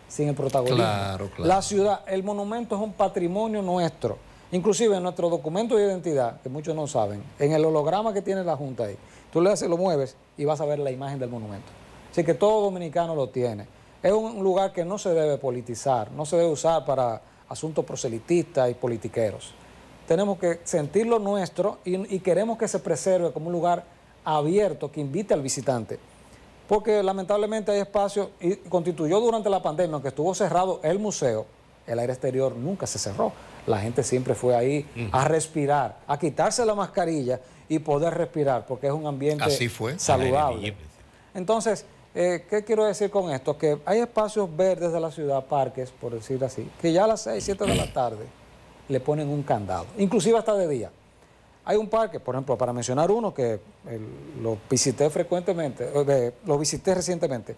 Sin 0.09 0.29
el 0.29 0.35
protagonismo. 0.35 0.77
Claro, 0.77 1.31
claro. 1.35 1.49
La 1.49 1.63
ciudad, 1.63 2.01
el 2.07 2.23
monumento 2.23 2.77
es 2.77 2.83
un 2.83 2.93
patrimonio 2.93 3.63
nuestro. 3.63 4.19
Inclusive 4.53 4.97
en 4.97 5.03
nuestro 5.03 5.29
documento 5.29 5.77
de 5.77 5.87
identidad, 5.87 6.41
que 6.41 6.49
muchos 6.49 6.75
no 6.75 6.87
saben, 6.87 7.23
en 7.39 7.53
el 7.53 7.65
holograma 7.65 8.13
que 8.13 8.23
tiene 8.23 8.45
la 8.45 8.57
Junta 8.57 8.85
ahí, 8.85 8.97
tú 9.33 9.41
le 9.41 9.51
haces, 9.51 9.69
lo 9.69 9.77
mueves 9.77 10.17
y 10.39 10.45
vas 10.45 10.61
a 10.61 10.65
ver 10.65 10.79
la 10.79 10.93
imagen 10.93 11.19
del 11.19 11.29
monumento. 11.29 11.67
Así 12.13 12.23
que 12.23 12.35
todo 12.35 12.63
dominicano 12.63 13.15
lo 13.17 13.29
tiene. 13.29 13.67
Es 14.03 14.13
un 14.13 14.43
lugar 14.45 14.73
que 14.73 14.85
no 14.85 14.99
se 14.99 15.11
debe 15.11 15.37
politizar, 15.37 16.13
no 16.13 16.25
se 16.25 16.37
debe 16.37 16.49
usar 16.49 16.85
para 16.85 17.21
asuntos 17.49 17.85
proselitistas 17.85 18.71
y 18.71 18.75
politiqueros. 18.75 19.53
Tenemos 20.07 20.39
que 20.39 20.61
sentir 20.63 21.09
lo 21.09 21.19
nuestro 21.19 21.79
y, 21.85 22.15
y 22.15 22.21
queremos 22.21 22.57
que 22.57 22.69
se 22.69 22.79
preserve 22.79 23.33
como 23.33 23.47
un 23.47 23.53
lugar 23.53 23.85
abierto 24.25 24.93
que 24.93 25.01
invite 25.01 25.35
al 25.35 25.43
visitante. 25.43 25.99
Porque 26.69 27.03
lamentablemente 27.03 27.71
hay 27.73 27.81
espacios, 27.81 28.29
y 28.41 28.57
constituyó 28.57 29.21
durante 29.21 29.49
la 29.49 29.63
pandemia, 29.63 29.95
aunque 29.95 30.09
estuvo 30.09 30.35
cerrado 30.35 30.81
el 30.83 30.99
museo, 30.99 31.47
el 31.87 31.99
aire 31.99 32.13
exterior 32.13 32.57
nunca 32.57 32.87
se 32.87 32.99
cerró. 32.99 33.33
La 33.67 33.79
gente 33.79 34.03
siempre 34.03 34.35
fue 34.35 34.55
ahí 34.55 34.87
a 35.13 35.25
respirar, 35.27 35.99
a 36.07 36.19
quitarse 36.19 36.65
la 36.65 36.75
mascarilla 36.75 37.41
y 37.69 37.79
poder 37.79 38.15
respirar, 38.15 38.67
porque 38.67 38.87
es 38.87 38.93
un 38.93 39.07
ambiente 39.07 39.45
Así 39.45 39.69
fue. 39.69 39.99
saludable. 39.99 40.75
Entonces, 41.35 41.85
eh, 42.15 42.47
¿qué 42.49 42.65
quiero 42.65 42.85
decir 42.85 43.11
con 43.11 43.31
esto? 43.31 43.59
Que 43.59 43.79
hay 43.85 44.01
espacios 44.01 44.49
verdes 44.57 44.93
de 44.93 45.01
la 45.01 45.11
ciudad, 45.11 45.45
parques, 45.45 45.91
por 45.91 46.13
decir 46.13 46.43
así, 46.45 46.69
que 46.81 46.93
ya 46.93 47.05
a 47.05 47.07
las 47.09 47.23
6, 47.23 47.45
7 47.45 47.65
de 47.65 47.75
la 47.75 47.93
tarde 47.93 48.25
le 48.89 49.01
ponen 49.01 49.29
un 49.29 49.43
candado, 49.43 49.87
inclusive 49.99 50.39
hasta 50.39 50.55
de 50.55 50.69
día. 50.69 50.91
Hay 51.69 51.77
un 51.77 51.89
parque, 51.89 52.21
por 52.21 52.37
ejemplo, 52.37 52.57
para 52.57 52.73
mencionar 52.73 53.11
uno 53.11 53.35
que 53.35 53.59
lo 54.41 54.57
visité 54.71 55.11
frecuentemente, 55.11 55.91
eh, 55.93 56.33
lo 56.45 56.57
visité 56.59 56.95
recientemente 56.95 57.57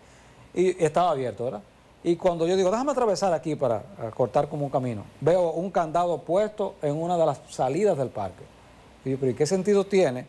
y 0.55 0.83
estaba 0.83 1.11
abierto, 1.11 1.45
¿verdad? 1.45 1.61
Y 2.03 2.17
cuando 2.17 2.47
yo 2.47 2.57
digo, 2.57 2.71
déjame 2.71 2.93
atravesar 2.93 3.35
aquí 3.35 3.55
para 3.55 3.83
cortar 4.17 4.49
como 4.49 4.65
un 4.65 4.71
camino, 4.71 5.05
veo 5.21 5.51
un 5.51 5.71
candado 5.71 6.23
puesto 6.23 6.77
en 6.81 6.97
una 6.97 7.19
de 7.19 7.27
las 7.27 7.39
salidas 7.51 7.99
del 7.99 8.09
parque. 8.09 8.45
Y 9.05 9.11
yo, 9.11 9.19
pero 9.19 9.31
¿y 9.31 9.35
qué 9.35 9.45
sentido 9.45 9.85
tiene 9.85 10.27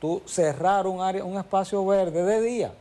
tú 0.00 0.22
cerrar 0.24 0.86
un 0.86 1.00
área, 1.00 1.24
un 1.24 1.36
espacio 1.36 1.84
verde 1.84 2.22
de 2.22 2.40
día 2.40 2.74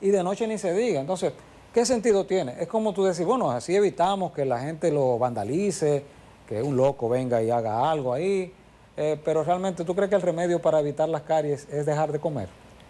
y 0.00 0.10
de 0.10 0.22
noche 0.22 0.46
ni 0.46 0.58
se 0.58 0.72
diga? 0.74 1.00
Entonces, 1.00 1.32
¿qué 1.74 1.84
sentido 1.84 2.24
tiene? 2.24 2.54
Es 2.60 2.68
como 2.68 2.92
tú 2.92 3.02
decir, 3.02 3.26
bueno, 3.26 3.50
así 3.50 3.74
evitamos 3.74 4.30
que 4.30 4.44
la 4.44 4.60
gente 4.60 4.92
lo 4.92 5.18
vandalice, 5.18 6.04
que 6.46 6.62
un 6.62 6.76
loco 6.76 7.08
venga 7.08 7.42
y 7.42 7.50
haga 7.50 7.90
algo 7.90 8.12
ahí, 8.12 8.52
eh, 8.96 9.20
pero 9.24 9.42
realmente 9.44 9.84
tú 9.84 9.94
crees 9.94 10.08
que 10.10 10.16
el 10.16 10.22
remedio 10.22 10.60
para 10.60 10.80
evitar 10.80 11.08
las 11.08 11.22
caries 11.22 11.66
es 11.70 11.86
dejar 11.86 12.12
de 12.12 12.18
comer, 12.20 12.48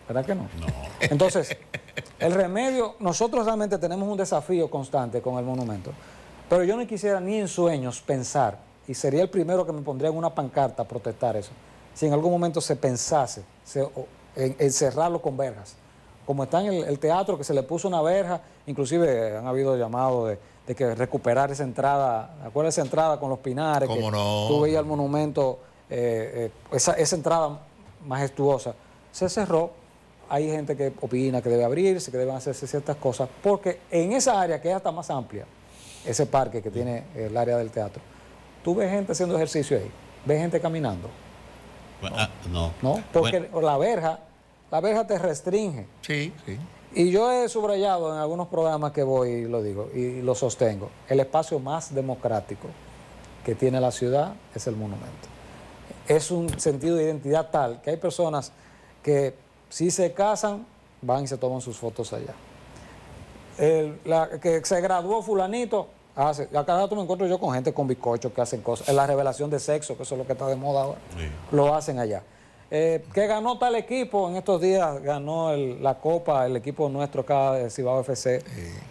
¿verdad 0.08 0.24
que 0.24 0.34
no? 0.34 0.42
No. 0.60 0.66
Entonces, 1.00 1.56
el 2.18 2.32
remedio, 2.32 2.94
nosotros 3.00 3.44
realmente 3.44 3.78
tenemos 3.78 4.08
un 4.08 4.16
desafío 4.16 4.68
constante 4.70 5.20
con 5.20 5.38
el 5.38 5.44
monumento, 5.44 5.92
pero 6.48 6.64
yo 6.64 6.76
no 6.76 6.86
quisiera 6.86 7.20
ni 7.20 7.36
en 7.38 7.48
sueños 7.48 8.00
pensar, 8.00 8.58
y 8.88 8.94
sería 8.94 9.22
el 9.22 9.30
primero 9.30 9.64
que 9.64 9.72
me 9.72 9.82
pondría 9.82 10.10
en 10.10 10.16
una 10.16 10.30
pancarta 10.34 10.82
a 10.82 10.88
protestar 10.88 11.36
eso, 11.36 11.52
si 11.94 12.06
en 12.06 12.12
algún 12.12 12.30
momento 12.32 12.60
se 12.60 12.74
pensase 12.76 13.42
se- 13.64 13.82
o- 13.82 14.06
en, 14.34 14.56
en 14.58 14.72
cerrarlo 14.72 15.20
con 15.20 15.36
verjas. 15.36 15.76
Como 16.24 16.44
está 16.44 16.60
en 16.60 16.72
el, 16.72 16.84
el 16.84 16.98
teatro, 16.98 17.36
que 17.36 17.44
se 17.44 17.52
le 17.52 17.62
puso 17.64 17.88
una 17.88 18.00
verja, 18.00 18.40
inclusive 18.66 19.36
han 19.36 19.46
habido 19.46 19.76
llamados 19.76 20.28
de, 20.30 20.38
de 20.66 20.74
que 20.74 20.94
recuperar 20.94 21.50
esa 21.50 21.64
entrada, 21.64 22.36
¿acuerdas 22.44 22.74
esa 22.74 22.82
entrada 22.82 23.18
con 23.20 23.28
los 23.28 23.40
pinares? 23.40 23.88
¿Cómo 23.88 24.00
que 24.06 24.16
no? 24.16 24.46
Tú 24.48 24.60
veías 24.60 24.78
el 24.80 24.86
monumento, 24.86 25.58
eh, 25.94 26.46
eh, 26.46 26.50
esa, 26.72 26.94
esa 26.94 27.16
entrada 27.16 27.60
majestuosa, 28.06 28.74
se 29.10 29.28
cerró. 29.28 29.70
Hay 30.30 30.48
gente 30.50 30.74
que 30.74 30.94
opina 31.02 31.42
que 31.42 31.50
debe 31.50 31.64
abrirse, 31.64 32.10
que 32.10 32.16
deben 32.16 32.34
hacerse 32.34 32.66
ciertas 32.66 32.96
cosas, 32.96 33.28
porque 33.42 33.80
en 33.90 34.12
esa 34.12 34.40
área 34.40 34.60
que 34.62 34.70
es 34.70 34.74
hasta 34.74 34.90
más 34.90 35.10
amplia, 35.10 35.44
ese 36.06 36.24
parque 36.24 36.62
que 36.62 36.70
tiene 36.70 37.04
el 37.14 37.36
área 37.36 37.58
del 37.58 37.70
teatro, 37.70 38.00
tú 38.64 38.74
ves 38.74 38.90
gente 38.90 39.12
haciendo 39.12 39.36
ejercicio 39.36 39.76
ahí, 39.76 39.90
ves 40.24 40.40
gente 40.40 40.58
caminando, 40.58 41.10
Bueno, 42.00 42.16
ah, 42.18 42.30
no. 42.50 42.72
¿no? 42.80 43.02
Porque 43.12 43.40
Bueno, 43.40 43.66
la 43.66 43.76
verja, 43.76 44.18
la 44.70 44.80
verja 44.80 45.06
te 45.06 45.18
restringe. 45.18 45.86
Sí, 46.00 46.32
sí. 46.46 46.58
Y 46.94 47.10
yo 47.10 47.30
he 47.30 47.46
subrayado 47.50 48.14
en 48.14 48.18
algunos 48.18 48.48
programas 48.48 48.92
que 48.92 49.02
voy 49.02 49.28
y 49.30 49.44
lo 49.44 49.62
digo 49.62 49.90
y 49.94 50.22
lo 50.22 50.34
sostengo. 50.34 50.90
El 51.08 51.20
espacio 51.20 51.58
más 51.58 51.94
democrático 51.94 52.68
que 53.44 53.54
tiene 53.54 53.80
la 53.80 53.90
ciudad 53.90 54.32
es 54.54 54.66
el 54.66 54.76
monumento. 54.76 55.31
Es 56.08 56.30
un 56.30 56.58
sentido 56.60 56.96
de 56.96 57.04
identidad 57.04 57.50
tal 57.50 57.80
que 57.82 57.90
hay 57.90 57.96
personas 57.96 58.52
que 59.02 59.34
si 59.68 59.90
se 59.90 60.12
casan 60.12 60.66
van 61.00 61.24
y 61.24 61.26
se 61.26 61.36
toman 61.36 61.60
sus 61.60 61.76
fotos 61.76 62.12
allá. 62.12 62.34
El- 63.58 63.98
la- 64.04 64.28
que 64.40 64.64
se 64.64 64.80
graduó 64.80 65.22
fulanito, 65.22 65.88
hace, 66.16 66.48
a 66.54 66.64
cada 66.64 66.82
rato 66.82 66.96
me 66.96 67.02
encuentro 67.02 67.26
yo 67.26 67.38
con 67.38 67.52
gente 67.54 67.72
con 67.72 67.86
bizcocho 67.86 68.32
que 68.32 68.40
hacen 68.40 68.60
cosas. 68.62 68.88
En 68.88 68.96
la 68.96 69.06
revelación 69.06 69.50
de 69.50 69.58
sexo, 69.58 69.96
que 69.96 70.02
eso 70.04 70.14
es 70.14 70.18
lo 70.18 70.26
que 70.26 70.32
está 70.32 70.46
de 70.46 70.56
moda 70.56 70.82
ahora, 70.82 70.98
Sí. 71.16 71.24
lo 71.54 71.74
hacen 71.74 71.98
allá. 71.98 72.22
Eh, 72.70 73.04
que 73.12 73.26
ganó 73.26 73.58
tal 73.58 73.74
equipo, 73.74 74.30
en 74.30 74.36
estos 74.36 74.60
días 74.60 75.02
ganó 75.02 75.50
el- 75.52 75.82
la 75.82 75.98
copa, 75.98 76.46
el 76.46 76.56
equipo 76.56 76.88
nuestro 76.88 77.20
acá 77.20 77.52
de 77.52 77.68
Cibao 77.70 78.00
FC, 78.00 78.42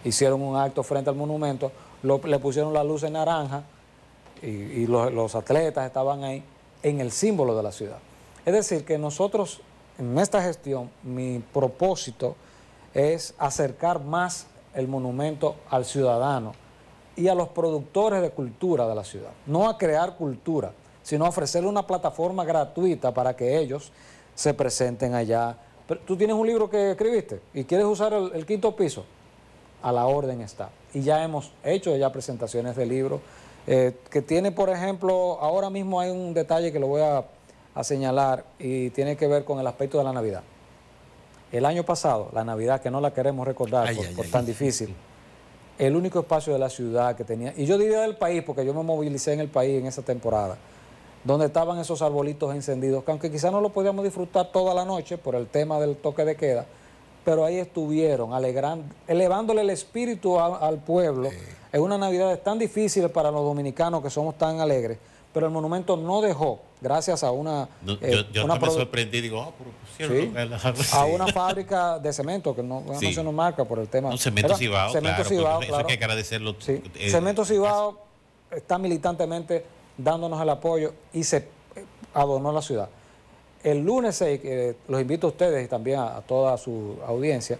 hicieron 0.04 0.40
un 0.40 0.56
acto 0.56 0.82
frente 0.84 1.10
al 1.10 1.16
monumento, 1.16 1.72
lo- 2.02 2.20
le 2.24 2.38
pusieron 2.38 2.72
la 2.72 2.84
luz 2.84 3.02
en 3.02 3.14
naranja 3.14 3.64
y, 4.40 4.46
y 4.46 4.86
los, 4.86 5.12
los 5.12 5.34
atletas 5.34 5.84
estaban 5.86 6.22
ahí 6.22 6.44
en 6.82 7.00
el 7.00 7.12
símbolo 7.12 7.56
de 7.56 7.62
la 7.62 7.72
ciudad. 7.72 7.98
Es 8.44 8.52
decir, 8.52 8.84
que 8.84 8.98
nosotros 8.98 9.60
en 9.98 10.18
esta 10.18 10.42
gestión, 10.42 10.90
mi 11.02 11.42
propósito 11.52 12.36
es 12.94 13.34
acercar 13.38 14.00
más 14.00 14.46
el 14.74 14.88
monumento 14.88 15.56
al 15.70 15.84
ciudadano 15.84 16.54
y 17.14 17.28
a 17.28 17.34
los 17.34 17.48
productores 17.48 18.22
de 18.22 18.30
cultura 18.30 18.88
de 18.88 18.94
la 18.94 19.04
ciudad. 19.04 19.30
No 19.46 19.68
a 19.68 19.76
crear 19.76 20.16
cultura, 20.16 20.72
sino 21.02 21.26
a 21.26 21.28
ofrecerle 21.28 21.68
una 21.68 21.86
plataforma 21.86 22.44
gratuita 22.44 23.12
para 23.12 23.36
que 23.36 23.58
ellos 23.58 23.92
se 24.34 24.54
presenten 24.54 25.14
allá. 25.14 25.56
Pero, 25.86 26.00
Tú 26.00 26.16
tienes 26.16 26.34
un 26.34 26.46
libro 26.46 26.70
que 26.70 26.92
escribiste 26.92 27.40
y 27.52 27.64
quieres 27.64 27.86
usar 27.86 28.12
el, 28.12 28.46
quinto 28.46 28.74
piso, 28.74 29.04
a 29.82 29.92
la 29.92 30.06
orden 30.06 30.40
está. 30.40 30.70
Y 30.94 31.02
ya 31.02 31.22
hemos 31.22 31.52
hecho 31.64 31.94
ya 31.96 32.10
presentaciones 32.10 32.76
de 32.76 32.86
libros, 32.86 33.20
eh, 33.66 33.96
que 34.10 34.22
tiene, 34.22 34.52
por 34.52 34.70
ejemplo, 34.70 35.38
ahora 35.40 35.70
mismo 35.70 36.00
hay 36.00 36.10
un 36.10 36.34
detalle 36.34 36.72
que 36.72 36.78
lo 36.78 36.86
voy 36.88 37.02
a, 37.02 37.24
a 37.74 37.84
señalar 37.84 38.44
y 38.58 38.90
tiene 38.90 39.16
que 39.16 39.26
ver 39.26 39.44
con 39.44 39.60
el 39.60 39.66
aspecto 39.66 39.98
de 39.98 40.04
la 40.04 40.12
Navidad. 40.12 40.42
El 41.50 41.66
año 41.66 41.84
pasado, 41.84 42.30
la 42.32 42.44
Navidad, 42.44 42.80
que 42.80 42.90
no 42.90 43.00
la 43.00 43.12
queremos 43.12 43.46
recordar 43.46 43.88
Ay, 43.88 43.96
por, 43.96 44.06
ay, 44.06 44.14
por 44.14 44.24
ay. 44.24 44.30
tan 44.30 44.46
difícil, 44.46 44.94
el 45.78 45.96
único 45.96 46.20
espacio 46.20 46.52
de 46.52 46.58
la 46.58 46.70
ciudad 46.70 47.14
que 47.14 47.24
tenía, 47.24 47.52
y 47.56 47.66
yo 47.66 47.78
diría 47.78 48.00
del 48.00 48.16
país, 48.16 48.42
porque 48.42 48.64
yo 48.64 48.74
me 48.74 48.82
movilicé 48.82 49.32
en 49.34 49.40
el 49.40 49.48
país 49.48 49.80
en 49.80 49.86
esa 49.86 50.02
temporada, 50.02 50.56
donde 51.24 51.46
estaban 51.46 51.78
esos 51.78 52.02
arbolitos 52.02 52.54
encendidos, 52.54 53.04
que 53.04 53.10
aunque 53.10 53.30
quizás 53.30 53.52
no 53.52 53.60
lo 53.60 53.68
podíamos 53.68 54.04
disfrutar 54.04 54.50
toda 54.50 54.74
la 54.74 54.84
noche 54.84 55.18
por 55.18 55.34
el 55.34 55.46
tema 55.46 55.78
del 55.78 55.96
toque 55.96 56.24
de 56.24 56.36
queda, 56.36 56.66
pero 57.24 57.44
ahí 57.44 57.56
estuvieron, 57.58 58.32
alegrando, 58.32 58.84
elevándole 59.06 59.60
el 59.62 59.70
espíritu 59.70 60.38
a- 60.38 60.58
al 60.58 60.78
pueblo. 60.78 61.30
Es 61.72 61.80
una 61.80 61.96
Navidad 61.96 62.38
tan 62.40 62.58
difícil 62.58 63.08
para 63.10 63.30
los 63.30 63.42
dominicanos 63.42 64.02
que 64.02 64.10
somos 64.10 64.36
tan 64.36 64.60
alegres, 64.60 64.98
pero 65.32 65.46
el 65.46 65.52
monumento 65.52 65.96
no 65.96 66.20
dejó, 66.20 66.60
gracias 66.80 67.22
a 67.24 67.30
una, 67.30 67.68
no, 67.82 67.92
eh, 67.94 68.24
yo 68.26 68.32
yo 68.32 68.44
una 68.44 68.56
me 68.56 68.70
sorprendí 68.70 69.20
digo, 69.20 69.40
ah, 69.40 69.52
pero 69.56 69.70
pusieron 70.10 70.76
Sí, 70.76 70.88
a 70.92 71.04
una 71.06 71.28
fábrica 71.28 71.98
de 71.98 72.12
cemento, 72.12 72.54
que 72.54 72.62
no, 72.62 72.80
no 72.82 72.98
Sí. 72.98 73.14
se 73.14 73.22
nos 73.24 73.32
marca 73.32 73.64
por 73.64 73.78
el 73.78 73.88
tema. 73.88 74.10
Un 74.10 74.18
cemento. 74.18 74.54
Cibao, 74.56 74.90
Cemento 74.92 75.22
claro, 75.22 75.28
Cibao, 75.28 75.60
eso 75.62 75.68
claro. 75.68 75.88
hay 75.88 75.96
que 75.96 76.04
agradecerlo. 76.04 76.54
Sí. 76.58 76.82
eh, 76.96 77.10
Cemento 77.10 77.44
Cibao 77.44 77.98
está 78.50 78.76
militantemente 78.78 79.64
dándonos 79.96 80.40
el 80.42 80.48
apoyo 80.50 80.92
y 81.14 81.24
se 81.24 81.38
eh, 81.38 81.44
adornó 82.12 82.52
la 82.52 82.60
ciudad. 82.60 82.88
El 83.62 83.84
lunes 83.84 84.16
6, 84.16 84.40
que 84.40 84.76
los 84.88 85.00
invito 85.00 85.26
a 85.26 85.30
ustedes 85.30 85.64
y 85.64 85.68
también 85.68 86.00
a, 86.00 86.16
a 86.16 86.20
toda 86.22 86.56
su 86.56 86.96
audiencia, 87.06 87.58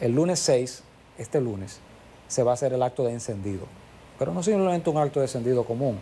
el 0.00 0.12
lunes 0.12 0.38
6, 0.40 0.82
este 1.18 1.40
lunes, 1.40 1.80
se 2.28 2.42
va 2.42 2.52
a 2.52 2.54
hacer 2.54 2.72
el 2.72 2.82
acto 2.82 3.04
de 3.04 3.12
encendido. 3.12 3.66
Pero 4.18 4.32
no 4.32 4.42
simplemente 4.42 4.90
un 4.90 4.98
acto 4.98 5.20
de 5.20 5.26
encendido 5.26 5.64
común. 5.64 5.98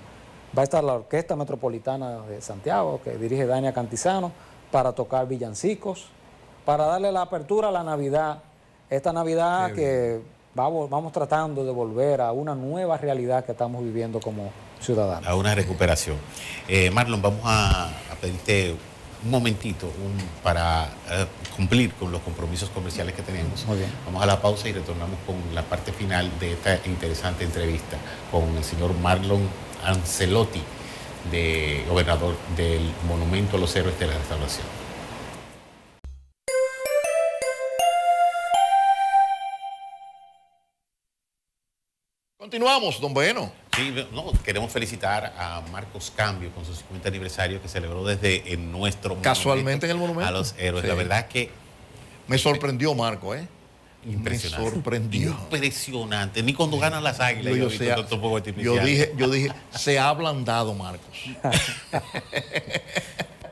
Va 0.56 0.62
a 0.62 0.64
estar 0.64 0.84
la 0.84 0.94
Orquesta 0.94 1.34
Metropolitana 1.34 2.20
de 2.26 2.40
Santiago, 2.42 3.00
que 3.02 3.16
dirige 3.16 3.46
Dania 3.46 3.72
Cantizano, 3.72 4.32
para 4.70 4.92
tocar 4.92 5.26
villancicos, 5.26 6.06
para 6.64 6.84
darle 6.86 7.10
la 7.10 7.22
apertura 7.22 7.68
a 7.68 7.72
la 7.72 7.82
Navidad. 7.82 8.42
Esta 8.90 9.12
Navidad 9.12 9.68
Qué 9.68 9.74
que 9.74 10.20
vamos, 10.54 10.90
vamos 10.90 11.12
tratando 11.12 11.64
de 11.64 11.72
volver 11.72 12.20
a 12.20 12.32
una 12.32 12.54
nueva 12.54 12.98
realidad 12.98 13.44
que 13.44 13.52
estamos 13.52 13.82
viviendo 13.82 14.20
como 14.20 14.50
ciudadanos. 14.80 15.26
a 15.26 15.34
una 15.34 15.54
recuperación. 15.54 16.16
Eh, 16.68 16.90
Marlon, 16.90 17.22
vamos 17.22 17.40
a, 17.44 17.86
a 17.86 18.14
pedirte 18.20 18.74
un 19.24 19.30
momentito 19.30 19.86
un- 19.86 20.42
para 20.42 20.84
eh, 21.10 21.26
cumplir 21.56 21.92
con 21.94 22.10
los 22.10 22.20
compromisos 22.22 22.68
comerciales 22.70 23.14
que 23.14 23.22
tenemos. 23.22 23.64
Muy 23.66 23.78
bien. 23.78 23.90
Vamos 24.04 24.22
a 24.22 24.26
la 24.26 24.40
pausa 24.40 24.68
y 24.68 24.72
retornamos 24.72 25.18
con 25.26 25.36
la 25.54 25.62
parte 25.62 25.92
final 25.92 26.30
de 26.40 26.52
esta 26.52 26.78
interesante 26.86 27.44
entrevista 27.44 27.96
con 28.30 28.56
el 28.56 28.64
señor 28.64 28.92
Marlon 28.94 29.48
Ancelotti, 29.84 30.62
de, 31.30 31.84
gobernador 31.88 32.34
del 32.56 32.82
Monumento 33.08 33.56
a 33.56 33.60
los 33.60 33.74
Héroes 33.76 33.98
de 33.98 34.06
la 34.08 34.14
Restauración. 34.18 34.66
Continuamos, 42.38 43.00
don 43.00 43.14
Bueno. 43.14 43.52
Sí, 43.74 43.94
no, 44.12 44.32
queremos 44.44 44.70
felicitar 44.70 45.32
a 45.38 45.62
Marcos 45.72 46.12
Cambio 46.14 46.50
con 46.50 46.64
su 46.64 46.74
50 46.74 47.08
aniversario 47.08 47.62
que 47.62 47.68
celebró 47.68 48.04
desde 48.04 48.52
en 48.52 48.70
nuestro 48.70 49.16
Casualmente 49.22 49.86
en 49.86 49.92
el 49.92 49.98
monumento. 49.98 50.28
a 50.28 50.30
los 50.32 50.54
héroes. 50.58 50.82
Sí. 50.82 50.88
La 50.88 50.94
verdad 50.94 51.26
que 51.26 51.50
Me 52.28 52.36
sorprendió 52.36 52.94
Marco, 52.94 53.34
¿eh? 53.34 53.48
impresionante. 54.04 54.64
Me 54.66 54.74
sorprendió. 54.74 55.30
Impresionante. 55.30 56.42
Ni 56.42 56.52
cuando 56.52 56.78
ganan 56.78 57.02
las 57.02 57.20
águilas 57.20 57.54
Yo, 57.54 57.68
yo, 58.56 58.84
dije, 58.84 59.12
yo 59.16 59.30
dije, 59.30 59.52
se 59.70 59.98
ha 59.98 60.08
ablandado 60.08 60.74
Marcos. 60.74 61.16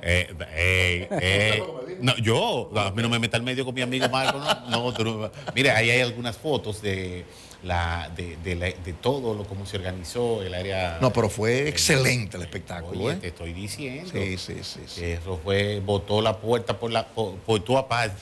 Eh, 0.03 0.35
eh, 0.55 1.09
eh, 1.21 1.63
no, 2.01 2.17
yo, 2.17 2.71
a 2.75 2.91
mí 2.91 3.03
no 3.03 3.11
me 3.11 3.19
meta 3.19 3.37
al 3.37 3.43
medio 3.43 3.67
con 3.67 3.75
mi 3.75 3.83
amigo 3.83 4.09
Marco, 4.09 4.39
no, 4.39 4.71
no, 4.71 4.95
tú 4.95 5.05
no- 5.05 5.31
Mira, 5.55 5.77
ahí 5.77 5.91
hay 5.91 6.01
algunas 6.01 6.39
fotos 6.39 6.81
de 6.81 7.27
la, 7.63 8.11
de, 8.17 8.37
de 8.39 8.55
la- 8.55 8.67
de 8.73 8.93
todo 9.01 9.35
lo 9.35 9.45
cómo 9.45 9.67
se 9.67 9.77
organizó 9.77 10.43
el 10.43 10.55
área. 10.55 10.99
No, 11.01 11.13
pero 11.13 11.29
fue 11.29 11.69
excelente 11.69 12.37
el 12.37 12.43
espectáculo, 12.43 13.05
Oye, 13.05 13.17
te 13.17 13.27
¿eh? 13.27 13.31
estoy 13.31 13.53
diciendo. 13.53 14.11
Sí, 14.13 14.39
sí, 14.39 14.57
sí, 14.65 15.05
Eso 15.05 15.39
fue, 15.45 15.81
botó 15.81 16.23
la 16.23 16.39
puerta 16.39 16.79
por 16.79 16.91
la 16.91 17.07
por, 17.07 17.35
por 17.37 17.61
tu 17.61 17.77
aparte. 17.77 18.17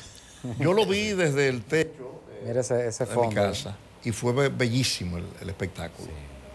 Yo 0.58 0.72
lo 0.72 0.86
vi 0.86 1.08
desde 1.10 1.48
el 1.48 1.62
techo 1.62 2.20
Mira 2.46 2.60
ese, 2.60 2.86
ese 2.88 3.04
de 3.06 3.16
mi 3.16 3.34
casa 3.34 3.76
y 4.04 4.12
fue 4.12 4.32
be- 4.32 4.48
bellísimo 4.48 5.18
el, 5.18 5.24
el 5.40 5.48
espectáculo. 5.50 6.08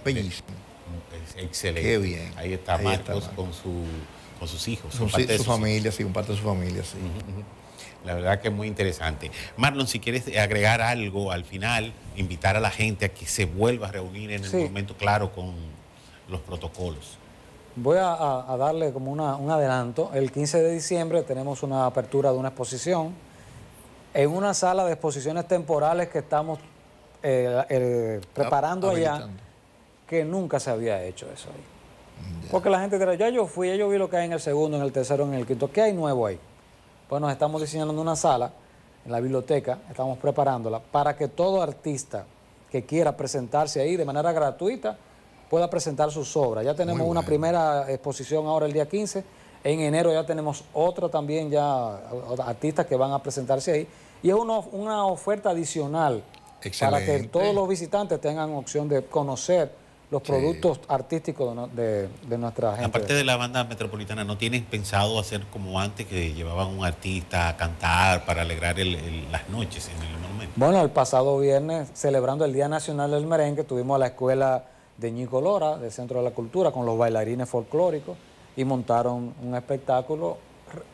Bellísimo. 0.04 0.48
Es 1.38 1.42
excelente. 1.44 1.82
Qué 1.82 1.98
bien. 1.98 2.32
Ahí 2.38 2.54
está 2.54 2.76
Ahí 2.76 2.88
está 2.88 3.14
Marcos 3.14 3.24
Marcos. 3.28 3.30
con, 3.36 3.54
su, 3.54 3.84
con 4.40 4.48
sus 4.48 4.68
hijos. 4.68 4.94
Su, 4.94 5.00
con 5.04 5.10
parte 5.12 5.28
de 5.28 5.38
su 5.38 5.44
sus 5.44 5.54
familia, 5.54 5.92
sí, 5.92 6.04
un 6.04 6.14
parte 6.14 6.32
de 6.34 6.38
su 6.38 6.44
familia, 6.44 6.84
sí. 6.84 6.98
La 8.06 8.16
verdad 8.16 8.42
que 8.42 8.50
es 8.50 8.54
muy 8.54 8.68
interesante. 8.68 9.32
Marlon, 9.58 9.88
si 9.88 10.00
quieres 10.00 10.26
agregar 10.38 10.82
algo 10.82 11.32
al 11.32 11.46
final, 11.46 11.94
invitar 12.18 12.56
a 12.58 12.60
la 12.60 12.70
gente 12.70 13.06
a 13.06 13.10
que 13.10 13.26
se 13.26 13.46
vuelva 13.46 13.88
a 13.88 13.92
reunir 13.92 14.32
en 14.32 14.44
el 14.44 14.52
momento 14.66 14.96
claro 14.98 15.32
con 15.32 15.54
los 16.30 16.42
protocolos. 16.42 17.18
Voy 17.76 17.98
a, 18.00 18.46
darle 18.58 18.92
como 18.94 19.12
una- 19.12 19.36
un 19.36 19.50
adelanto. 19.50 20.12
El 20.14 20.32
15 20.32 20.62
de 20.62 20.72
diciembre 20.74 21.24
tenemos 21.24 21.64
una 21.64 21.86
apertura 21.86 22.32
de 22.32 22.38
una 22.38 22.50
exposición 22.50 23.14
en 24.14 24.30
una 24.30 24.54
sala 24.54 24.86
de 24.86 24.94
exposiciones 24.94 25.48
temporales 25.48 26.10
que 26.10 26.20
estamos 26.20 26.60
eh, 27.24 27.64
eh, 27.70 28.22
preparando 28.34 28.90
allá, 28.90 29.28
que 30.08 30.24
nunca 30.26 30.60
se 30.60 30.70
había 30.70 31.02
hecho 31.04 31.26
eso 31.34 31.50
ahí. 31.50 31.64
Porque 32.52 32.70
la 32.70 32.80
gente 32.82 33.00
dirá, 33.00 33.16
ya 33.16 33.30
yo 33.30 33.48
fui, 33.48 33.70
ya 33.70 33.76
yo 33.76 33.90
vi 33.90 33.98
lo 33.98 34.10
que 34.10 34.18
hay 34.18 34.26
en 34.26 34.34
el 34.34 34.40
segundo, 34.40 34.78
en 34.78 34.84
el 34.84 34.92
tercero, 34.92 35.24
en 35.24 35.34
el 35.34 35.48
quinto. 35.48 35.72
¿Qué 35.72 35.82
hay 35.82 35.94
nuevo 35.94 36.28
ahí? 36.28 36.38
Pues 37.08 37.22
nos 37.22 37.32
estamos 37.32 37.62
diseñando 37.62 38.00
una 38.00 38.16
sala 38.16 38.52
en 39.06 39.12
la 39.12 39.20
biblioteca, 39.20 39.80
estamos 39.90 40.18
preparándola 40.18 40.80
para 40.80 41.16
que 41.16 41.28
todo 41.28 41.62
artista 41.62 42.26
que 42.72 42.86
quiera 42.86 43.16
presentarse 43.16 43.82
ahí 43.82 43.98
de 43.98 44.06
manera 44.06 44.32
gratuita 44.32 44.98
pueda 45.50 45.70
presentar 45.70 46.12
sus 46.12 46.36
obras. 46.36 46.66
Ya 46.66 46.74
tenemos 46.74 47.08
una 47.08 47.22
primera 47.22 47.92
exposición 47.92 48.48
ahora 48.48 48.66
el 48.66 48.74
día 48.74 48.88
15, 48.88 49.24
en 49.64 49.80
enero 49.82 50.12
ya 50.12 50.26
tenemos 50.26 50.64
otra 50.74 51.10
también 51.10 51.52
ya, 51.52 51.98
artistas 52.46 52.86
que 52.86 52.96
van 52.96 53.12
a 53.12 53.22
presentarse 53.22 53.72
ahí, 53.72 53.88
y 54.24 54.30
es 54.30 54.36
una, 54.36 54.60
una 54.60 55.06
oferta 55.06 55.52
adicional 55.52 56.24
para 56.80 57.06
que 57.06 57.24
todos 57.24 57.54
los 57.54 57.68
visitantes 57.68 58.20
tengan 58.22 58.52
opción 58.56 58.88
de 58.88 59.06
conocer 59.06 59.83
los 60.14 60.22
productos 60.22 60.80
artísticos 60.88 61.56
de, 61.76 62.08
nuestra 62.38 62.74
gente. 62.74 62.86
Aparte 62.86 63.14
de 63.16 63.24
la 63.24 63.36
banda 63.36 63.64
metropolitana, 63.64 64.24
¿no 64.24 64.38
tienen 64.38 64.64
pensado 64.64 65.20
hacer 65.20 65.42
como 65.52 65.80
antes 65.80 66.06
que 66.06 66.34
llevaban 66.34 66.68
un 66.68 66.86
artista 66.86 67.50
a 67.50 67.58
cantar 67.58 68.24
para 68.26 68.44
alegrar 68.44 68.80
el- 68.80 68.94
el- 68.96 69.32
las 69.32 69.50
noches 69.50 69.90
en 69.90 70.02
el 70.04 70.20
monumento? 70.20 70.54
Bueno, 70.56 70.82
el 70.82 70.92
pasado 70.92 71.40
viernes, 71.40 71.90
celebrando 71.96 72.46
el 72.46 72.54
Día 72.54 72.70
Nacional 72.70 73.10
del 73.10 73.26
Merengue, 73.26 73.64
tuvimos 73.64 73.96
a 73.96 73.98
la 73.98 74.08
escuela 74.08 74.66
de 74.98 75.12
Ñico 75.12 75.42
Lora, 75.42 75.78
del 75.78 75.92
Centro 75.92 76.20
de 76.20 76.26
la 76.26 76.32
Cultura, 76.32 76.72
con 76.72 76.86
los 76.86 76.96
bailarines 76.96 77.50
folclóricos 77.50 78.16
y 78.56 78.64
montaron 78.64 79.34
un 79.44 79.56
espectáculo 79.56 80.38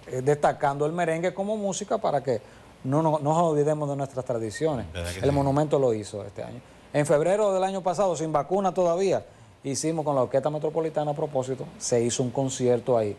eh, 0.08 0.22
destacando 0.24 0.86
el 0.86 0.94
merengue 0.94 1.34
como 1.34 1.56
música 1.58 1.98
para 1.98 2.22
que 2.24 2.42
no 2.86 3.02
no- 3.02 3.20
no 3.20 3.34
nos 3.34 3.44
olvidemos 3.44 3.90
de 3.90 3.96
nuestras 3.98 4.24
tradiciones. 4.24 4.86
¿Verdad 4.94 5.12
que 5.12 5.20
El 5.20 5.26
sí? 5.30 5.32
monumento 5.32 5.78
lo 5.78 5.94
hizo 5.94 6.24
este 6.26 6.42
año. 6.44 6.62
En 6.94 7.06
febrero 7.06 7.54
del 7.54 7.64
año 7.64 7.82
pasado, 7.82 8.16
sin 8.16 8.32
vacuna 8.32 8.74
todavía, 8.74 9.24
hicimos 9.64 10.04
con 10.04 10.16
la 10.16 10.24
Orquesta 10.24 10.50
Metropolitana 10.50 11.12
a 11.12 11.14
propósito, 11.14 11.66
se 11.78 12.02
hizo 12.02 12.24
un 12.24 12.32
concierto 12.32 12.98
ahí 12.98 13.16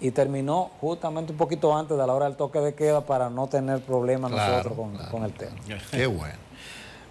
y 0.00 0.10
terminó 0.10 0.70
justamente 0.80 1.32
un 1.32 1.38
poquito 1.38 1.76
antes 1.76 1.96
de 1.96 2.06
la 2.06 2.12
hora 2.12 2.26
del 2.26 2.36
toque 2.36 2.58
de 2.60 2.74
queda 2.74 3.04
para 3.04 3.28
no 3.30 3.48
tener 3.48 3.80
problemas 3.80 4.32
Claro, 4.32 4.52
nosotros 4.52 4.76
con, 4.76 4.96
claro, 4.96 5.10
con 5.10 5.24
el 5.24 5.32
tema. 5.32 5.52
Qué 5.90 6.06
bueno. 6.06 6.38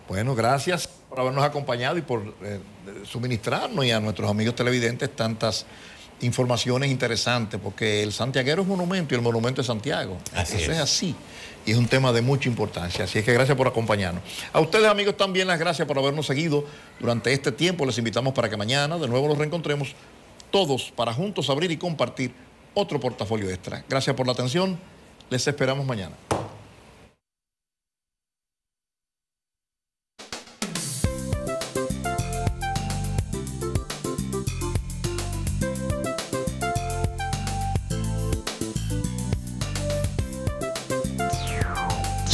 Bueno, 0.08 0.34
gracias 0.34 0.88
por 0.88 1.20
habernos 1.20 1.44
acompañado 1.44 1.98
y 1.98 2.02
por 2.02 2.34
eh, 2.42 2.60
suministrarnos 3.04 3.86
y 3.86 3.92
a 3.92 4.00
nuestros 4.00 4.30
amigos 4.30 4.56
televidentes 4.56 5.16
tantas 5.16 5.66
informaciones 6.22 6.90
interesantes, 6.92 7.60
porque 7.64 8.04
el 8.04 8.12
santiaguero 8.14 8.62
es 8.62 8.68
monumento 8.68 9.14
y 9.14 9.18
el 9.18 9.22
monumento 9.24 9.62
es 9.62 9.68
Santiago. 9.68 10.18
Así 10.36 10.58
Eso 10.58 10.72
es. 10.72 10.78
es. 10.78 10.84
así. 10.84 11.16
Y 11.66 11.72
es 11.72 11.78
un 11.78 11.88
tema 11.88 12.12
de 12.12 12.22
mucha 12.22 12.50
importancia. 12.50 13.06
Así 13.06 13.20
es 13.20 13.26
que 13.26 13.34
gracias 13.34 13.56
por 13.58 13.68
acompañarnos. 13.68 14.24
A 14.54 14.60
ustedes, 14.60 14.88
amigos, 14.88 15.18
también 15.18 15.48
las 15.48 15.60
gracias 15.60 15.88
por 15.88 15.98
habernos 16.00 16.26
seguido 16.26 16.66
durante 17.00 17.32
este 17.34 17.52
tiempo. 17.52 17.86
Les 17.86 17.98
invitamos 17.98 18.34
para 18.34 18.50
que 18.50 18.58
mañana 18.58 18.98
de 18.98 19.08
nuevo 19.08 19.28
nos 19.28 19.38
reencontremos 19.38 19.94
todos 20.52 20.92
para 20.96 21.14
juntos 21.14 21.50
abrir 21.50 21.70
y 21.72 21.78
compartir 21.78 22.34
otro 22.74 23.00
portafolio 23.00 23.50
extra. 23.50 23.84
Gracias 23.90 24.16
por 24.16 24.26
la 24.26 24.34
atención. 24.34 24.80
Les 25.30 25.46
esperamos 25.48 25.86
mañana. 25.86 26.16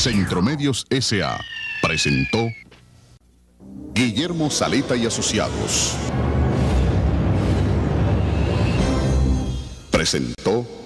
Centromedios 0.05 0.85
S.A. 0.91 1.43
presentó 1.81 2.53
Guillermo 3.95 4.51
Saleta 4.51 4.95
y 4.95 5.07
Asociados. 5.07 5.95
Presentó 9.89 10.84